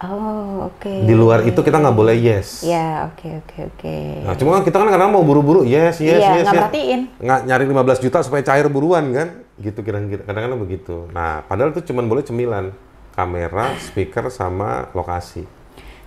Oh, 0.00 0.64
oke. 0.66 1.04
di 1.04 1.12
luar 1.12 1.44
itu 1.44 1.56
kita 1.56 1.76
nggak 1.76 1.92
boleh 1.92 2.16
yes. 2.16 2.64
Ya, 2.64 3.04
oke, 3.04 3.44
oke, 3.44 3.56
oke. 3.68 3.96
Nah, 4.24 4.32
cuma 4.32 4.56
kan 4.56 4.64
kita 4.64 4.80
kan 4.80 4.88
kadang 4.88 5.12
mau 5.12 5.20
buru-buru 5.20 5.60
yes, 5.60 6.00
yes, 6.00 6.16
Iya, 6.16 6.16
yes. 6.16 6.24
nggak 6.24 6.40
yes. 6.40 6.52
merhatiin. 6.56 7.00
Nggak 7.20 7.40
nyari 7.44 7.64
15 7.68 8.00
juta 8.00 8.18
supaya 8.24 8.40
cair 8.40 8.64
buruan 8.68 9.12
kan? 9.12 9.28
Gitu 9.60 9.78
kira-kira. 9.84 10.24
Kadang-kadang 10.24 10.60
begitu. 10.60 11.06
Nah, 11.12 11.44
padahal 11.44 11.76
itu 11.76 11.84
cuma 11.92 12.00
boleh 12.00 12.24
cemilan, 12.24 12.72
kamera, 13.12 13.76
speaker 13.76 14.32
sama 14.32 14.88
lokasi. 14.96 15.44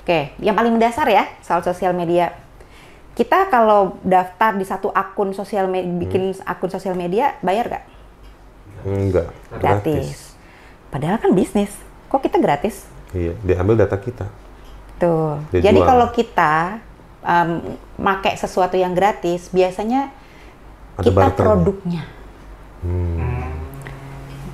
Oke, 0.04 0.36
yang 0.42 0.58
paling 0.58 0.74
mendasar 0.76 1.08
ya 1.08 1.30
soal 1.40 1.64
sosial 1.64 1.96
media. 1.96 2.36
Kita 3.14 3.48
kalau 3.48 4.02
daftar 4.02 4.58
di 4.58 4.66
satu 4.66 4.90
akun 4.90 5.38
sosial 5.38 5.70
media, 5.70 5.88
bikin 6.02 6.34
akun 6.44 6.74
sosial 6.74 6.98
media, 6.98 7.38
bayar 7.46 7.70
nggak? 7.70 7.86
Enggak, 8.84 9.30
Gratis. 9.62 10.34
Padahal 10.92 11.18
kan 11.22 11.32
bisnis. 11.32 11.72
Kok 12.12 12.22
kita 12.22 12.38
gratis? 12.38 12.86
Iya, 13.14 13.34
diambil 13.42 13.86
data 13.86 13.98
kita. 13.98 14.30
Tuh. 15.02 15.42
Dia 15.50 15.72
Jadi 15.72 15.80
jual. 15.82 15.90
kalau 15.90 16.08
kita 16.14 16.78
um, 17.26 17.78
make 17.98 18.38
sesuatu 18.38 18.78
yang 18.78 18.94
gratis, 18.94 19.50
biasanya 19.50 20.14
Ada 20.98 21.10
kita 21.10 21.18
barternya. 21.18 21.50
produknya. 21.50 22.04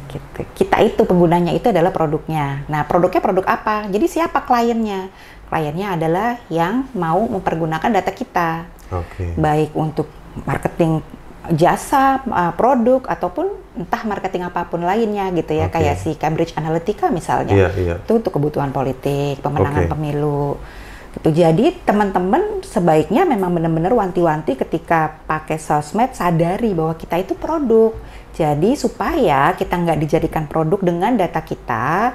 Gitu. 0.10 0.40
Kita 0.58 0.82
itu 0.82 1.02
penggunanya 1.06 1.54
itu 1.54 1.70
adalah 1.70 1.94
produknya. 1.94 2.66
Nah, 2.66 2.86
produknya 2.86 3.22
produk 3.22 3.46
apa? 3.46 3.86
Jadi 3.90 4.06
siapa 4.10 4.42
kliennya? 4.42 5.10
Kliennya 5.50 5.98
adalah 5.98 6.38
yang 6.50 6.90
mau 6.94 7.26
mempergunakan 7.26 7.90
data 7.90 8.12
kita, 8.14 8.50
Oke. 8.94 9.34
baik 9.38 9.74
untuk 9.74 10.06
marketing 10.46 11.02
jasa, 11.50 12.22
uh, 12.30 12.54
produk 12.54 13.02
ataupun 13.10 13.50
entah 13.74 14.06
marketing 14.06 14.46
apa 14.46 14.70
pun 14.70 14.86
lainnya 14.86 15.34
gitu 15.34 15.58
ya, 15.58 15.66
Oke. 15.66 15.82
kayak 15.82 15.96
si 15.98 16.14
Cambridge 16.14 16.54
Analytica 16.54 17.10
misalnya. 17.10 17.54
Iya, 17.54 17.70
iya. 17.82 17.96
Itu 17.98 18.22
untuk 18.22 18.38
kebutuhan 18.38 18.70
politik, 18.70 19.42
pemenangan 19.42 19.90
Oke. 19.90 19.92
pemilu. 19.98 20.62
Gitu. 21.10 21.30
Jadi 21.42 21.74
teman-teman 21.84 22.62
sebaiknya 22.62 23.26
memang 23.26 23.50
benar-benar 23.50 23.94
wanti-wanti 23.98 24.54
ketika 24.54 25.18
pakai 25.26 25.58
sosmed 25.58 26.14
sadari 26.14 26.78
bahwa 26.78 26.94
kita 26.94 27.18
itu 27.18 27.34
produk. 27.34 27.98
Jadi 28.38 28.78
supaya 28.78 29.58
kita 29.58 29.74
nggak 29.74 30.00
dijadikan 30.00 30.46
produk 30.46 30.80
dengan 30.80 31.18
data 31.18 31.42
kita, 31.42 32.14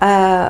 eh, 0.00 0.48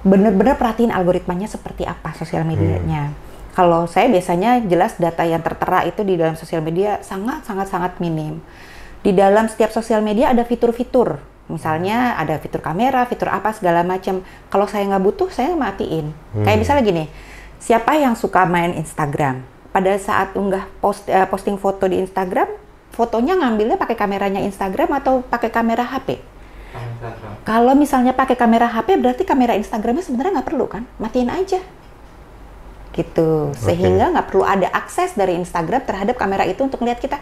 benar-benar 0.00 0.56
perhatiin 0.56 0.94
algoritmanya 0.94 1.50
seperti 1.50 1.84
apa 1.84 2.16
sosial 2.16 2.46
medianya. 2.46 3.12
Kalau 3.52 3.84
saya 3.90 4.06
biasanya 4.08 4.62
jelas 4.64 4.96
data 4.96 5.26
yang 5.26 5.42
tertera 5.42 5.84
itu 5.84 6.00
di 6.06 6.14
dalam 6.14 6.38
sosial 6.38 6.62
media 6.62 7.02
sangat 7.02 7.44
sangat 7.44 7.68
sangat 7.68 7.92
minim. 7.98 8.38
Di 9.02 9.10
dalam 9.10 9.50
setiap 9.50 9.74
sosial 9.74 10.00
media 10.00 10.30
ada 10.30 10.46
fitur-fitur. 10.46 11.20
Misalnya 11.50 12.14
ada 12.14 12.38
fitur 12.38 12.62
kamera, 12.62 13.02
fitur 13.10 13.28
apa 13.28 13.50
segala 13.50 13.82
macam. 13.82 14.22
Kalau 14.48 14.66
saya 14.70 14.86
nggak 14.86 15.02
butuh, 15.02 15.28
saya 15.34 15.52
matiin. 15.58 16.14
Kayak 16.46 16.58
misalnya 16.62 16.82
gini, 16.86 17.04
siapa 17.58 17.98
yang 17.98 18.14
suka 18.14 18.46
main 18.46 18.72
Instagram? 18.78 19.42
Pada 19.70 19.94
saat 19.98 20.34
unggah 20.38 20.66
post, 20.78 21.06
eh, 21.10 21.26
posting 21.26 21.58
foto 21.58 21.86
di 21.90 21.98
Instagram, 21.98 22.48
fotonya 22.94 23.38
ngambilnya 23.38 23.78
pakai 23.78 23.94
kameranya 23.94 24.42
Instagram 24.42 24.98
atau 24.98 25.22
pakai 25.26 25.50
kamera 25.50 25.86
HP? 25.86 26.18
Kalau 27.42 27.74
misalnya 27.74 28.14
pakai 28.14 28.38
kamera 28.38 28.70
HP 28.70 29.00
berarti 29.00 29.22
kamera 29.26 29.58
Instagramnya 29.58 30.04
sebenarnya 30.06 30.38
nggak 30.40 30.48
perlu 30.48 30.66
kan, 30.70 30.86
matiin 31.02 31.30
aja. 31.32 31.58
Gitu, 32.90 33.54
sehingga 33.54 34.10
nggak 34.10 34.34
perlu 34.34 34.42
ada 34.42 34.66
akses 34.74 35.14
dari 35.14 35.38
Instagram 35.38 35.82
terhadap 35.86 36.18
kamera 36.18 36.46
itu 36.46 36.62
untuk 36.62 36.82
melihat 36.82 37.00
kita. 37.02 37.18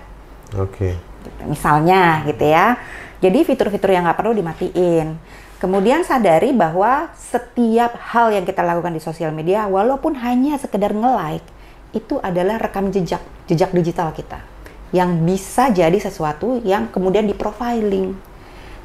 Oke. 0.57 0.97
Misalnya 1.45 2.25
gitu 2.25 2.45
ya. 2.49 2.81
Jadi 3.19 3.43
fitur-fitur 3.43 3.91
yang 3.91 4.07
nggak 4.07 4.19
perlu 4.19 4.33
dimatiin. 4.37 5.19
Kemudian 5.59 6.07
sadari 6.07 6.55
bahwa 6.55 7.11
setiap 7.19 7.99
hal 8.15 8.31
yang 8.31 8.47
kita 8.47 8.63
lakukan 8.63 8.95
di 8.95 9.03
sosial 9.03 9.35
media, 9.35 9.67
walaupun 9.67 10.15
hanya 10.23 10.55
sekedar 10.55 10.95
nge-like, 10.95 11.43
itu 11.91 12.23
adalah 12.23 12.63
rekam 12.63 12.95
jejak, 12.95 13.19
jejak 13.51 13.75
digital 13.75 14.15
kita. 14.15 14.39
Yang 14.95 15.11
bisa 15.27 15.75
jadi 15.75 15.99
sesuatu 15.99 16.63
yang 16.63 16.95
kemudian 16.95 17.27
di-profiling. 17.27 18.15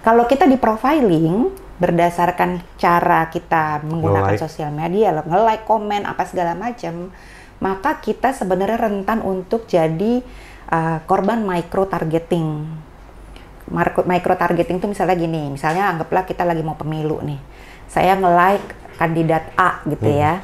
Kalau 0.01 0.25
kita 0.25 0.49
di-profiling, 0.49 1.53
berdasarkan 1.77 2.65
cara 2.81 3.29
kita 3.29 3.85
menggunakan 3.85 4.33
Nge-like. 4.33 4.45
sosial 4.45 4.73
media, 4.73 5.13
nge-like, 5.13 5.69
komen, 5.69 6.09
apa 6.09 6.25
segala 6.25 6.57
macam, 6.57 7.13
maka 7.61 8.01
kita 8.01 8.33
sebenarnya 8.33 8.81
rentan 8.81 9.21
untuk 9.21 9.69
jadi 9.69 10.25
uh, 10.73 10.99
korban 11.05 11.45
micro 11.45 11.85
targeting. 11.85 12.65
Micro, 13.63 14.03
micro 14.03 14.35
targeting 14.35 14.77
itu 14.83 14.87
misalnya 14.91 15.15
gini, 15.15 15.47
misalnya 15.47 15.87
anggaplah 15.87 16.27
kita 16.27 16.43
lagi 16.43 16.59
mau 16.59 16.75
pemilu 16.75 17.23
nih, 17.23 17.39
saya 17.87 18.19
nge-like 18.19 18.75
kandidat 18.99 19.55
A 19.55 19.79
gitu 19.87 20.11
ya, 20.11 20.43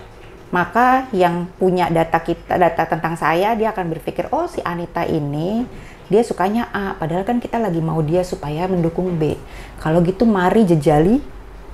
maka 0.55 1.05
yang 1.11 1.45
punya 1.59 1.91
data 1.91 2.17
kita, 2.23 2.55
data 2.55 2.87
tentang 2.87 3.19
saya, 3.19 3.59
dia 3.59 3.75
akan 3.75 3.91
berpikir, 3.91 4.31
oh 4.31 4.47
si 4.47 4.63
Anita 4.63 5.03
ini 5.03 5.67
dia 6.09 6.23
sukanya 6.25 6.71
A, 6.73 6.97
padahal 6.97 7.21
kan 7.21 7.37
kita 7.37 7.59
lagi 7.61 7.83
mau 7.83 8.01
dia 8.01 8.25
supaya 8.25 8.65
mendukung 8.65 9.19
B. 9.19 9.37
Kalau 9.77 10.01
gitu 10.01 10.25
mari 10.25 10.65
jejali 10.65 11.21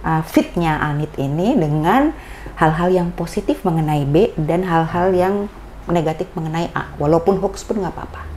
uh, 0.03 0.25
fitnya 0.27 0.81
Anit 0.81 1.13
ini 1.15 1.55
dengan 1.55 2.11
hal-hal 2.59 2.91
yang 2.91 3.07
positif 3.15 3.63
mengenai 3.63 4.03
B 4.03 4.35
dan 4.35 4.67
hal-hal 4.67 5.15
yang 5.15 5.47
negatif 5.87 6.27
mengenai 6.35 6.73
A, 6.73 6.91
walaupun 6.99 7.39
hoax 7.39 7.63
pun 7.63 7.79
nggak 7.79 7.95
apa-apa. 7.95 8.27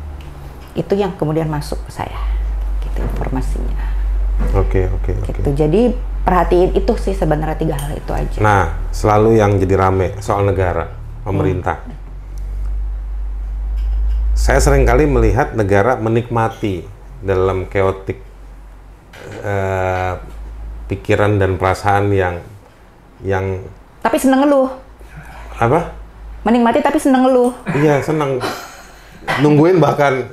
Itu 0.79 0.95
yang 0.95 1.19
kemudian 1.19 1.51
masuk 1.51 1.83
ke 1.89 1.91
saya, 1.91 2.21
gitu 2.99 3.07
informasinya. 3.07 3.79
Oke, 4.59 4.91
oke, 4.91 5.11
oke. 5.23 5.31
Gitu. 5.39 5.49
Jadi 5.55 5.83
perhatiin 6.23 6.75
itu 6.75 6.93
sih 6.99 7.15
sebenarnya 7.15 7.59
tiga 7.59 7.79
hal 7.79 7.95
itu 7.95 8.13
aja. 8.15 8.39
Nah, 8.43 8.63
selalu 8.91 9.39
yang 9.39 9.59
jadi 9.59 9.75
rame 9.79 10.19
soal 10.19 10.47
negara, 10.47 10.91
pemerintah. 11.23 11.83
Saya 14.39 14.63
sering 14.63 14.87
kali 14.87 15.07
melihat 15.07 15.55
negara 15.59 15.99
menikmati 15.99 16.87
dalam 17.23 17.67
keotik 17.67 18.23
eh, 19.43 20.13
pikiran 20.87 21.43
dan 21.43 21.59
perasaan 21.59 22.15
yang 22.15 22.39
yang 23.27 23.67
Tapi 23.99 24.15
seneng 24.15 24.47
ngeluh, 24.47 24.71
apa? 25.59 25.91
menikmati 26.47 26.79
tapi 26.79 27.03
seneng 27.03 27.27
ngeluh. 27.27 27.51
Iya, 27.75 27.99
senang 27.99 28.39
nungguin 29.43 29.83
bahkan. 29.83 30.31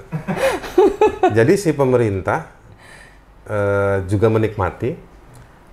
Jadi 1.34 1.54
si 1.58 1.74
pemerintah 1.74 2.52
eh, 3.50 4.06
juga 4.06 4.28
menikmati, 4.30 4.94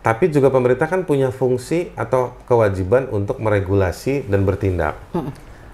tapi 0.02 0.28
juga 0.32 0.48
pemerintah 0.50 0.88
kan 0.88 1.04
punya 1.06 1.30
fungsi 1.30 1.92
atau 1.94 2.34
kewajiban 2.48 3.06
untuk 3.12 3.38
meregulasi 3.38 4.26
dan 4.26 4.42
bertindak. 4.42 4.98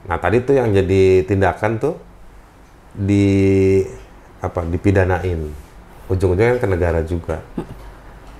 Nah 0.09 0.17
tadi 0.17 0.41
tuh 0.45 0.57
yang 0.57 0.73
jadi 0.73 1.25
tindakan 1.25 1.81
tuh 1.81 1.95
di 2.93 3.85
apa 4.39 4.63
dipidanain, 4.69 5.51
ujung-ujungnya 6.07 6.57
kan 6.57 6.61
ke 6.63 6.69
negara 6.71 7.01
juga, 7.03 7.43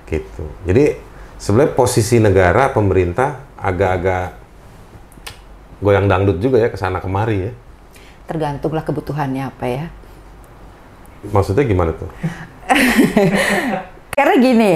gitu. 0.07 0.45
Jadi 0.63 0.95
sebenarnya 1.35 1.73
posisi 1.75 2.17
negara 2.17 2.71
pemerintah 2.71 3.43
agak-agak 3.59 4.39
goyang 5.79 6.07
dangdut 6.07 6.39
juga 6.39 6.59
ya 6.59 6.69
ke 6.71 6.77
sana 6.79 6.99
kemari 7.03 7.49
ya. 7.49 7.51
Tergantunglah 8.27 8.83
kebutuhannya 8.83 9.43
apa 9.47 9.65
ya. 9.67 9.85
Maksudnya 11.27 11.67
gimana 11.67 11.91
tuh? 11.95 12.07
Karena 14.17 14.35
gini, 14.39 14.73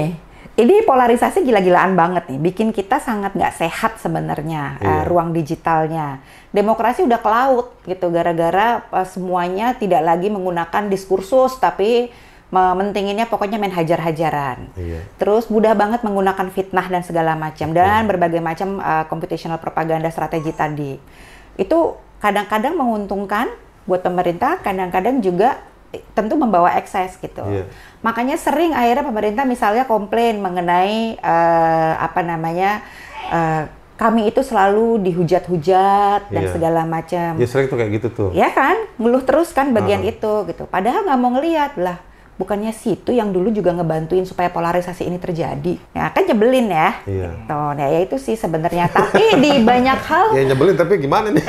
ini 0.53 0.75
polarisasi 0.85 1.41
gila-gilaan 1.41 1.97
banget 1.97 2.29
nih, 2.29 2.39
bikin 2.39 2.69
kita 2.69 3.01
sangat 3.01 3.33
nggak 3.33 3.57
sehat 3.57 3.97
sebenarnya 3.97 4.77
Iya. 4.79 4.87
eh, 4.87 5.03
ruang 5.09 5.33
digitalnya. 5.33 6.21
Demokrasi 6.53 7.03
udah 7.03 7.19
ke 7.19 7.29
laut 7.29 7.67
gitu, 7.83 8.13
gara-gara 8.13 8.85
eh, 8.85 9.07
semuanya 9.09 9.73
tidak 9.73 10.05
lagi 10.05 10.29
menggunakan 10.29 10.87
diskursus, 10.87 11.57
tapi 11.57 12.13
mementinginnya 12.53 13.25
pokoknya 13.25 13.57
main 13.57 13.73
hajar-hajaran. 13.73 14.77
Iya. 14.77 15.01
Terus 15.17 15.49
mudah 15.49 15.73
banget 15.73 16.05
menggunakan 16.05 16.53
fitnah 16.53 16.85
dan 16.85 17.01
segala 17.01 17.33
macam 17.33 17.73
dan 17.73 18.05
berbagai 18.05 18.45
macam 18.45 18.77
uh, 18.77 19.09
computational 19.09 19.57
propaganda 19.57 20.05
strategi 20.13 20.53
tadi. 20.53 20.93
Itu 21.57 21.97
kadang-kadang 22.21 22.77
menguntungkan 22.77 23.49
buat 23.89 24.05
pemerintah, 24.05 24.61
kadang-kadang 24.61 25.25
juga 25.25 25.57
eh, 25.57 25.72
tentu 26.13 26.33
membawa 26.33 26.73
ekses 26.75 27.15
gitu. 27.17 27.43
Iya. 27.45 27.69
Makanya 28.01 28.35
sering 28.35 28.73
akhirnya 28.73 29.05
pemerintah 29.05 29.45
misalnya 29.45 29.85
komplain 29.85 30.41
mengenai 30.41 31.17
eh, 31.17 31.93
apa 31.97 32.21
namanya 32.25 32.81
eh, 33.29 33.63
kami 33.93 34.27
itu 34.27 34.41
selalu 34.41 34.99
dihujat-hujat 35.05 36.33
dan 36.33 36.43
Iya. 36.43 36.51
segala 36.51 36.81
macam. 36.83 37.37
Ya 37.37 37.47
sering 37.47 37.69
tuh 37.69 37.77
kayak 37.77 37.91
gitu 38.01 38.07
tuh. 38.09 38.29
Ya 38.33 38.49
kan, 38.49 38.75
ngeluh 38.97 39.21
terus 39.21 39.53
kan 39.53 39.69
bagian 39.69 40.01
Heeh. 40.01 40.17
itu 40.17 40.33
gitu. 40.49 40.65
Padahal 40.65 41.05
nggak 41.05 41.19
mau 41.21 41.31
ngelihat 41.37 41.77
lah. 41.77 41.97
Bukannya 42.33 42.73
situ 42.73 43.13
yang 43.13 43.29
dulu 43.29 43.53
juga 43.53 43.69
ngebantuin 43.77 44.25
supaya 44.25 44.49
polarisasi 44.49 45.05
ini 45.05 45.21
terjadi. 45.21 45.77
Ya 45.93 46.09
kan 46.09 46.25
nyebelin 46.25 46.65
ya. 46.65 46.89
Iya. 47.05 47.29
Gitu. 47.29 47.61
Nah, 47.77 47.87
ya 47.93 47.99
itu 48.01 48.17
sih 48.17 48.33
sebenarnya. 48.33 48.89
Tapi 48.89 49.37
di 49.37 49.61
banyak 49.61 49.99
hal, 50.09 50.25
Ya 50.33 50.43
nyebelin 50.49 50.73
tapi 50.73 50.97
gimana 50.97 51.29
nih? 51.29 51.45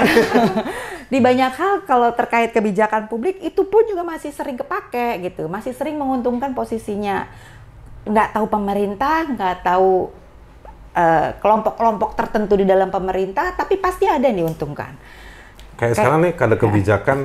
di 1.12 1.18
banyak 1.24 1.52
hal 1.56 1.74
kalau 1.88 2.12
terkait 2.12 2.52
kebijakan 2.52 3.08
publik 3.08 3.40
itu 3.40 3.64
pun 3.64 3.80
juga 3.88 4.04
masih 4.04 4.28
sering 4.28 4.60
kepake 4.60 5.24
gitu. 5.24 5.48
Masih 5.48 5.72
sering 5.72 5.96
menguntungkan 5.96 6.52
posisinya. 6.52 7.32
Nggak 8.04 8.36
tahu 8.36 8.46
pemerintah, 8.52 9.24
nggak 9.24 9.64
tahu 9.64 10.12
eh, 10.92 11.32
kelompok-kelompok 11.40 12.12
tertentu 12.12 12.60
di 12.60 12.68
dalam 12.68 12.92
pemerintah, 12.92 13.56
tapi 13.56 13.80
pasti 13.80 14.04
ada 14.04 14.28
yang 14.28 14.44
diuntungkan. 14.44 14.92
Kayak 15.80 15.96
sekarang 15.96 16.20
nih 16.28 16.32
ada 16.36 16.56
kebijakan 16.60 17.18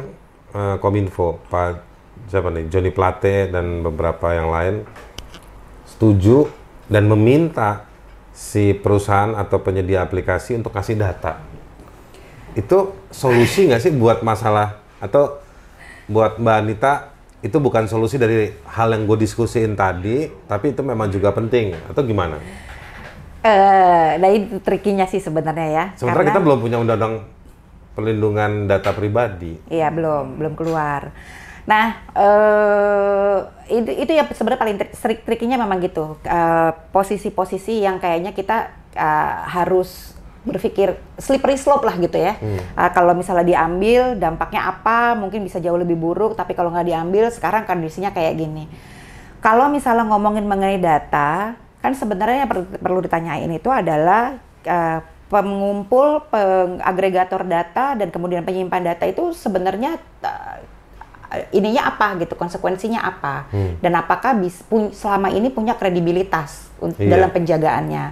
eh, 0.56 0.76
Kominfo, 0.80 1.43
Pak 1.52 1.88
siapa 2.27 2.51
nih 2.51 2.67
Johnny 2.67 2.91
Plate 2.91 3.47
dan 3.47 3.86
beberapa 3.86 4.36
yang 4.36 4.51
lain 4.51 4.75
setuju 5.88 6.51
dan 6.91 7.08
meminta 7.08 7.88
si 8.36 8.75
perusahaan 8.75 9.36
atau 9.36 9.60
penyedia 9.60 10.03
aplikasi 10.03 10.55
untuk 10.60 10.75
kasih 10.75 10.99
data. 10.99 11.39
Itu 12.55 12.97
solusi 13.13 13.69
nggak 13.69 13.82
sih 13.84 13.91
buat 13.95 14.25
masalah 14.25 14.82
atau 14.99 15.39
buat 16.10 16.41
Mbak 16.41 16.58
Anita 16.60 16.93
itu 17.39 17.55
bukan 17.62 17.88
solusi 17.88 18.19
dari 18.19 18.51
hal 18.67 18.91
yang 18.91 19.08
gue 19.08 19.23
diskusiin 19.23 19.77
tadi, 19.77 20.27
tapi 20.49 20.75
itu 20.75 20.84
memang 20.84 21.08
juga 21.08 21.32
penting 21.32 21.71
atau 21.88 22.03
gimana? 22.03 22.36
Eh, 23.39 24.19
nah 24.19 24.27
itu 24.27 24.60
trikinya 24.60 25.08
sih 25.08 25.23
sebenarnya 25.23 25.67
ya. 25.71 25.86
Sementara 25.95 26.27
Karena- 26.27 26.36
kita 26.36 26.41
belum 26.43 26.60
punya 26.60 26.77
undang-undang 26.84 27.23
perlindungan 27.95 28.67
data 28.67 28.91
pribadi. 28.91 29.55
Iya 29.71 29.88
belum, 29.95 30.36
belum 30.36 30.53
keluar. 30.60 31.15
Nah, 31.69 31.88
eh 32.17 33.38
itu 33.69 33.89
itu 33.93 34.12
ya 34.17 34.25
sebenarnya 34.25 34.62
paling 34.65 34.77
trik, 34.82 34.91
trik- 34.97 35.23
trikinya 35.23 35.62
memang 35.62 35.77
gitu. 35.86 36.17
Eh, 36.25 36.71
Posisi-posisi 36.89 37.86
yang 37.86 38.01
kayaknya 38.01 38.34
kita 38.34 38.73
eh, 38.97 39.36
harus 39.53 40.17
berpikir 40.39 40.95
slippery 41.19 41.60
slope 41.60 41.84
lah 41.86 41.93
gitu 41.99 42.15
ya. 42.15 42.39
Uh, 42.73 42.89
kalau 42.95 43.12
misalnya 43.12 43.43
diambil 43.43 44.15
dampaknya 44.15 44.71
apa, 44.71 45.13
mungkin 45.13 45.43
bisa 45.43 45.60
jauh 45.60 45.75
lebih 45.77 45.99
buruk. 45.99 46.34
Tapi 46.34 46.55
kalau 46.55 46.71
nggak 46.71 46.88
diambil, 46.88 47.27
sekarang 47.29 47.67
kondisinya 47.67 48.15
kayak 48.15 48.39
gini. 48.39 48.65
Kalau 49.43 49.67
misalnya 49.67 50.08
ngomongin 50.08 50.47
mengenai 50.47 50.79
data, 50.79 51.60
kan 51.84 51.91
sebenarnya 51.91 52.47
yang 52.47 52.49
per- 52.49 52.79
perlu 52.79 53.03
ditanyain 53.03 53.51
itu 53.51 53.67
adalah 53.67 54.39
uh, 54.63 54.99
pengumpul, 55.27 56.23
pengagregator 56.32 57.43
data 57.45 57.93
dan 57.99 58.10
kemudian 58.10 58.41
penyimpan 58.41 58.95
data 58.95 59.05
itu 59.05 59.36
sebenarnya 59.36 59.99
uh, 60.23 60.58
ininya 61.52 61.88
apa 61.88 62.18
gitu, 62.18 62.34
konsekuensinya 62.34 63.00
apa, 63.00 63.46
dan 63.80 63.94
apakah 63.94 64.34
bis, 64.34 64.62
pun- 64.63 64.89
selama 64.89 65.30
ini 65.30 65.48
punya 65.48 65.74
kredibilitas 65.74 66.70
Iya. 66.98 67.12
dalam 67.12 67.30
penjagaannya. 67.30 68.06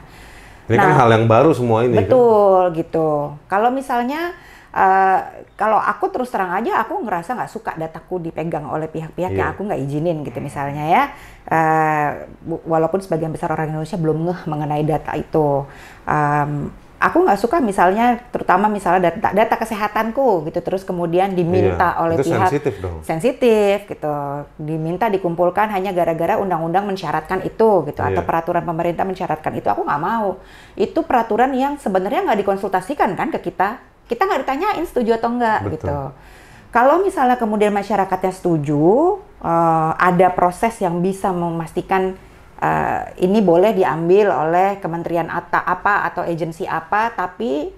Ini 0.68 0.76
kan 0.76 0.90
Nah, 0.92 0.98
hal 1.00 1.10
yang 1.16 1.26
baru 1.26 1.50
semua 1.52 1.82
ini 1.82 1.96
kan. 1.96 2.04
Betul 2.06 2.62
gitu. 2.76 3.10
Kalau 3.48 3.70
misalnya 3.70 4.36
eh, 4.70 5.20
kalau 5.56 5.80
aku 5.80 6.12
terus 6.12 6.30
terang 6.30 6.54
aja 6.54 6.78
aku 6.78 7.02
ngerasa 7.02 7.34
nggak 7.34 7.50
suka 7.50 7.74
dataku 7.74 8.20
dipegang 8.20 8.68
oleh 8.68 8.86
pihak-pihak 8.86 9.32
yang 9.32 9.50
Iya. 9.50 9.56
aku 9.56 9.66
nggak 9.66 9.82
izinin 9.82 10.22
gitu 10.22 10.38
misalnya 10.38 10.84
ya. 10.86 11.04
Eh, 11.48 12.08
bu- 12.44 12.62
walaupun 12.64 13.00
sebagian 13.00 13.32
besar 13.32 13.50
orang 13.50 13.72
Indonesia 13.72 13.98
belum 13.98 14.28
ngeh 14.28 14.42
mengenai 14.46 14.84
data 14.84 15.16
itu. 15.16 15.66
Em, 16.06 16.70
aku 16.98 17.24
nggak 17.24 17.38
suka 17.38 17.62
misalnya 17.62 18.18
terutama 18.34 18.66
misalnya 18.66 19.14
data 19.14 19.30
data 19.30 19.56
kesehatanku 19.56 20.50
gitu 20.50 20.60
terus 20.60 20.82
kemudian 20.82 21.32
diminta 21.32 21.94
Iya, 21.94 22.02
oleh 22.02 22.16
itu 22.18 22.26
pihak 22.26 22.42
sensitif 22.50 22.74
dong. 22.82 22.98
sensitif 23.06 23.78
gitu 23.86 24.14
diminta 24.58 25.06
dikumpulkan 25.06 25.70
hanya 25.70 25.94
gara-gara 25.94 26.42
undang-undang 26.42 26.90
mensyaratkan 26.90 27.46
itu 27.46 27.86
gitu 27.86 28.02
atau 28.02 28.22
Iya. 28.22 28.26
peraturan 28.26 28.66
pemerintah 28.66 29.06
mensyaratkan 29.06 29.54
itu 29.54 29.70
aku 29.70 29.86
nggak 29.86 30.02
mau 30.02 30.42
itu 30.74 31.00
peraturan 31.02 31.54
yang 31.54 31.78
sebenarnya 31.78 32.26
nggak 32.26 32.40
dikonsultasikan 32.42 33.14
kan 33.14 33.30
ke 33.30 33.46
kita 33.46 33.78
kita 34.10 34.26
nggak 34.26 34.42
ditanyain 34.42 34.84
setuju 34.84 35.22
atau 35.22 35.30
enggak 35.32 35.60
Betul. 35.64 35.74
gitu 35.78 35.98
kalau 36.68 37.00
misalnya 37.00 37.38
kemudian 37.38 37.72
masyarakatnya 37.72 38.34
setuju 38.34 38.82
eh, 39.40 39.92
ada 39.96 40.34
proses 40.34 40.74
yang 40.82 40.98
bisa 41.00 41.30
memastikan 41.30 42.18
eh, 42.58 43.02
ini 43.22 43.40
boleh 43.42 43.72
diambil 43.74 44.34
oleh 44.34 44.82
kementerian 44.82 45.30
ata 45.30 45.62
apa 45.62 46.06
atau 46.10 46.26
agensi 46.26 46.66
apa 46.66 47.14
tapi 47.14 47.70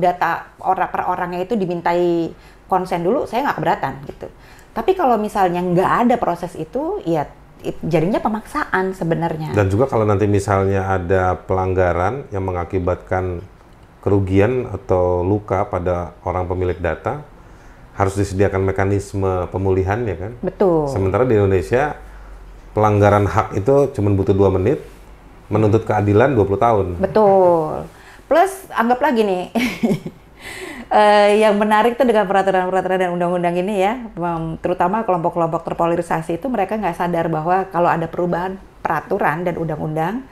data 0.00 0.56
orang 0.64 0.88
per 0.88 1.02
orangnya 1.06 1.44
itu 1.44 1.54
dimintai 1.60 2.32
konsen 2.64 3.04
dulu 3.04 3.28
saya 3.28 3.44
nggak 3.50 3.56
keberatan 3.60 3.94
gitu. 4.08 4.26
Tapi 4.74 4.96
kalau 4.96 5.20
misalnya 5.20 5.60
nggak 5.62 5.90
ada 6.06 6.14
proses 6.18 6.56
itu 6.56 6.98
ya 7.04 7.28
it- 7.62 7.80
jadinya 7.84 8.18
pemaksaan 8.18 8.96
sebenarnya. 8.96 9.52
Dan 9.52 9.68
juga 9.70 9.86
kalau 9.86 10.08
nanti 10.08 10.24
misalnya 10.26 10.88
ada 10.88 11.36
pelanggaran 11.36 12.26
yang 12.32 12.42
mengakibatkan 12.48 13.44
kerugian 14.04 14.68
atau 14.68 15.24
luka 15.24 15.64
pada 15.64 16.12
orang 16.28 16.44
pemilik 16.44 16.76
data, 16.76 17.24
harus 17.96 18.18
disediakan 18.18 18.66
mekanisme 18.66 19.48
pemulihan 19.48 20.00
ya 20.04 20.16
kan. 20.28 20.32
betul. 20.44 20.90
Sementara 20.90 21.24
di 21.24 21.38
Indonesia 21.38 21.96
pelanggaran 22.74 23.24
hak 23.24 23.54
itu 23.54 23.94
cuma 23.94 24.10
butuh 24.10 24.34
dua 24.34 24.50
menit, 24.50 24.82
menuntut 25.46 25.86
keadilan 25.86 26.34
20 26.34 26.58
tahun. 26.58 26.86
Betul. 26.98 27.86
Plus 28.26 28.52
anggap 28.74 28.98
lagi 28.98 29.22
nih, 29.22 29.44
eh, 30.90 31.28
yang 31.40 31.54
menarik 31.54 31.94
tuh 31.94 32.04
dengan 32.04 32.26
peraturan-peraturan 32.26 32.98
dan 32.98 33.10
undang-undang 33.14 33.54
ini 33.54 33.78
ya, 33.78 33.94
terutama 34.58 35.06
kelompok-kelompok 35.06 35.62
terpolarisasi 35.64 36.40
itu 36.40 36.50
mereka 36.50 36.74
nggak 36.74 36.96
sadar 36.98 37.30
bahwa 37.30 37.68
kalau 37.70 37.86
ada 37.86 38.10
perubahan 38.10 38.58
peraturan 38.82 39.44
dan 39.46 39.54
undang-undang, 39.54 40.24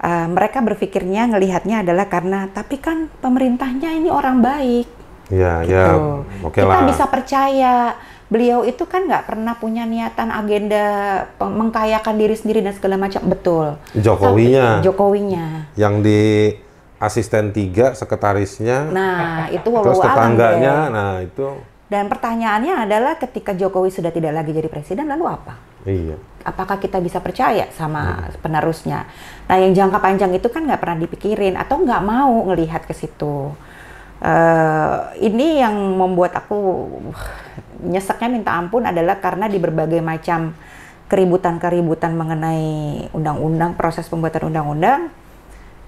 eh, 0.00 0.26
mereka 0.26 0.64
berpikirnya 0.64 1.30
ngelihatnya 1.30 1.86
adalah 1.86 2.08
karena 2.10 2.48
tapi 2.50 2.80
kan 2.80 3.06
pemerintahnya 3.20 3.94
ini 3.94 4.08
orang 4.10 4.40
baik. 4.42 4.86
Ya, 5.30 5.62
ya, 5.62 5.94
Gitu. 5.94 6.02
oke 6.42 6.58
Kita 6.58 6.66
lah. 6.82 6.88
bisa 6.90 7.04
percaya 7.06 7.94
beliau 8.30 8.62
itu 8.62 8.86
kan 8.86 9.04
nggak 9.04 9.26
pernah 9.26 9.58
punya 9.58 9.82
niatan 9.84 10.30
agenda 10.30 10.84
mengkayakan 11.36 12.14
diri 12.14 12.38
sendiri 12.38 12.62
dan 12.62 12.72
segala 12.72 12.96
macam 12.96 13.26
betul. 13.26 13.74
Jokowinya. 13.92 14.78
Tapi- 14.78 14.84
Jokowinya. 14.86 15.46
Yang 15.74 15.94
di 16.06 16.20
asisten 17.00 17.50
tiga, 17.50 17.92
sekretarisnya, 17.92 18.86
Nah, 18.86 19.48
itu 19.48 19.66
terus 19.66 19.98
walau 19.98 20.04
tetangganya, 20.04 20.74
deh. 20.86 20.92
nah 20.92 21.14
itu, 21.18 21.48
Dan 21.90 22.06
pertanyaannya 22.06 22.86
adalah 22.86 23.18
ketika 23.18 23.50
Jokowi 23.50 23.90
sudah 23.90 24.14
tidak 24.14 24.30
lagi 24.30 24.54
jadi 24.54 24.70
presiden, 24.70 25.10
lalu 25.10 25.26
apa? 25.26 25.58
iya. 25.82 26.14
Apakah 26.40 26.80
kita 26.80 27.02
bisa 27.02 27.20
percaya 27.20 27.68
sama 27.74 28.30
penerusnya? 28.38 29.04
Nah, 29.44 29.56
yang 29.60 29.74
jangka 29.74 29.98
panjang 29.98 30.32
itu 30.32 30.48
kan 30.48 30.64
nggak 30.64 30.80
pernah 30.80 30.96
dipikirin 30.96 31.52
atau 31.52 31.82
nggak 31.82 32.00
mau 32.00 32.46
ngelihat 32.46 32.86
ke 32.86 32.94
situ. 32.94 33.52
Eh, 34.20 34.96
ini 35.24 35.64
yang 35.64 35.96
membuat 35.96 36.36
aku 36.36 36.56
uh, 37.08 37.24
nyeseknya 37.80 38.28
minta 38.28 38.52
ampun 38.52 38.84
adalah 38.84 39.16
karena 39.16 39.48
di 39.48 39.56
berbagai 39.56 40.04
macam 40.04 40.52
keributan-keributan 41.08 42.12
mengenai 42.20 43.08
undang-undang, 43.16 43.80
proses 43.80 44.04
pembuatan 44.12 44.52
undang-undang, 44.52 45.08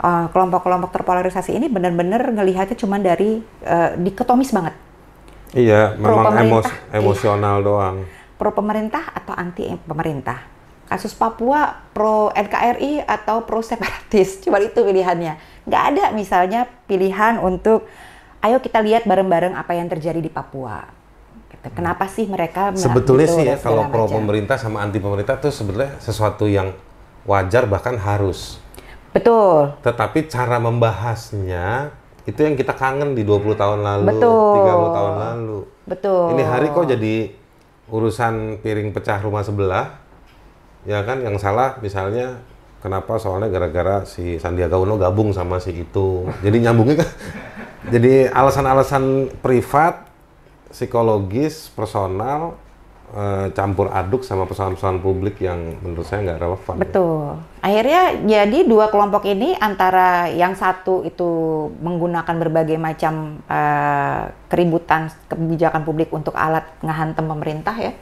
eh, 0.00 0.26
kelompok-kelompok 0.32 0.90
terpolarisasi 0.96 1.54
ini 1.54 1.68
benar-benar 1.68 2.24
ngelihatnya 2.32 2.74
cuma 2.74 2.96
dari 2.96 3.44
eh, 3.62 3.90
dikotomis 4.00 4.50
banget. 4.50 4.74
Iya, 5.52 6.00
Pro 6.00 6.16
memang 6.16 6.34
emos, 6.40 6.66
iya. 6.66 6.98
emosional 7.04 7.60
doang. 7.60 7.96
pro 8.40 8.50
pemerintah 8.56 9.12
atau 9.14 9.36
anti 9.36 9.70
pemerintah. 9.86 10.42
Kasus 10.88 11.14
Papua 11.14 11.86
pro 11.94 12.32
NKRI 12.34 13.04
atau 13.06 13.44
pro 13.44 13.60
separatis, 13.60 14.36
cuma 14.42 14.58
itu 14.58 14.80
pilihannya. 14.80 15.36
Nggak 15.68 15.82
ada 15.94 16.04
misalnya 16.16 16.66
pilihan 16.88 17.38
untuk 17.38 17.86
ayo 18.42 18.58
kita 18.58 18.82
lihat 18.82 19.06
bareng-bareng 19.06 19.54
apa 19.54 19.72
yang 19.78 19.86
terjadi 19.86 20.18
di 20.18 20.28
Papua. 20.28 20.82
Gitu. 21.48 21.66
Kenapa 21.72 22.10
sih 22.10 22.26
mereka 22.26 22.74
Sebetulnya 22.74 23.26
itu 23.30 23.36
sih 23.38 23.44
ya 23.46 23.56
kalau 23.56 23.86
pro 23.86 24.10
macam. 24.10 24.18
pemerintah 24.22 24.58
sama 24.58 24.82
anti 24.82 24.98
pemerintah 24.98 25.38
itu 25.38 25.48
sebenarnya 25.54 26.02
sesuatu 26.02 26.50
yang 26.50 26.74
wajar 27.22 27.70
bahkan 27.70 27.94
harus. 27.94 28.58
Betul. 29.14 29.78
Tetapi 29.86 30.26
cara 30.26 30.58
membahasnya 30.58 31.94
itu 32.26 32.38
yang 32.42 32.54
kita 32.58 32.74
kangen 32.74 33.18
di 33.18 33.22
20 33.26 33.54
tahun 33.58 33.80
lalu, 33.82 34.06
Betul. 34.14 34.54
30 34.62 34.98
tahun 34.98 35.14
lalu. 35.18 35.58
Betul. 35.86 36.26
Ini 36.34 36.42
hari 36.46 36.66
kok 36.70 36.86
jadi 36.86 37.14
urusan 37.90 38.62
piring 38.62 38.90
pecah 38.94 39.18
rumah 39.22 39.42
sebelah. 39.42 39.86
Ya 40.82 40.98
kan 41.06 41.22
yang 41.22 41.38
salah 41.38 41.78
misalnya 41.78 42.42
kenapa 42.82 43.14
soalnya 43.18 43.46
gara-gara 43.46 44.02
si 44.02 44.42
Sandiaga 44.42 44.78
Uno 44.82 44.98
gabung 44.98 45.30
sama 45.30 45.62
si 45.62 45.86
itu. 45.86 46.26
Jadi 46.42 46.58
nyambungnya 46.58 47.06
kan 47.06 47.10
jadi 47.90 48.30
alasan-alasan 48.30 49.34
privat, 49.42 50.06
psikologis, 50.70 51.66
personal 51.74 52.54
eh, 53.10 53.50
campur 53.52 53.90
aduk 53.90 54.22
sama 54.22 54.46
persoalan-persoalan 54.46 55.02
publik 55.02 55.42
yang 55.42 55.82
menurut 55.82 56.06
saya 56.06 56.22
nggak 56.30 56.40
relevan. 56.40 56.74
Betul. 56.78 57.42
Akhirnya 57.58 58.02
jadi 58.22 58.58
dua 58.64 58.86
kelompok 58.88 59.26
ini 59.26 59.58
antara 59.58 60.30
yang 60.30 60.54
satu 60.54 61.02
itu 61.02 61.30
menggunakan 61.82 62.34
berbagai 62.38 62.78
macam 62.78 63.42
eh, 63.50 64.30
keributan 64.46 65.10
kebijakan 65.26 65.82
publik 65.82 66.14
untuk 66.14 66.38
alat 66.38 66.68
ngehantem 66.86 67.26
pemerintah 67.26 67.74
ya. 67.74 67.92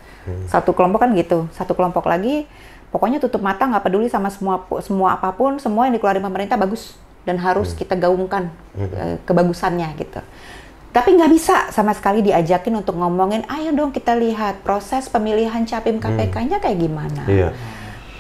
Satu 0.46 0.76
kelompok 0.76 1.08
kan 1.08 1.10
gitu. 1.16 1.48
Satu 1.56 1.72
kelompok 1.72 2.04
lagi 2.06 2.44
pokoknya 2.92 3.18
tutup 3.22 3.40
mata 3.40 3.64
nggak 3.64 3.86
peduli 3.88 4.12
sama 4.12 4.28
semua 4.28 4.62
semua 4.84 5.16
apa 5.16 5.32
pun, 5.32 5.56
semua 5.56 5.88
yang 5.88 5.96
dikeluarin 5.96 6.22
pemerintah 6.22 6.60
bagus 6.60 7.00
dan 7.30 7.38
harus 7.38 7.78
kita 7.78 7.94
gaungkan 7.94 8.50
eh, 8.74 9.22
kebagusannya 9.22 9.86
gitu. 9.94 10.18
Tapi 10.90 11.14
nggak 11.14 11.30
bisa 11.30 11.70
sama 11.70 11.94
sekali 11.94 12.18
diajakin 12.18 12.74
untuk 12.74 12.98
ngomongin, 12.98 13.46
ayo 13.46 13.70
dong 13.70 13.94
kita 13.94 14.18
lihat 14.18 14.66
proses 14.66 15.06
pemilihan 15.06 15.62
capim 15.62 16.02
KPK-nya 16.02 16.58
kayak 16.58 16.78
gimana. 16.82 17.22
Iya. 17.30 17.48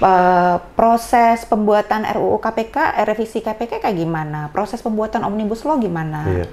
eh, 0.00 0.56
proses 0.78 1.42
pembuatan 1.44 2.06
RUU 2.08 2.38
KPK, 2.38 2.96
eh, 2.96 3.04
revisi 3.04 3.42
KPK 3.42 3.82
kayak 3.82 3.98
gimana, 3.98 4.48
proses 4.48 4.80
pembuatan 4.80 5.26
omnibus 5.26 5.60
law 5.60 5.76
gimana, 5.76 6.24
Iya. 6.24 6.46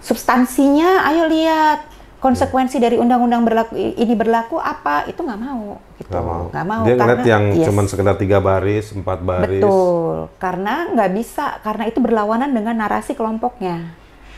substansinya, 0.00 1.04
ayo 1.04 1.28
lihat 1.28 1.97
konsekuensi 2.18 2.76
dari 2.76 2.96
undang-undang 2.96 3.42
berlaku 3.42 3.72
ini 3.74 4.12
berlaku 4.12 4.56
apa, 4.56 5.06
itu 5.06 5.18
nggak 5.18 5.38
mau, 5.38 5.78
gitu, 5.94 6.10
Nggak 6.10 6.24
mau. 6.24 6.42
nggak 6.50 6.66
mau, 6.66 6.82
Dia 6.82 6.94
ngeliat 6.94 7.22
yang 7.22 7.44
yes, 7.52 7.64
cuman 7.64 7.84
sekedar 7.86 8.14
tiga 8.14 8.38
baris, 8.38 8.90
empat 8.90 9.18
baris. 9.20 9.62
betul, 9.62 10.26
karena 10.36 10.90
nggak 10.90 11.10
bisa, 11.12 11.58
karena 11.60 11.86
itu 11.86 11.98
berlawanan 11.98 12.50
dengan 12.50 12.74
narasi 12.74 13.12
kelompoknya, 13.12 13.94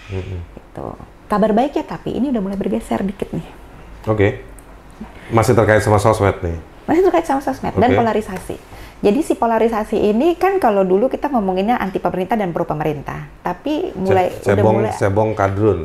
gitu. 0.09 0.93
Kabar 1.25 1.51
baiknya 1.51 1.87
tapi 1.87 2.13
ini 2.13 2.29
udah 2.29 2.43
mulai 2.43 2.57
bergeser 2.57 3.01
dikit 3.01 3.31
nih, 3.31 3.47
Oke. 4.05 4.29
Masih 5.31 5.55
terkait 5.55 5.79
sama 5.79 5.97
sosmed 5.97 6.37
nih. 6.41 6.59
masih 6.85 7.07
terkait 7.07 7.23
sama 7.23 7.39
sosmed 7.39 7.71
dan 7.73 7.87
Oke. 7.87 7.97
polarisasi. 7.97 8.57
Jadi 9.01 9.21
si 9.23 9.33
polarisasi 9.33 9.97
ini 9.97 10.35
kan 10.35 10.59
kalau 10.59 10.83
dulu 10.83 11.07
kita 11.07 11.31
ngomonginnya 11.31 11.79
anti 11.79 11.97
pemerintah 11.97 12.35
dan 12.35 12.51
pro 12.51 12.67
pemerintah, 12.67 13.31
tapi 13.41 13.95
mulai 13.95 14.29
Ce- 14.35 14.45
udah 14.45 14.57
cebong, 14.59 14.75
mulai 14.77 14.93
cebong 14.93 15.31
kadrun. 15.33 15.81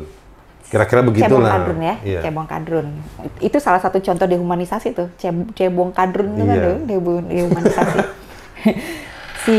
Kira-kira 0.66 1.00
begitu 1.00 1.30
cebong 1.30 1.46
lah. 1.46 1.52
kadrun 1.62 1.78
ya, 1.78 1.94
Iya. 2.02 2.20
cebong 2.26 2.46
kadrun. 2.46 2.86
Itu 3.38 3.56
salah 3.58 3.78
satu 3.78 3.98
contoh 3.98 4.26
dehumanisasi 4.26 4.88
tuh, 4.92 5.08
Ce- 5.14 5.46
cebong 5.54 5.94
kadrun 5.94 6.34
itu 6.34 6.42
kan 6.42 6.56
Iya. 6.56 6.66
tuh, 6.66 6.76
dehu- 6.84 7.24
dehumanisasi. 7.24 7.98
si 9.46 9.58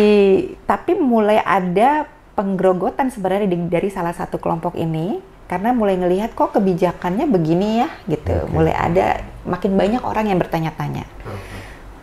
tapi 0.67 0.99
mulai 0.99 1.39
ada 1.39 2.03
penggerogotan 2.35 3.07
sebenarnya 3.07 3.47
dari 3.67 3.87
salah 3.87 4.11
satu 4.11 4.37
kelompok 4.37 4.75
ini 4.75 5.17
karena 5.47 5.71
mulai 5.71 5.95
ngelihat 5.95 6.35
kok 6.35 6.51
kebijakannya 6.51 7.23
begini 7.25 7.81
ya 7.81 7.89
gitu. 8.05 8.51
Mulai 8.51 8.75
ada 8.75 9.05
makin 9.47 9.73
banyak 9.73 10.03
orang 10.03 10.27
yang 10.27 10.37
bertanya-tanya. 10.37 11.07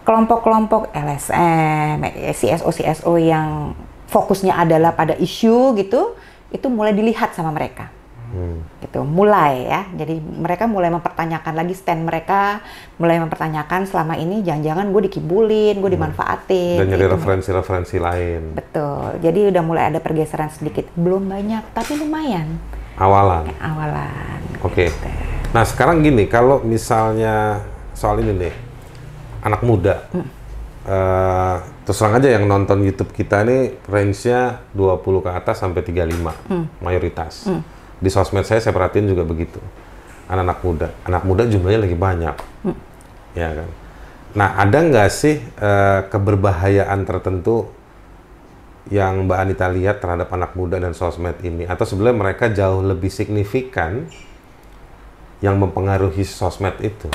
Kelompok-kelompok 0.04 0.92
LSM, 0.92 2.00
CSO 2.32 2.68
CSO 2.68 3.12
yang 3.16 3.72
fokusnya 4.08 4.52
adalah 4.52 4.92
pada 4.92 5.16
isu 5.16 5.76
gitu, 5.76 6.16
itu 6.48 6.66
mulai 6.68 6.92
dilihat 6.92 7.32
sama 7.32 7.48
mereka. 7.48 7.88
Hmm. 8.34 8.58
Gitu, 8.82 9.00
mulai 9.06 9.70
ya. 9.70 9.86
Jadi 9.94 10.18
mereka 10.18 10.66
mulai 10.66 10.90
mempertanyakan 10.90 11.54
lagi 11.54 11.74
stand 11.78 12.02
mereka, 12.02 12.58
mulai 12.98 13.22
mempertanyakan 13.22 13.86
selama 13.86 14.18
ini 14.18 14.42
jangan-jangan 14.42 14.90
gue 14.90 15.02
dikibulin, 15.06 15.78
gue 15.78 15.90
dimanfaatin. 15.94 16.82
Dan 16.82 16.90
nyari 16.90 17.06
gitu. 17.06 17.14
referensi-referensi 17.14 17.96
lain. 18.02 18.58
Betul. 18.58 19.22
Jadi 19.22 19.54
udah 19.54 19.62
mulai 19.62 19.94
ada 19.94 20.02
pergeseran 20.02 20.50
sedikit. 20.50 20.90
Belum 20.98 21.30
banyak, 21.30 21.62
tapi 21.70 21.94
lumayan 21.94 22.58
Awalan. 22.98 23.54
awalan. 23.62 24.40
Oke. 24.66 24.90
Gitu. 24.90 25.08
Nah 25.54 25.62
sekarang 25.62 26.02
gini, 26.02 26.26
kalau 26.26 26.58
misalnya 26.66 27.62
soal 27.94 28.18
ini 28.18 28.34
nih, 28.34 28.54
anak 29.46 29.62
muda, 29.62 30.10
eh, 30.82 31.56
terus 31.86 31.96
terang 32.02 32.18
aja 32.18 32.28
yang 32.34 32.50
nonton 32.50 32.82
YouTube 32.82 33.14
kita 33.14 33.46
ini 33.46 33.78
range-nya 33.86 34.66
20 34.74 35.22
ke 35.22 35.30
atas 35.30 35.62
sampai 35.62 35.86
35 35.86 36.34
mayoritas. 36.82 37.46
Di 38.04 38.12
sosmed 38.12 38.44
saya 38.44 38.60
saya 38.60 38.76
perhatiin 38.76 39.08
juga 39.08 39.24
begitu. 39.24 39.56
Anak-anak 40.28 40.58
muda, 40.60 40.88
anak 41.08 41.22
muda 41.24 41.42
jumlahnya 41.48 41.80
lagi 41.88 41.96
banyak, 41.96 42.36
ya 43.32 43.48
kan. 43.56 43.70
Nah 44.36 44.48
ada 44.60 44.78
nggak 44.84 45.08
sih 45.08 45.40
eh, 45.40 46.00
keberbahayaan 46.12 47.00
tertentu 47.08 47.72
yang 48.92 49.24
Mbak 49.24 49.38
Anita 49.40 49.66
lihat 49.72 50.04
terhadap 50.04 50.28
anak 50.32 50.52
muda 50.52 50.76
dan 50.76 50.92
sosmed 50.92 51.40
ini, 51.40 51.64
atau 51.64 51.88
sebenarnya 51.88 52.16
mereka 52.20 52.44
jauh 52.52 52.84
lebih 52.84 53.08
signifikan 53.08 54.04
yang 55.40 55.56
mempengaruhi 55.56 56.24
sosmed 56.24 56.76
itu. 56.84 57.08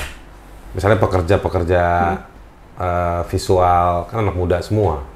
Misalnya 0.74 0.98
pekerja-pekerja 1.02 1.82
eh, 2.78 3.22
visual, 3.30 4.06
kan 4.10 4.26
anak 4.26 4.34
muda 4.38 4.58
semua. 4.62 5.06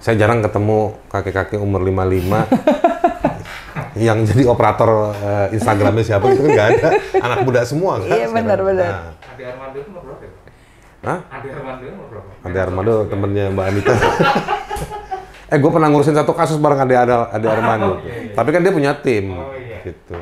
Saya 0.00 0.20
jarang 0.20 0.44
ketemu 0.44 1.00
kakek-kakek 1.08 1.60
umur 1.60 1.80
55 1.80 1.88
yang 3.98 4.18
jadi 4.22 4.46
operator 4.46 5.12
eh, 5.14 5.54
Instagramnya 5.58 6.04
siapa 6.06 6.24
itu 6.30 6.40
kan 6.46 6.50
nggak 6.54 6.68
ada. 6.78 6.88
Anak 7.18 7.38
muda 7.42 7.60
semua 7.66 7.98
kan. 7.98 8.14
Iya, 8.14 8.26
benar, 8.30 8.58
benar. 8.62 8.90
Nah, 8.90 9.02
Ade 9.34 9.42
Armando 9.44 9.76
itu 9.78 9.90
berapa 9.90 10.22
ya? 10.22 10.32
Hah? 10.98 11.18
Ade 11.30 11.48
Armando 11.50 11.84
itu 11.84 11.96
berapa? 12.08 12.30
Ade 12.46 12.58
Armando 12.58 12.94
temennya 13.06 13.44
Mbak 13.50 13.66
Anita. 13.68 13.94
eh, 15.52 15.58
gue 15.58 15.70
pernah 15.70 15.88
ngurusin 15.90 16.16
satu 16.16 16.32
kasus 16.32 16.58
bareng 16.58 16.80
Ade, 16.82 16.94
Ade, 16.94 17.14
Ade 17.34 17.46
Armando. 17.46 17.92
Oh, 17.98 18.06
iya, 18.06 18.14
iya. 18.30 18.34
Tapi 18.34 18.48
kan 18.54 18.60
dia 18.62 18.72
punya 18.72 18.92
tim, 18.98 19.34
Oh, 19.34 19.50
iya. 19.54 19.82
gitu. 19.82 20.16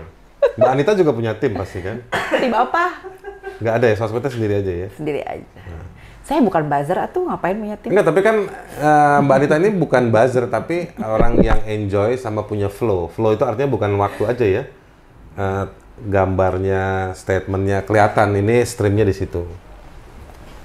Mbak 0.56 0.70
Anita 0.72 0.90
juga 0.96 1.10
punya 1.12 1.32
tim 1.36 1.52
pasti 1.52 1.78
kan? 1.84 2.00
Tim 2.40 2.52
apa? 2.56 2.84
Nggak 3.56 3.74
ada 3.76 3.86
ya, 3.88 3.94
sosmednya 3.96 4.30
sendiri 4.32 4.54
aja 4.60 4.72
ya? 4.72 4.88
Sendiri 4.96 5.20
aja. 5.24 5.48
Saya 6.26 6.42
bukan 6.42 6.66
buzzer 6.66 6.98
atau 6.98 7.22
ngapain 7.30 7.54
punya 7.54 7.78
tim? 7.78 7.94
Enggak, 7.94 8.06
tapi 8.10 8.20
kan 8.26 8.36
eh, 8.82 9.18
Mbak 9.22 9.36
Anita 9.38 9.54
ini 9.62 9.70
bukan 9.78 10.10
buzzer, 10.10 10.50
tapi 10.50 10.90
orang 10.98 11.38
yang 11.38 11.62
enjoy 11.62 12.18
sama 12.18 12.42
punya 12.42 12.66
flow. 12.66 13.06
Flow 13.14 13.38
itu 13.38 13.46
artinya 13.46 13.70
bukan 13.70 13.94
waktu 13.94 14.22
aja 14.26 14.42
ya. 14.42 14.62
Eh, 15.38 15.64
gambarnya, 16.02 17.14
statementnya 17.14 17.86
kelihatan. 17.86 18.34
Ini 18.42 18.66
streamnya 18.66 19.06
di 19.06 19.14
situ. 19.14 19.46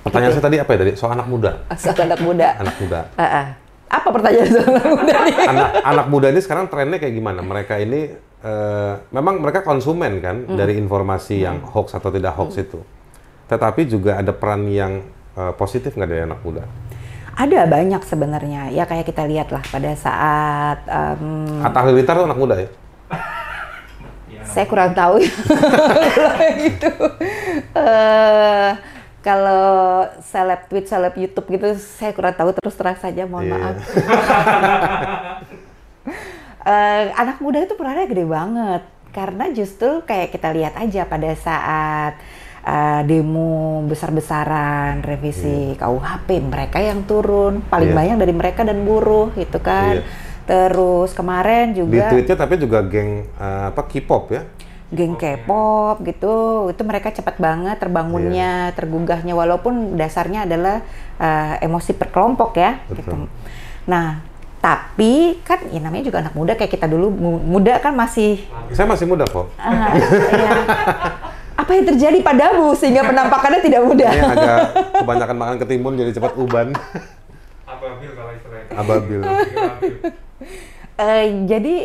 Pertanyaan 0.01 0.33
saya 0.33 0.45
tadi 0.49 0.57
apa 0.57 0.69
ya 0.73 0.77
tadi? 0.81 0.91
Soal 0.97 1.13
anak 1.13 1.29
muda. 1.29 1.61
Asal 1.69 1.93
anak 1.93 2.19
muda. 2.25 2.47
Anak 2.57 2.75
muda. 2.81 2.99
Ah, 3.13 3.25
ah. 3.29 3.45
Apa 3.85 4.07
pertanyaan 4.09 4.49
soal 4.49 4.65
anak 4.65 4.87
muda 4.97 5.13
nih? 5.29 5.35
anak 5.53 5.69
anak 5.85 6.05
muda 6.09 6.27
ini 6.33 6.41
sekarang 6.41 6.65
trennya 6.73 6.97
kayak 6.97 7.13
gimana? 7.13 7.45
Mereka 7.45 7.77
ini 7.77 8.09
eh, 8.41 8.93
memang 9.13 9.37
mereka 9.37 9.61
konsumen 9.61 10.25
kan 10.25 10.41
dari 10.57 10.81
informasi 10.81 11.45
yang 11.45 11.61
hoax 11.69 11.93
atau 11.93 12.09
tidak 12.09 12.33
hoax 12.33 12.57
itu. 12.57 12.81
Tetapi 13.45 13.85
juga 13.85 14.17
ada 14.17 14.33
peran 14.33 14.65
yang 14.65 15.05
eh, 15.33 15.53
positif 15.55 15.93
nggak 15.93 16.07
dari 16.07 16.23
anak 16.23 16.39
muda? 16.41 16.63
Ada 17.31 17.63
banyak 17.63 18.03
sebenarnya. 18.03 18.69
Ya 18.69 18.83
kayak 18.83 19.07
kita 19.07 19.23
lihat 19.23 19.49
lah 19.49 19.63
pada 19.63 19.91
saat 19.95 20.83
em, 20.85 21.47
Atta 21.59 21.79
Halilintar 21.79 22.15
tuh 22.15 22.27
anak 22.27 22.37
muda 22.37 22.55
ya? 22.55 22.69
saya 24.51 24.65
kurang 24.65 24.91
tahu 24.91 25.15
ya 25.17 25.31
kalau 26.11 26.35
yang 26.43 26.57
gitu. 26.59 26.91
Eh, 27.71 28.69
kalau 29.21 29.63
seleb 30.19 30.65
tweet, 30.65 30.85
seleb 30.85 31.13
YouTube 31.15 31.47
gitu, 31.47 31.67
saya 31.77 32.11
kurang 32.11 32.33
tahu 32.33 32.51
terus 32.51 32.73
terang 32.73 32.97
saja. 32.97 33.23
Mohon 33.23 33.45
Iya. 33.45 33.53
maaf. 33.53 33.75
Eh, 36.61 37.05
anak 37.17 37.41
muda 37.41 37.57
itu 37.57 37.73
perannya 37.73 38.05
gede 38.05 38.21
banget 38.21 38.85
karena 39.09 39.49
justru 39.49 40.05
kayak 40.05 40.29
kita 40.29 40.53
lihat 40.53 40.77
aja 40.77 41.09
pada 41.09 41.33
saat 41.33 42.13
eh, 42.61 43.01
demo 43.03 43.81
besar-besaran 43.85 45.01
revisi 45.01 45.73
KUHP 45.75 46.41
mereka 46.41 46.77
yang 46.77 47.03
turun 47.03 47.61
paling 47.63 47.89
Iya. 47.89 47.97
banyak 47.97 48.17
dari 48.19 48.33
mereka 48.33 48.61
dan 48.61 48.81
buruh 48.81 49.33
gitu 49.33 49.57
kan. 49.57 49.97
Iya. 49.97 50.05
Terus 50.41 51.11
kemarin 51.11 51.71
Di 51.71 51.79
juga 51.79 52.09
tweetnya 52.09 52.35
tapi 52.35 52.55
juga 52.55 52.81
geng 52.81 53.25
eh, 53.31 53.63
apa 53.67 53.81
K-pop 53.83 54.25
ya? 54.29 54.43
geng 54.91 55.15
K-pop 55.15 56.03
gitu, 56.03 56.35
itu 56.67 56.81
mereka 56.83 57.09
cepat 57.09 57.39
banget 57.39 57.79
terbangunnya, 57.79 58.69
Iya. 58.69 58.75
tergugahnya 58.75 59.31
walaupun 59.31 59.95
dasarnya 59.95 60.43
adalah 60.43 60.83
eh, 61.15 61.55
emosi 61.61 61.93
perkelompok 61.93 62.51
ya. 62.55 62.75
Betul. 62.85 62.99
Gitu. 62.99 63.15
Nah, 63.87 64.19
tapi 64.59 65.39
kan 65.41 65.63
ya 65.71 65.79
namanya 65.79 66.05
juga 66.05 66.19
anak 66.19 66.35
muda 66.35 66.53
kayak 66.53 66.69
kita 66.69 66.85
dulu 66.85 67.07
mu- 67.07 67.41
muda 67.41 67.79
kan 67.79 67.95
masih 67.95 68.45
Saya 68.69 68.85
masih 68.85 69.07
muda 69.07 69.23
kok. 69.25 69.47
ah, 69.57 69.95
ya. 69.95 70.51
apa 71.71 71.79
yang 71.79 71.87
terjadi 71.87 72.19
padamu 72.19 72.75
sehingga 72.75 73.07
penampakannya 73.07 73.63
tidak 73.63 73.81
muda. 73.81 74.11
Ini 74.11 74.27
agak 74.27 74.57
kebanyakan 74.99 75.37
makan 75.39 75.55
ketimun 75.63 75.93
jadi 75.95 76.11
cepat 76.11 76.35
uban. 76.35 76.75
Ababil 77.63 78.11
kalau 78.11 78.31
istilahnya. 78.35 78.75
Ababil. 78.75 79.19
Eh, 80.99 81.25
jadi 81.47 81.75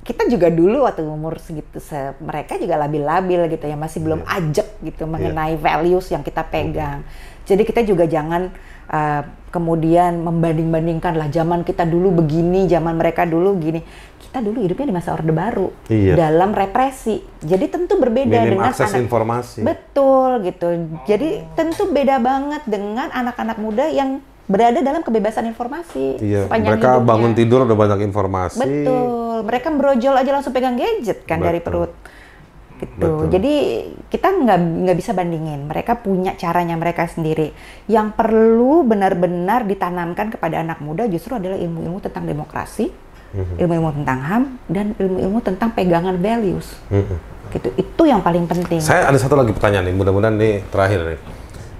kita 0.00 0.30
juga 0.30 0.46
dulu 0.46 0.86
waktu 0.86 1.02
umur 1.02 1.42
segitu 1.42 1.82
se- 1.82 2.14
mereka 2.22 2.54
juga 2.54 2.78
labil-labil 2.78 3.50
gitu 3.50 3.66
ya 3.66 3.74
masih 3.74 3.98
belum 3.98 4.22
Iya. 4.22 4.38
ajak 4.38 4.68
gitu 4.86 5.02
mengenai 5.04 5.58
values 5.58 6.06
yang 6.06 6.22
kita 6.22 6.46
pegang. 6.46 7.02
Jadi 7.42 7.66
kita 7.66 7.82
juga 7.82 8.06
jangan 8.06 8.54
uh, 8.88 9.22
kemudian 9.48 10.20
membanding-bandingkan 10.20 11.16
lah 11.16 11.28
zaman 11.28 11.64
kita 11.64 11.88
dulu 11.88 12.20
begini, 12.20 12.68
zaman 12.68 12.94
mereka 12.94 13.24
dulu 13.24 13.56
gini. 13.56 13.80
Kita 14.16 14.42
dulu 14.42 14.60
hidupnya 14.60 14.90
di 14.90 14.94
masa 14.94 15.16
Orde 15.16 15.32
Baru 15.32 15.72
Iya. 15.88 16.18
dalam 16.18 16.52
represi. 16.52 17.24
Jadi 17.40 17.72
tentu 17.72 17.96
berbeda 17.96 18.36
Minim 18.36 18.58
dengan 18.58 18.68
akses 18.68 18.92
anak 18.92 19.08
informasi. 19.08 19.64
Betul 19.64 20.44
gitu. 20.44 20.66
Jadi 21.08 21.40
tentu 21.56 21.88
beda 21.88 22.20
banget 22.20 22.62
dengan 22.68 23.08
anak-anak 23.08 23.56
muda 23.56 23.88
yang 23.88 24.20
berada 24.46 24.78
dalam 24.78 25.02
kebebasan 25.02 25.42
informasi 25.46 26.22
Iya, 26.22 26.46
mereka 26.46 27.02
hidupnya. 27.02 27.02
bangun 27.02 27.32
tidur 27.34 27.66
udah 27.66 27.74
banyak 27.74 28.06
informasi. 28.06 28.62
Betul, 28.62 29.42
mereka 29.42 29.68
brojol 29.74 30.14
aja 30.14 30.30
langsung 30.30 30.54
pegang 30.54 30.78
gadget 30.78 31.26
kan 31.26 31.42
dari 31.42 31.58
Betul. 31.58 31.90
perut. 31.90 31.92
Gitu. 32.76 32.92
Betul. 33.00 33.32
Jadi 33.32 33.54
kita 34.12 34.28
nggak 34.36 34.58
nggak 34.84 34.96
bisa 34.96 35.16
bandingin. 35.16 35.64
Mereka 35.64 36.04
punya 36.04 36.36
caranya 36.36 36.76
mereka 36.76 37.08
sendiri. 37.08 37.56
Yang 37.88 38.12
perlu 38.16 38.84
benar-benar 38.84 39.64
ditanamkan 39.64 40.32
kepada 40.36 40.60
anak 40.60 40.84
muda 40.84 41.08
justru 41.08 41.36
adalah 41.36 41.56
ilmu-ilmu 41.56 41.98
tentang 42.04 42.28
demokrasi, 42.28 42.92
Mhm. 43.32 43.54
ilmu-ilmu 43.60 43.90
tentang 44.02 44.18
HAM, 44.22 44.44
dan 44.68 44.86
ilmu-ilmu 44.96 45.38
tentang 45.40 45.72
pegangan 45.72 46.16
values. 46.20 46.68
Gitu. 47.52 47.68
Itu 47.78 48.02
yang 48.04 48.20
paling 48.20 48.44
penting. 48.44 48.82
Saya 48.82 49.08
ada 49.08 49.16
satu 49.16 49.38
lagi 49.38 49.54
pertanyaan 49.56 49.88
nih, 49.88 49.96
mudah-mudahan 49.96 50.36
nih 50.36 50.66
terakhir 50.68 51.00
nih. 51.14 51.20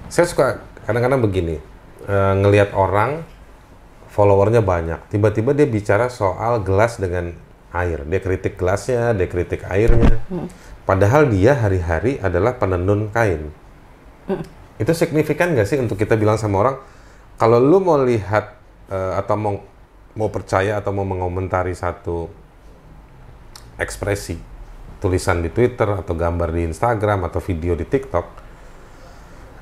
Saya 0.07 0.25
suka 0.25 0.47
kadang-kadang 0.87 1.19
begini, 1.19 1.59
eh, 2.07 2.33
ngelihat 2.39 2.71
orang 2.73 3.21
followernya 4.07 4.65
banyak, 4.65 5.13
tiba-tiba 5.13 5.53
dia 5.53 5.67
bicara 5.69 6.09
soal 6.09 6.65
gelas 6.65 6.97
dengan 6.97 7.35
air, 7.69 8.01
dia 8.07 8.17
kritik 8.23 8.57
gelasnya, 8.57 9.13
dia 9.13 9.27
kritik 9.29 9.61
airnya, 9.67 10.23
padahal 10.87 11.27
dia 11.27 11.51
hari-hari 11.53 12.15
adalah 12.23 12.55
penenun 12.55 13.11
kain. 13.11 13.51
Itu 14.79 14.91
signifikan 14.95 15.51
nggak 15.51 15.67
sih 15.67 15.77
untuk 15.83 15.99
kita 15.99 16.15
bilang 16.15 16.39
sama 16.39 16.63
orang, 16.63 16.75
kalau 17.35 17.59
lu 17.59 17.83
mau 17.83 17.99
lihat 17.99 18.55
eh, 18.87 19.13
atau 19.19 19.35
mau 19.35 19.55
mau 20.17 20.29
percaya 20.31 20.79
atau 20.79 20.95
mau 20.95 21.05
mengomentari 21.05 21.75
satu 21.75 22.31
ekspresi 23.77 24.39
tulisan 24.97 25.45
di 25.45 25.53
Twitter 25.53 25.85
atau 25.93 26.17
gambar 26.17 26.49
di 26.49 26.65
Instagram 26.65 27.29
atau 27.29 27.37
video 27.37 27.77
di 27.77 27.85
TikTok 27.85 28.25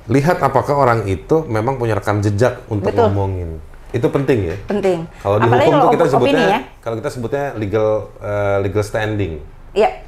lihat 0.08 0.40
apakah 0.40 0.72
orang 0.80 1.04
itu 1.04 1.44
memang 1.44 1.76
punya 1.76 1.98
rekam 1.98 2.24
jejak 2.24 2.64
untuk 2.72 2.88
Betul. 2.88 3.12
ngomongin 3.12 3.60
itu 3.92 4.06
penting 4.08 4.38
ya 4.48 4.56
penting. 4.64 5.04
kalau 5.20 5.36
di 5.36 5.44
Apalagi 5.44 5.68
hukum 5.68 5.76
tuh 5.76 5.90
kita 5.92 6.04
sebutnya 6.08 6.40
ya. 6.48 6.60
kalau 6.80 6.96
kita 6.96 7.10
sebutnya 7.12 7.44
legal 7.60 7.88
eh, 8.24 8.56
legal 8.64 8.80
standing 8.86 9.32
Iya. 9.76 10.05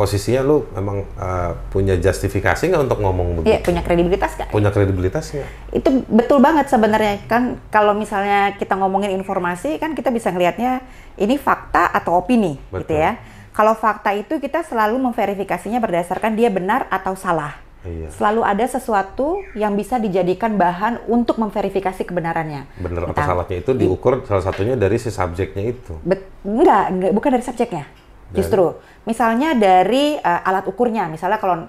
Posisinya 0.00 0.40
lu 0.40 0.64
memang 0.72 1.04
uh, 1.20 1.52
punya 1.68 2.00
justifikasi 2.00 2.72
nggak 2.72 2.88
untuk 2.88 3.04
ngomong 3.04 3.44
begitu? 3.44 3.52
Iya, 3.52 3.60
punya 3.60 3.82
kredibilitas 3.84 4.32
nggak? 4.32 4.48
Punya 4.48 4.72
kredibilitas 4.72 5.24
nggak? 5.36 5.76
Itu 5.76 5.88
betul 6.08 6.40
banget 6.40 6.72
sebenarnya 6.72 7.20
kan 7.28 7.60
kalau 7.68 7.92
misalnya 7.92 8.56
kita 8.56 8.80
ngomongin 8.80 9.12
informasi 9.12 9.76
kan 9.76 9.92
kita 9.92 10.08
bisa 10.08 10.32
ngelihatnya 10.32 10.80
ini 11.20 11.36
fakta 11.36 11.92
atau 11.92 12.16
opini 12.16 12.56
gitu 12.72 12.88
Betul. 12.88 13.04
ya. 13.04 13.20
Kalau 13.52 13.76
fakta 13.76 14.16
itu 14.16 14.40
kita 14.40 14.64
selalu 14.64 14.96
memverifikasinya 14.96 15.76
berdasarkan 15.84 16.32
dia 16.32 16.48
benar 16.48 16.88
atau 16.88 17.12
salah. 17.12 17.60
Iya. 17.84 18.08
Selalu 18.12 18.40
ada 18.40 18.64
sesuatu 18.64 19.44
yang 19.52 19.76
bisa 19.76 20.00
dijadikan 20.00 20.56
bahan 20.56 21.04
untuk 21.12 21.36
memverifikasi 21.36 22.08
kebenarannya. 22.08 22.64
Bener 22.80 23.04
atau 23.08 23.20
salahnya 23.20 23.60
itu 23.60 23.72
diukur 23.76 24.24
salah 24.24 24.44
satunya 24.44 24.80
dari 24.80 24.96
si 24.96 25.12
subjeknya 25.12 25.76
itu. 25.76 25.92
Bet, 26.04 26.24
enggak, 26.40 26.84
enggak, 26.88 27.12
bukan 27.12 27.30
dari 27.36 27.44
subjeknya. 27.44 27.84
Justru, 28.32 28.74
misalnya 29.02 29.52
dari 29.52 30.14
eh, 30.14 30.40
alat 30.44 30.64
ukurnya. 30.64 31.06
Misalnya 31.06 31.36
kalau 31.36 31.66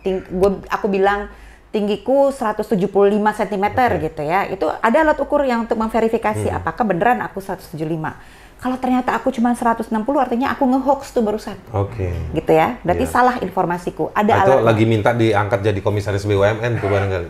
ting- 0.00 0.26
gua, 0.30 0.60
aku 0.66 0.86
bilang 0.86 1.28
tinggiku 1.70 2.28
175 2.28 2.82
cm 3.30 3.64
gitu 4.02 4.22
ya, 4.22 4.42
itu 4.44 4.66
ada 4.66 4.96
alat 5.00 5.18
ukur 5.18 5.40
yang 5.40 5.64
untuk 5.64 5.78
memverifikasi 5.78 6.46
Hmm. 6.46 6.58
apakah 6.58 6.82
beneran 6.82 7.22
aku 7.22 7.38
175. 7.38 8.18
Kalau 8.60 8.76
ternyata 8.76 9.16
aku 9.16 9.32
cuma 9.32 9.56
160, 9.56 9.88
artinya 10.20 10.52
aku 10.52 10.68
nge-hoax 10.68 11.16
tuh 11.16 11.24
barusan. 11.24 11.56
Oke. 11.72 12.12
Gitu 12.34 12.52
ya, 12.52 12.76
berarti 12.84 13.08
Iya. 13.08 13.14
salah 13.14 13.40
informasiku. 13.40 14.12
Ada 14.12 14.44
itu 14.44 14.52
alat 14.52 14.64
lagi 14.66 14.84
minta 14.84 15.16
diangkat 15.16 15.64
jadi 15.64 15.80
komisaris 15.80 16.28
BUMN 16.28 16.72
tuh 16.76 16.88
barangkali. 16.90 17.28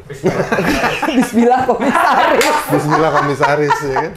Bismillah 1.21 1.61
komisaris. 1.65 2.57
Bismillah 2.73 3.11
komisaris 3.15 3.77
ya 3.81 3.95
kan. 4.01 4.13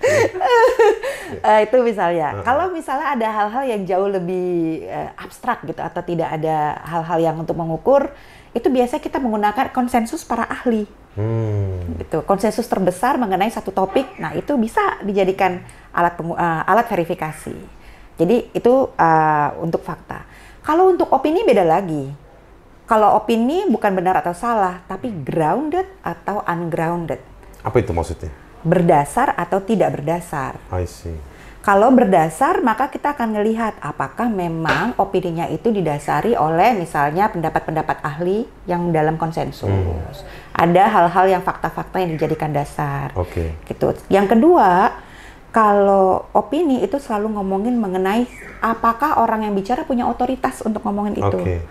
Eh, 1.26 1.66
itu 1.66 1.76
misalnya. 1.82 2.38
Kalau 2.46 2.70
misalnya 2.70 3.18
ada 3.18 3.28
hal-hal 3.28 3.64
yang 3.66 3.82
jauh 3.82 4.06
lebih 4.06 4.82
eh, 4.86 5.10
abstrak 5.18 5.66
gitu 5.66 5.82
atau 5.82 5.98
tidak 6.06 6.38
ada 6.38 6.78
hal-hal 6.86 7.18
yang 7.18 7.36
untuk 7.42 7.58
mengukur, 7.58 8.14
itu 8.54 8.70
biasanya 8.70 9.02
kita 9.02 9.18
menggunakan 9.18 9.74
konsensus 9.74 10.22
para 10.22 10.46
ahli. 10.46 10.86
Hmm. 11.18 11.98
Gitu. 11.98 12.22
Konsensus 12.22 12.70
terbesar 12.70 13.18
mengenai 13.18 13.50
satu 13.50 13.74
topik, 13.74 14.22
nah 14.22 14.38
itu 14.38 14.54
bisa 14.54 15.02
dijadikan 15.02 15.66
alat 15.90 16.14
pengu- 16.14 16.38
eh, 16.38 16.62
alat 16.70 16.86
verifikasi. 16.86 17.56
Jadi 18.16 18.54
itu 18.54 18.74
eh, 18.94 19.48
untuk 19.58 19.82
fakta. 19.82 20.22
Kalau 20.62 20.90
untuk 20.90 21.10
opini 21.10 21.42
beda 21.42 21.66
lagi. 21.66 22.06
Kalau 22.86 23.18
opini 23.18 23.66
bukan 23.66 23.98
benar 23.98 24.22
atau 24.22 24.30
salah, 24.30 24.78
tapi 24.86 25.10
grounded 25.10 25.90
atau 26.06 26.38
ungrounded. 26.46 27.18
Apa 27.66 27.82
itu 27.82 27.90
maksudnya? 27.90 28.30
Berdasar 28.62 29.34
atau 29.36 29.60
tidak 29.60 30.00
berdasar. 30.00 30.56
I 30.72 30.88
see. 30.88 31.16
Kalau 31.66 31.90
berdasar, 31.90 32.62
maka 32.62 32.86
kita 32.86 33.18
akan 33.18 33.42
melihat 33.42 33.74
apakah 33.82 34.30
memang 34.30 34.94
opininya 35.02 35.50
itu 35.50 35.74
didasari 35.74 36.38
oleh 36.38 36.78
misalnya 36.78 37.26
pendapat-pendapat 37.26 38.06
ahli 38.06 38.46
yang 38.70 38.94
dalam 38.94 39.18
konsensus. 39.18 40.22
Ada 40.54 40.86
hal-hal 40.86 41.26
yang 41.26 41.42
fakta-fakta 41.42 41.98
yang 41.98 42.14
dijadikan 42.14 42.54
dasar. 42.54 43.10
Oke. 43.18 43.58
Gitu. 43.66 43.98
Yang 44.06 44.38
kedua, 44.38 44.94
kalau 45.50 46.30
opini 46.38 46.86
itu 46.86 47.02
selalu 47.02 47.34
ngomongin 47.34 47.74
mengenai 47.82 48.30
apakah 48.62 49.18
orang 49.18 49.50
yang 49.50 49.54
bicara 49.58 49.82
punya 49.82 50.06
otoritas 50.06 50.62
untuk 50.62 50.86
ngomongin 50.86 51.18
itu. 51.18 51.38
Oke. 51.42 51.66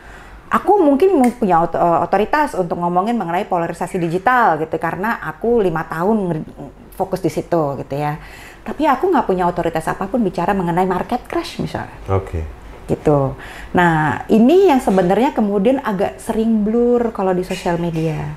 Aku 0.53 0.77
mungkin 0.77 1.17
punya 1.35 1.65
eh, 1.65 1.99
otoritas 2.05 2.53
untuk 2.53 2.77
ngomongin 2.77 3.17
mengenai 3.17 3.49
polarisasi 3.49 3.97
digital 3.97 4.61
gitu 4.61 4.77
karena 4.77 5.17
aku 5.21 5.61
lima 5.61 5.85
tahun 5.89 6.45
fokus 6.93 7.19
di 7.19 7.31
situ 7.33 7.81
gitu 7.81 7.95
ya. 7.97 8.17
Tapi 8.65 8.89
aku 8.89 9.13
nggak 9.13 9.25
punya 9.29 9.45
otoritas 9.45 9.85
apa 9.85 10.09
pun 10.09 10.25
bicara 10.25 10.53
mengenai 10.57 10.89
market 10.89 11.25
crash 11.29 11.61
misalnya 11.61 11.97
Oke. 12.09 12.41
gitu. 12.89 13.37
Nah 13.77 14.25
ini 14.29 14.69
yang 14.73 14.81
sebenarnya 14.81 15.37
kemudian 15.37 15.81
agak 15.85 16.17
sering 16.17 16.65
blur 16.65 17.13
kalau 17.13 17.33
di 17.33 17.45
sosial 17.45 17.77
media. 17.77 18.33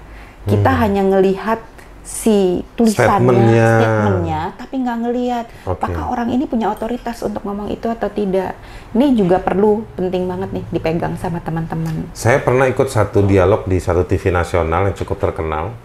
Kita 0.48 0.80
hanya 0.80 1.04
ngelihat 1.04 1.60
si 2.08 2.64
tulisannya, 2.72 3.04
Statementnya. 3.20 3.68
statementnya, 3.68 4.40
tapi 4.56 4.74
nggak 4.80 4.98
ngelihat 5.04 5.46
Oke. 5.68 5.76
apakah 5.76 6.04
orang 6.08 6.32
ini 6.32 6.48
punya 6.48 6.72
otoritas 6.72 7.20
untuk 7.20 7.44
ngomong 7.44 7.68
itu 7.68 7.84
atau 7.84 8.08
tidak. 8.08 8.56
Ini 8.96 9.12
juga 9.12 9.36
perlu 9.44 9.84
penting 9.92 10.24
banget 10.24 10.48
nih 10.56 10.64
dipegang 10.72 11.20
sama 11.20 11.44
teman-teman. 11.44 12.08
Saya 12.16 12.40
pernah 12.40 12.64
ikut 12.64 12.88
satu 12.88 13.20
dialog 13.20 13.68
di 13.68 13.76
satu 13.76 14.08
TV 14.08 14.32
nasional 14.32 14.88
yang 14.88 14.96
cukup 14.96 15.20
terkenal, 15.20 15.76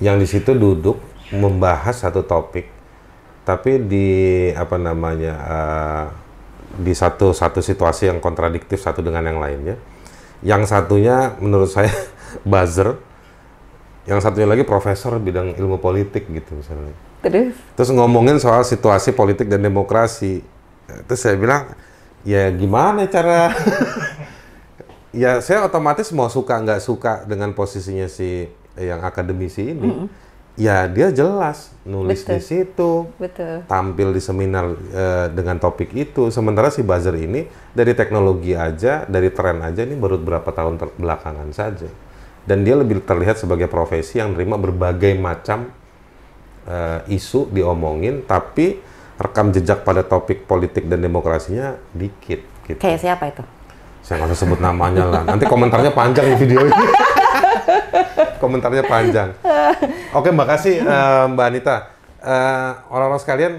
yang 0.00 0.16
di 0.16 0.24
situ 0.24 0.56
duduk 0.56 0.96
membahas 1.28 2.08
satu 2.08 2.24
topik, 2.24 2.64
tapi 3.44 3.84
di 3.84 4.08
apa 4.56 4.80
namanya 4.80 5.34
eh, 5.36 6.04
di 6.72 6.96
satu 6.96 7.36
satu 7.36 7.60
situasi 7.60 8.08
yang 8.08 8.16
kontradiktif 8.24 8.80
satu 8.80 9.04
dengan 9.04 9.28
yang 9.28 9.36
lainnya. 9.36 9.76
Yang 10.40 10.72
satunya 10.72 11.36
menurut 11.36 11.68
saya 11.68 11.92
buzzer, 12.48 12.96
yang 14.08 14.24
satunya 14.24 14.48
lagi 14.48 14.64
profesor 14.64 15.20
bidang 15.20 15.52
ilmu 15.60 15.76
politik 15.76 16.24
gitu 16.32 16.56
misalnya. 16.56 16.96
Terus 17.20 17.52
Terus 17.76 17.90
ngomongin 17.92 18.40
soal 18.40 18.64
situasi 18.64 19.12
politik 19.12 19.52
dan 19.52 19.60
demokrasi. 19.60 20.40
Terus 21.04 21.20
saya 21.20 21.36
bilang, 21.36 21.76
ya 22.24 22.48
gimana 22.48 23.04
cara... 23.04 23.52
ya 25.12 25.44
saya 25.44 25.68
otomatis 25.68 26.08
mau 26.12 26.32
suka 26.32 26.56
nggak 26.56 26.80
suka 26.80 27.12
dengan 27.28 27.52
posisinya 27.52 28.08
si 28.08 28.48
yang 28.80 29.04
akademisi 29.04 29.76
ini. 29.76 30.08
Ya 30.58 30.90
dia 30.90 31.14
jelas 31.14 31.70
nulis 31.86 32.26
Betul. 32.26 32.34
di 32.34 32.40
situ, 32.42 32.90
betul. 33.14 33.62
tampil 33.70 34.10
di 34.10 34.18
seminar 34.18 34.74
eh, 34.90 35.30
dengan 35.30 35.54
topik 35.54 35.94
itu. 35.94 36.34
Sementara 36.34 36.66
si 36.74 36.82
buzzer 36.82 37.14
ini 37.14 37.46
dari 37.70 37.94
teknologi 37.94 38.58
aja, 38.58 39.06
dari 39.06 39.30
tren 39.30 39.62
aja 39.62 39.86
ini 39.86 39.94
baru 39.94 40.18
beberapa 40.18 40.50
tahun 40.50 40.82
belakangan 40.98 41.54
saja. 41.54 41.86
Dan 42.48 42.64
dia 42.64 42.72
lebih 42.74 43.04
terlihat 43.04 43.36
sebagai 43.36 43.68
profesi 43.68 44.16
yang 44.16 44.32
nerima 44.32 44.56
berbagai 44.56 45.12
macam 45.14 45.68
eh, 46.64 47.00
isu 47.12 47.52
diomongin, 47.52 48.24
tapi 48.24 48.80
rekam 49.18 49.52
jejak 49.52 49.84
pada 49.84 50.00
topik 50.00 50.48
politik 50.48 50.88
dan 50.88 50.98
demokrasinya 50.98 51.76
dikit. 51.92 52.40
Gitu. 52.64 52.80
Kayak 52.80 53.00
siapa 53.04 53.24
itu? 53.28 53.44
Saya 54.00 54.24
nggak 54.24 54.32
usah 54.32 54.40
sebut 54.40 54.60
namanya 54.62 55.04
lah. 55.04 55.22
Nanti 55.26 55.44
komentarnya 55.44 55.92
panjang 55.92 56.24
di 56.24 56.36
video 56.40 56.64
ini. 56.64 56.72
komentarnya 58.42 58.84
panjang. 58.86 59.28
Oke, 60.14 60.32
Mbak 60.32 60.46
kasih 60.48 60.80
eh, 60.80 61.24
Mbak 61.28 61.46
Anita. 61.46 61.76
Eh, 62.18 62.70
orang-orang 62.88 63.20
sekalian, 63.20 63.52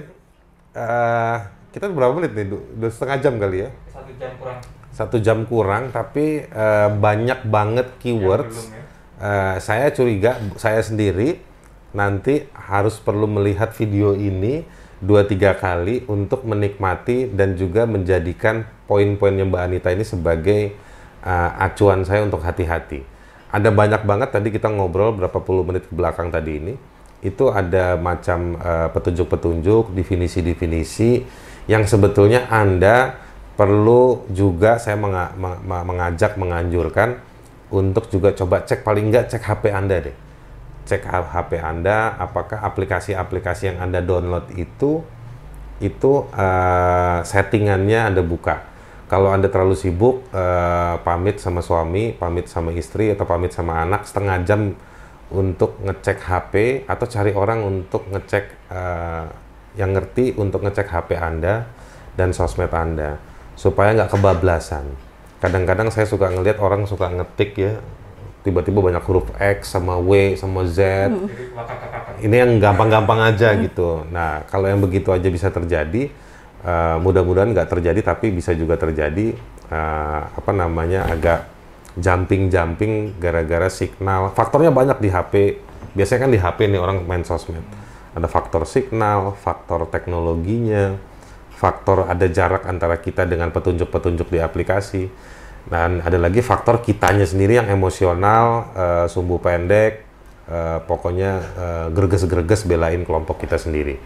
eh, 0.73 1.35
kita 1.69 1.85
berapa 1.87 2.09
menit 2.11 2.33
nih? 2.33 2.45
Du- 2.49 2.65
Dua 2.73 2.89
setengah 2.89 3.21
jam 3.21 3.37
kali 3.37 3.57
ya? 3.61 3.69
Satu 3.93 4.11
jam 4.17 4.31
kurang. 4.35 4.59
Satu 4.89 5.17
jam 5.21 5.37
kurang, 5.45 5.83
tapi 5.93 6.25
eh, 6.43 6.89
banyak 6.89 7.45
banget 7.45 7.87
keywords. 7.99 8.49
belum 8.49 8.73
ya. 8.73 8.78
Eh, 9.19 9.55
saya 9.59 9.91
curiga, 9.91 10.39
saya 10.55 10.79
sendiri 10.79 11.43
nanti 11.91 12.47
harus 12.55 13.03
perlu 13.03 13.27
melihat 13.27 13.75
video 13.75 14.15
ini 14.15 14.63
dua 15.03 15.27
tiga 15.27 15.59
kali 15.59 16.07
untuk 16.07 16.47
menikmati 16.47 17.27
dan 17.27 17.59
juga 17.59 17.83
menjadikan 17.83 18.63
poin-poinnya 18.87 19.43
Mbak 19.43 19.63
Anita 19.67 19.91
ini 19.91 20.07
sebagai 20.07 20.71
eh, 21.19 21.51
acuan 21.59 22.07
saya 22.07 22.23
untuk 22.23 22.39
hati-hati. 22.39 23.03
Ada 23.51 23.75
banyak 23.75 24.07
banget 24.07 24.31
tadi 24.31 24.55
kita 24.55 24.71
ngobrol 24.71 25.11
berapa 25.11 25.35
puluh 25.43 25.67
menit 25.67 25.91
ke 25.91 25.93
belakang 25.99 26.31
tadi 26.31 26.55
ini. 26.55 26.73
Itu 27.19 27.51
ada 27.51 27.99
macam 27.99 28.55
eh, 28.55 28.87
petunjuk-petunjuk, 28.95 29.99
definisi-definisi 29.99 31.27
yang 31.67 31.83
sebetulnya 31.83 32.47
Anda 32.47 33.19
perlu 33.59 34.31
juga 34.31 34.79
saya 34.79 34.95
ma- 34.95 35.35
mengajak, 35.83 36.39
menganjurkan 36.39 37.19
untuk 37.69 38.09
juga 38.09 38.33
coba 38.33 38.65
cek 38.65 38.81
paling 38.81 39.13
nggak 39.13 39.29
cek 39.29 39.43
HP 39.45 39.63
Anda 39.69 39.97
deh. 40.01 40.15
Cek 40.89 41.05
HP 41.05 41.61
Anda, 41.61 42.17
apakah 42.17 42.65
aplikasi-aplikasi 42.65 43.73
yang 43.73 43.77
Anda 43.77 44.01
download 44.01 44.49
itu 44.57 45.05
itu 45.79 46.11
eh, 46.33 47.19
settingannya 47.23 48.13
Anda 48.13 48.21
buka. 48.25 48.67
Kalau 49.09 49.33
Anda 49.33 49.49
terlalu 49.49 49.77
sibuk 49.77 50.27
eh, 50.33 50.95
pamit 51.05 51.37
sama 51.37 51.61
suami, 51.61 52.13
pamit 52.17 52.49
sama 52.49 52.73
istri 52.73 53.13
atau 53.13 53.25
pamit 53.29 53.53
sama 53.53 53.85
anak 53.85 54.05
setengah 54.09 54.37
jam 54.43 54.61
untuk 55.29 55.77
ngecek 55.85 56.17
HP 56.25 56.53
atau 56.89 57.05
cari 57.05 57.31
orang 57.37 57.61
untuk 57.61 58.09
ngecek 58.09 58.45
eh, 58.73 59.25
yang 59.77 59.93
ngerti 59.93 60.33
untuk 60.35 60.65
ngecek 60.65 60.89
HP 60.89 61.09
Anda 61.15 61.69
dan 62.17 62.33
sosmed 62.33 62.73
Anda 62.73 63.21
supaya 63.53 63.93
nggak 63.93 64.11
kebablasan. 64.17 65.08
Kadang-kadang 65.39 65.87
saya 65.89 66.03
suka 66.03 66.27
ngelihat 66.27 66.59
orang 66.59 66.83
suka 66.83 67.07
ngetik 67.07 67.55
ya 67.55 67.79
tiba-tiba 68.39 68.79
banyak 68.79 69.03
huruf 69.03 69.27
X 69.35 69.75
sama 69.75 69.99
W 69.99 70.35
sama 70.39 70.63
Z 70.63 71.11
kakak-kakak. 71.11 72.23
ini 72.23 72.35
yang 72.39 72.51
gampang-gampang 72.57 73.19
aja 73.35 73.51
gitu. 73.59 74.07
Nah, 74.07 74.47
kalau 74.47 74.71
yang 74.71 74.79
begitu 74.79 75.11
aja 75.11 75.27
bisa 75.27 75.51
terjadi, 75.51 76.07
eh, 76.63 76.97
mudah-mudahan 77.03 77.51
nggak 77.51 77.67
terjadi, 77.67 77.99
tapi 77.99 78.31
bisa 78.31 78.55
juga 78.55 78.79
terjadi 78.79 79.35
eh, 79.69 80.21
apa 80.23 80.51
namanya 80.55 81.05
agak 81.11 81.45
jumping-jumping 81.99 83.19
gara-gara 83.19 83.67
signal. 83.67 84.31
Faktornya 84.31 84.71
banyak 84.71 84.97
di 85.03 85.09
HP. 85.11 85.33
Biasanya 85.93 86.19
kan 86.25 86.31
di 86.31 86.39
HP 86.39 86.59
nih 86.71 86.79
orang 86.79 87.03
main 87.03 87.21
sosmed. 87.27 87.61
Ada 88.15 88.25
faktor 88.25 88.65
signal, 88.65 89.35
faktor 89.37 89.85
teknologinya, 89.91 90.97
faktor 91.59 92.07
ada 92.07 92.23
jarak 92.31 92.63
antara 92.63 92.95
kita 92.95 93.27
dengan 93.27 93.51
petunjuk-petunjuk 93.51 94.31
di 94.31 94.39
aplikasi, 94.39 95.11
dan 95.67 95.99
ada 95.99 96.15
lagi 96.15 96.39
faktor 96.39 96.79
kitanya 96.79 97.27
sendiri 97.27 97.59
yang 97.59 97.67
emosional, 97.67 98.71
uh, 98.71 99.05
sumbu 99.11 99.43
pendek, 99.43 100.07
uh, 100.47 100.79
pokoknya 100.87 101.31
uh, 101.59 101.87
greges-greges 101.91 102.63
belain 102.63 103.03
kelompok 103.03 103.43
kita 103.43 103.59
sendiri. 103.59 103.99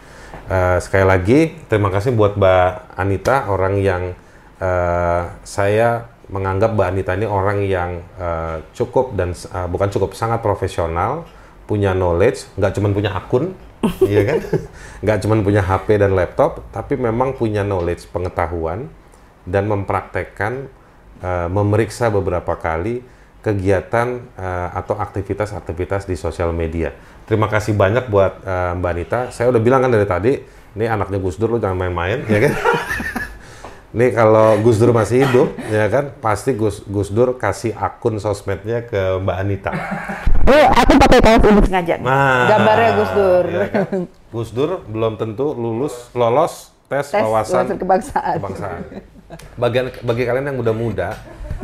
Uh, 0.49 0.81
sekali 0.81 1.05
lagi 1.05 1.39
terima 1.69 1.93
kasih 1.93 2.17
buat 2.17 2.33
Mbak 2.41 2.97
Anita 2.97 3.47
orang 3.53 3.77
yang 3.77 4.17
uh, 4.57 5.29
saya 5.45 6.09
menganggap 6.33 6.73
Mbak 6.73 6.87
Anita 6.89 7.11
ini 7.13 7.27
orang 7.29 7.61
yang 7.69 8.01
uh, 8.17 8.65
cukup 8.73 9.13
dan 9.13 9.37
uh, 9.53 9.69
bukan 9.69 9.93
cukup 9.93 10.17
sangat 10.17 10.41
profesional, 10.41 11.29
punya 11.69 11.93
knowledge, 11.93 12.49
nggak 12.57 12.73
cuma 12.75 12.89
punya 12.89 13.13
akun, 13.13 13.53
iya 14.11 14.21
kan? 14.23 14.39
Nggak 15.03 15.17
cuma 15.23 15.33
punya 15.43 15.61
HP 15.63 15.99
dan 15.99 16.15
laptop, 16.15 16.63
tapi 16.71 16.95
memang 16.95 17.35
punya 17.35 17.61
knowledge, 17.61 18.07
pengetahuan 18.09 18.87
dan 19.43 19.67
mempraktekkan, 19.67 20.71
uh, 21.19 21.47
memeriksa 21.51 22.07
beberapa 22.07 22.55
kali 22.55 23.03
kegiatan 23.43 24.23
uh, 24.39 24.69
atau 24.71 24.95
aktivitas-aktivitas 24.95 26.07
di 26.07 26.15
sosial 26.15 26.55
media. 26.55 26.95
Terima 27.27 27.51
kasih 27.51 27.75
banyak 27.75 28.07
buat 28.07 28.39
uh, 28.43 28.71
Mbak 28.79 28.91
Anita. 28.95 29.19
Saya 29.35 29.51
udah 29.51 29.59
bilang 29.59 29.83
kan 29.83 29.91
dari 29.91 30.07
tadi, 30.07 30.31
ini 30.79 30.85
anaknya 30.87 31.19
Gus 31.19 31.35
Dur, 31.35 31.51
lo 31.51 31.59
jangan 31.59 31.75
main-main, 31.75 32.23
ya 32.27 32.39
kan? 32.39 32.53
Nih 33.93 34.09
kalau 34.09 34.57
Gus 34.65 34.81
Dur 34.81 34.89
masih 34.89 35.21
hidup, 35.21 35.53
ya 35.69 35.85
kan, 35.85 36.17
pasti 36.17 36.57
Gus 36.57 36.81
Gus 36.89 37.13
Dur 37.13 37.37
kasih 37.37 37.77
akun 37.77 38.17
sosmednya 38.17 38.81
ke 38.81 39.21
Mbak 39.21 39.37
Anita. 39.37 39.71
Oh, 40.49 40.65
aku 40.73 40.97
pakai 40.97 41.21
kaos 41.21 41.45
ini 41.45 41.61
sengaja. 41.61 41.95
Nah, 42.01 42.49
Gambarnya 42.49 42.91
Gus 42.97 43.11
Dur. 43.13 43.43
ya 43.45 43.65
kan? 43.69 44.09
Gus 44.33 44.49
Dur 44.49 44.81
belum 44.89 45.21
tentu 45.21 45.53
lulus 45.53 46.09
lolos 46.17 46.73
tes, 46.89 47.05
Tes 47.05 47.21
wawasan 47.21 47.69
wawasan 47.69 47.77
kebangsaan. 47.77 48.35
kebangsaan. 48.41 48.81
Bagian 49.61 49.85
bagi 50.01 50.23
kalian 50.25 50.45
yang 50.49 50.57
muda-muda, 50.57 51.13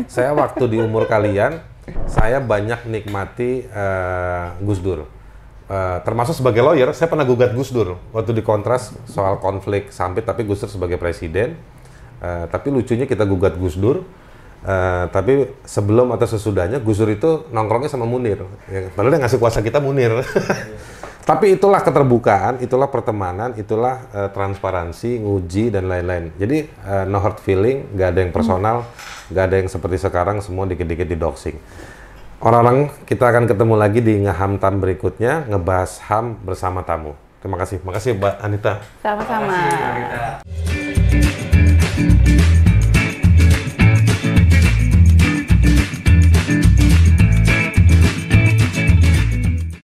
saya 0.05 0.29
waktu 0.37 0.69
di 0.69 0.77
umur 0.77 1.09
kalian, 1.09 1.65
saya 2.05 2.37
banyak 2.37 2.85
nikmati 2.85 3.65
eh, 3.65 4.45
Gus 4.61 4.77
Dur. 4.85 5.09
Eh, 5.65 5.97
termasuk 6.05 6.37
sebagai 6.37 6.61
lawyer, 6.61 6.93
saya 6.93 7.09
pernah 7.09 7.25
gugat 7.25 7.57
Gus 7.57 7.73
Dur 7.73 7.97
waktu 8.13 8.37
di 8.37 8.45
kontras 8.45 8.93
soal 9.09 9.41
konflik 9.41 9.89
sampit, 9.89 10.29
tapi 10.29 10.45
Gus 10.45 10.61
Dur 10.61 10.69
sebagai 10.69 11.01
presiden. 11.01 11.57
Eh, 12.19 12.45
tapi 12.51 12.67
lucunya 12.67 13.07
kita 13.07 13.23
gugat 13.23 13.55
Gus 13.55 13.79
Dur, 13.79 14.03
eh, 14.67 15.05
tapi 15.07 15.55
sebelum 15.63 16.11
atau 16.11 16.27
sesudahnya 16.27 16.83
Gus 16.83 16.99
Dur 16.99 17.11
itu 17.11 17.47
nongkrongnya 17.51 17.87
sama 17.87 18.03
Munir. 18.03 18.43
Ya, 18.67 18.91
padahal 18.91 19.15
yang 19.15 19.23
ngasih 19.23 19.39
kuasa 19.39 19.63
kita 19.63 19.79
Munir. 19.79 20.19
tapi 21.29 21.55
itulah 21.55 21.79
keterbukaan, 21.79 22.59
itulah 22.59 22.91
pertemanan, 22.91 23.55
itulah 23.55 24.03
eh, 24.11 24.29
transparansi, 24.35 25.23
nguji 25.23 25.71
dan 25.71 25.87
lain-lain. 25.87 26.35
Jadi 26.35 26.67
eh, 26.67 27.03
no 27.07 27.23
hard 27.23 27.39
feeling, 27.39 27.87
nggak 27.95 28.07
ada 28.11 28.19
yang 28.19 28.31
personal, 28.35 28.77
nggak 29.31 29.43
ada 29.47 29.55
yang 29.63 29.69
seperti 29.71 29.97
sekarang 30.03 30.43
semua 30.43 30.67
dikit-dikit 30.67 31.07
di 31.07 31.15
doxing. 31.15 31.55
Orang-orang 32.39 32.87
kita 33.03 33.27
akan 33.27 33.51
ketemu 33.51 33.75
lagi 33.75 33.99
di 33.99 34.15
ngeham 34.23 34.63
tam 34.63 34.79
berikutnya 34.79 35.47
ngebahas 35.51 35.99
ham 36.07 36.39
bersama 36.39 36.87
tamu. 36.87 37.15
Terima 37.39 37.55
kasih, 37.59 37.79
makasih 37.83 38.15
Mbak 38.19 38.35
Anita. 38.43 38.73
Sama-sama. 38.99 39.55
Terima 39.55 39.55
kasih, 39.55 39.79
Mbak 39.79 39.95
Rita. 39.95 41.48
Thank 41.99 42.29
you. 42.29 42.38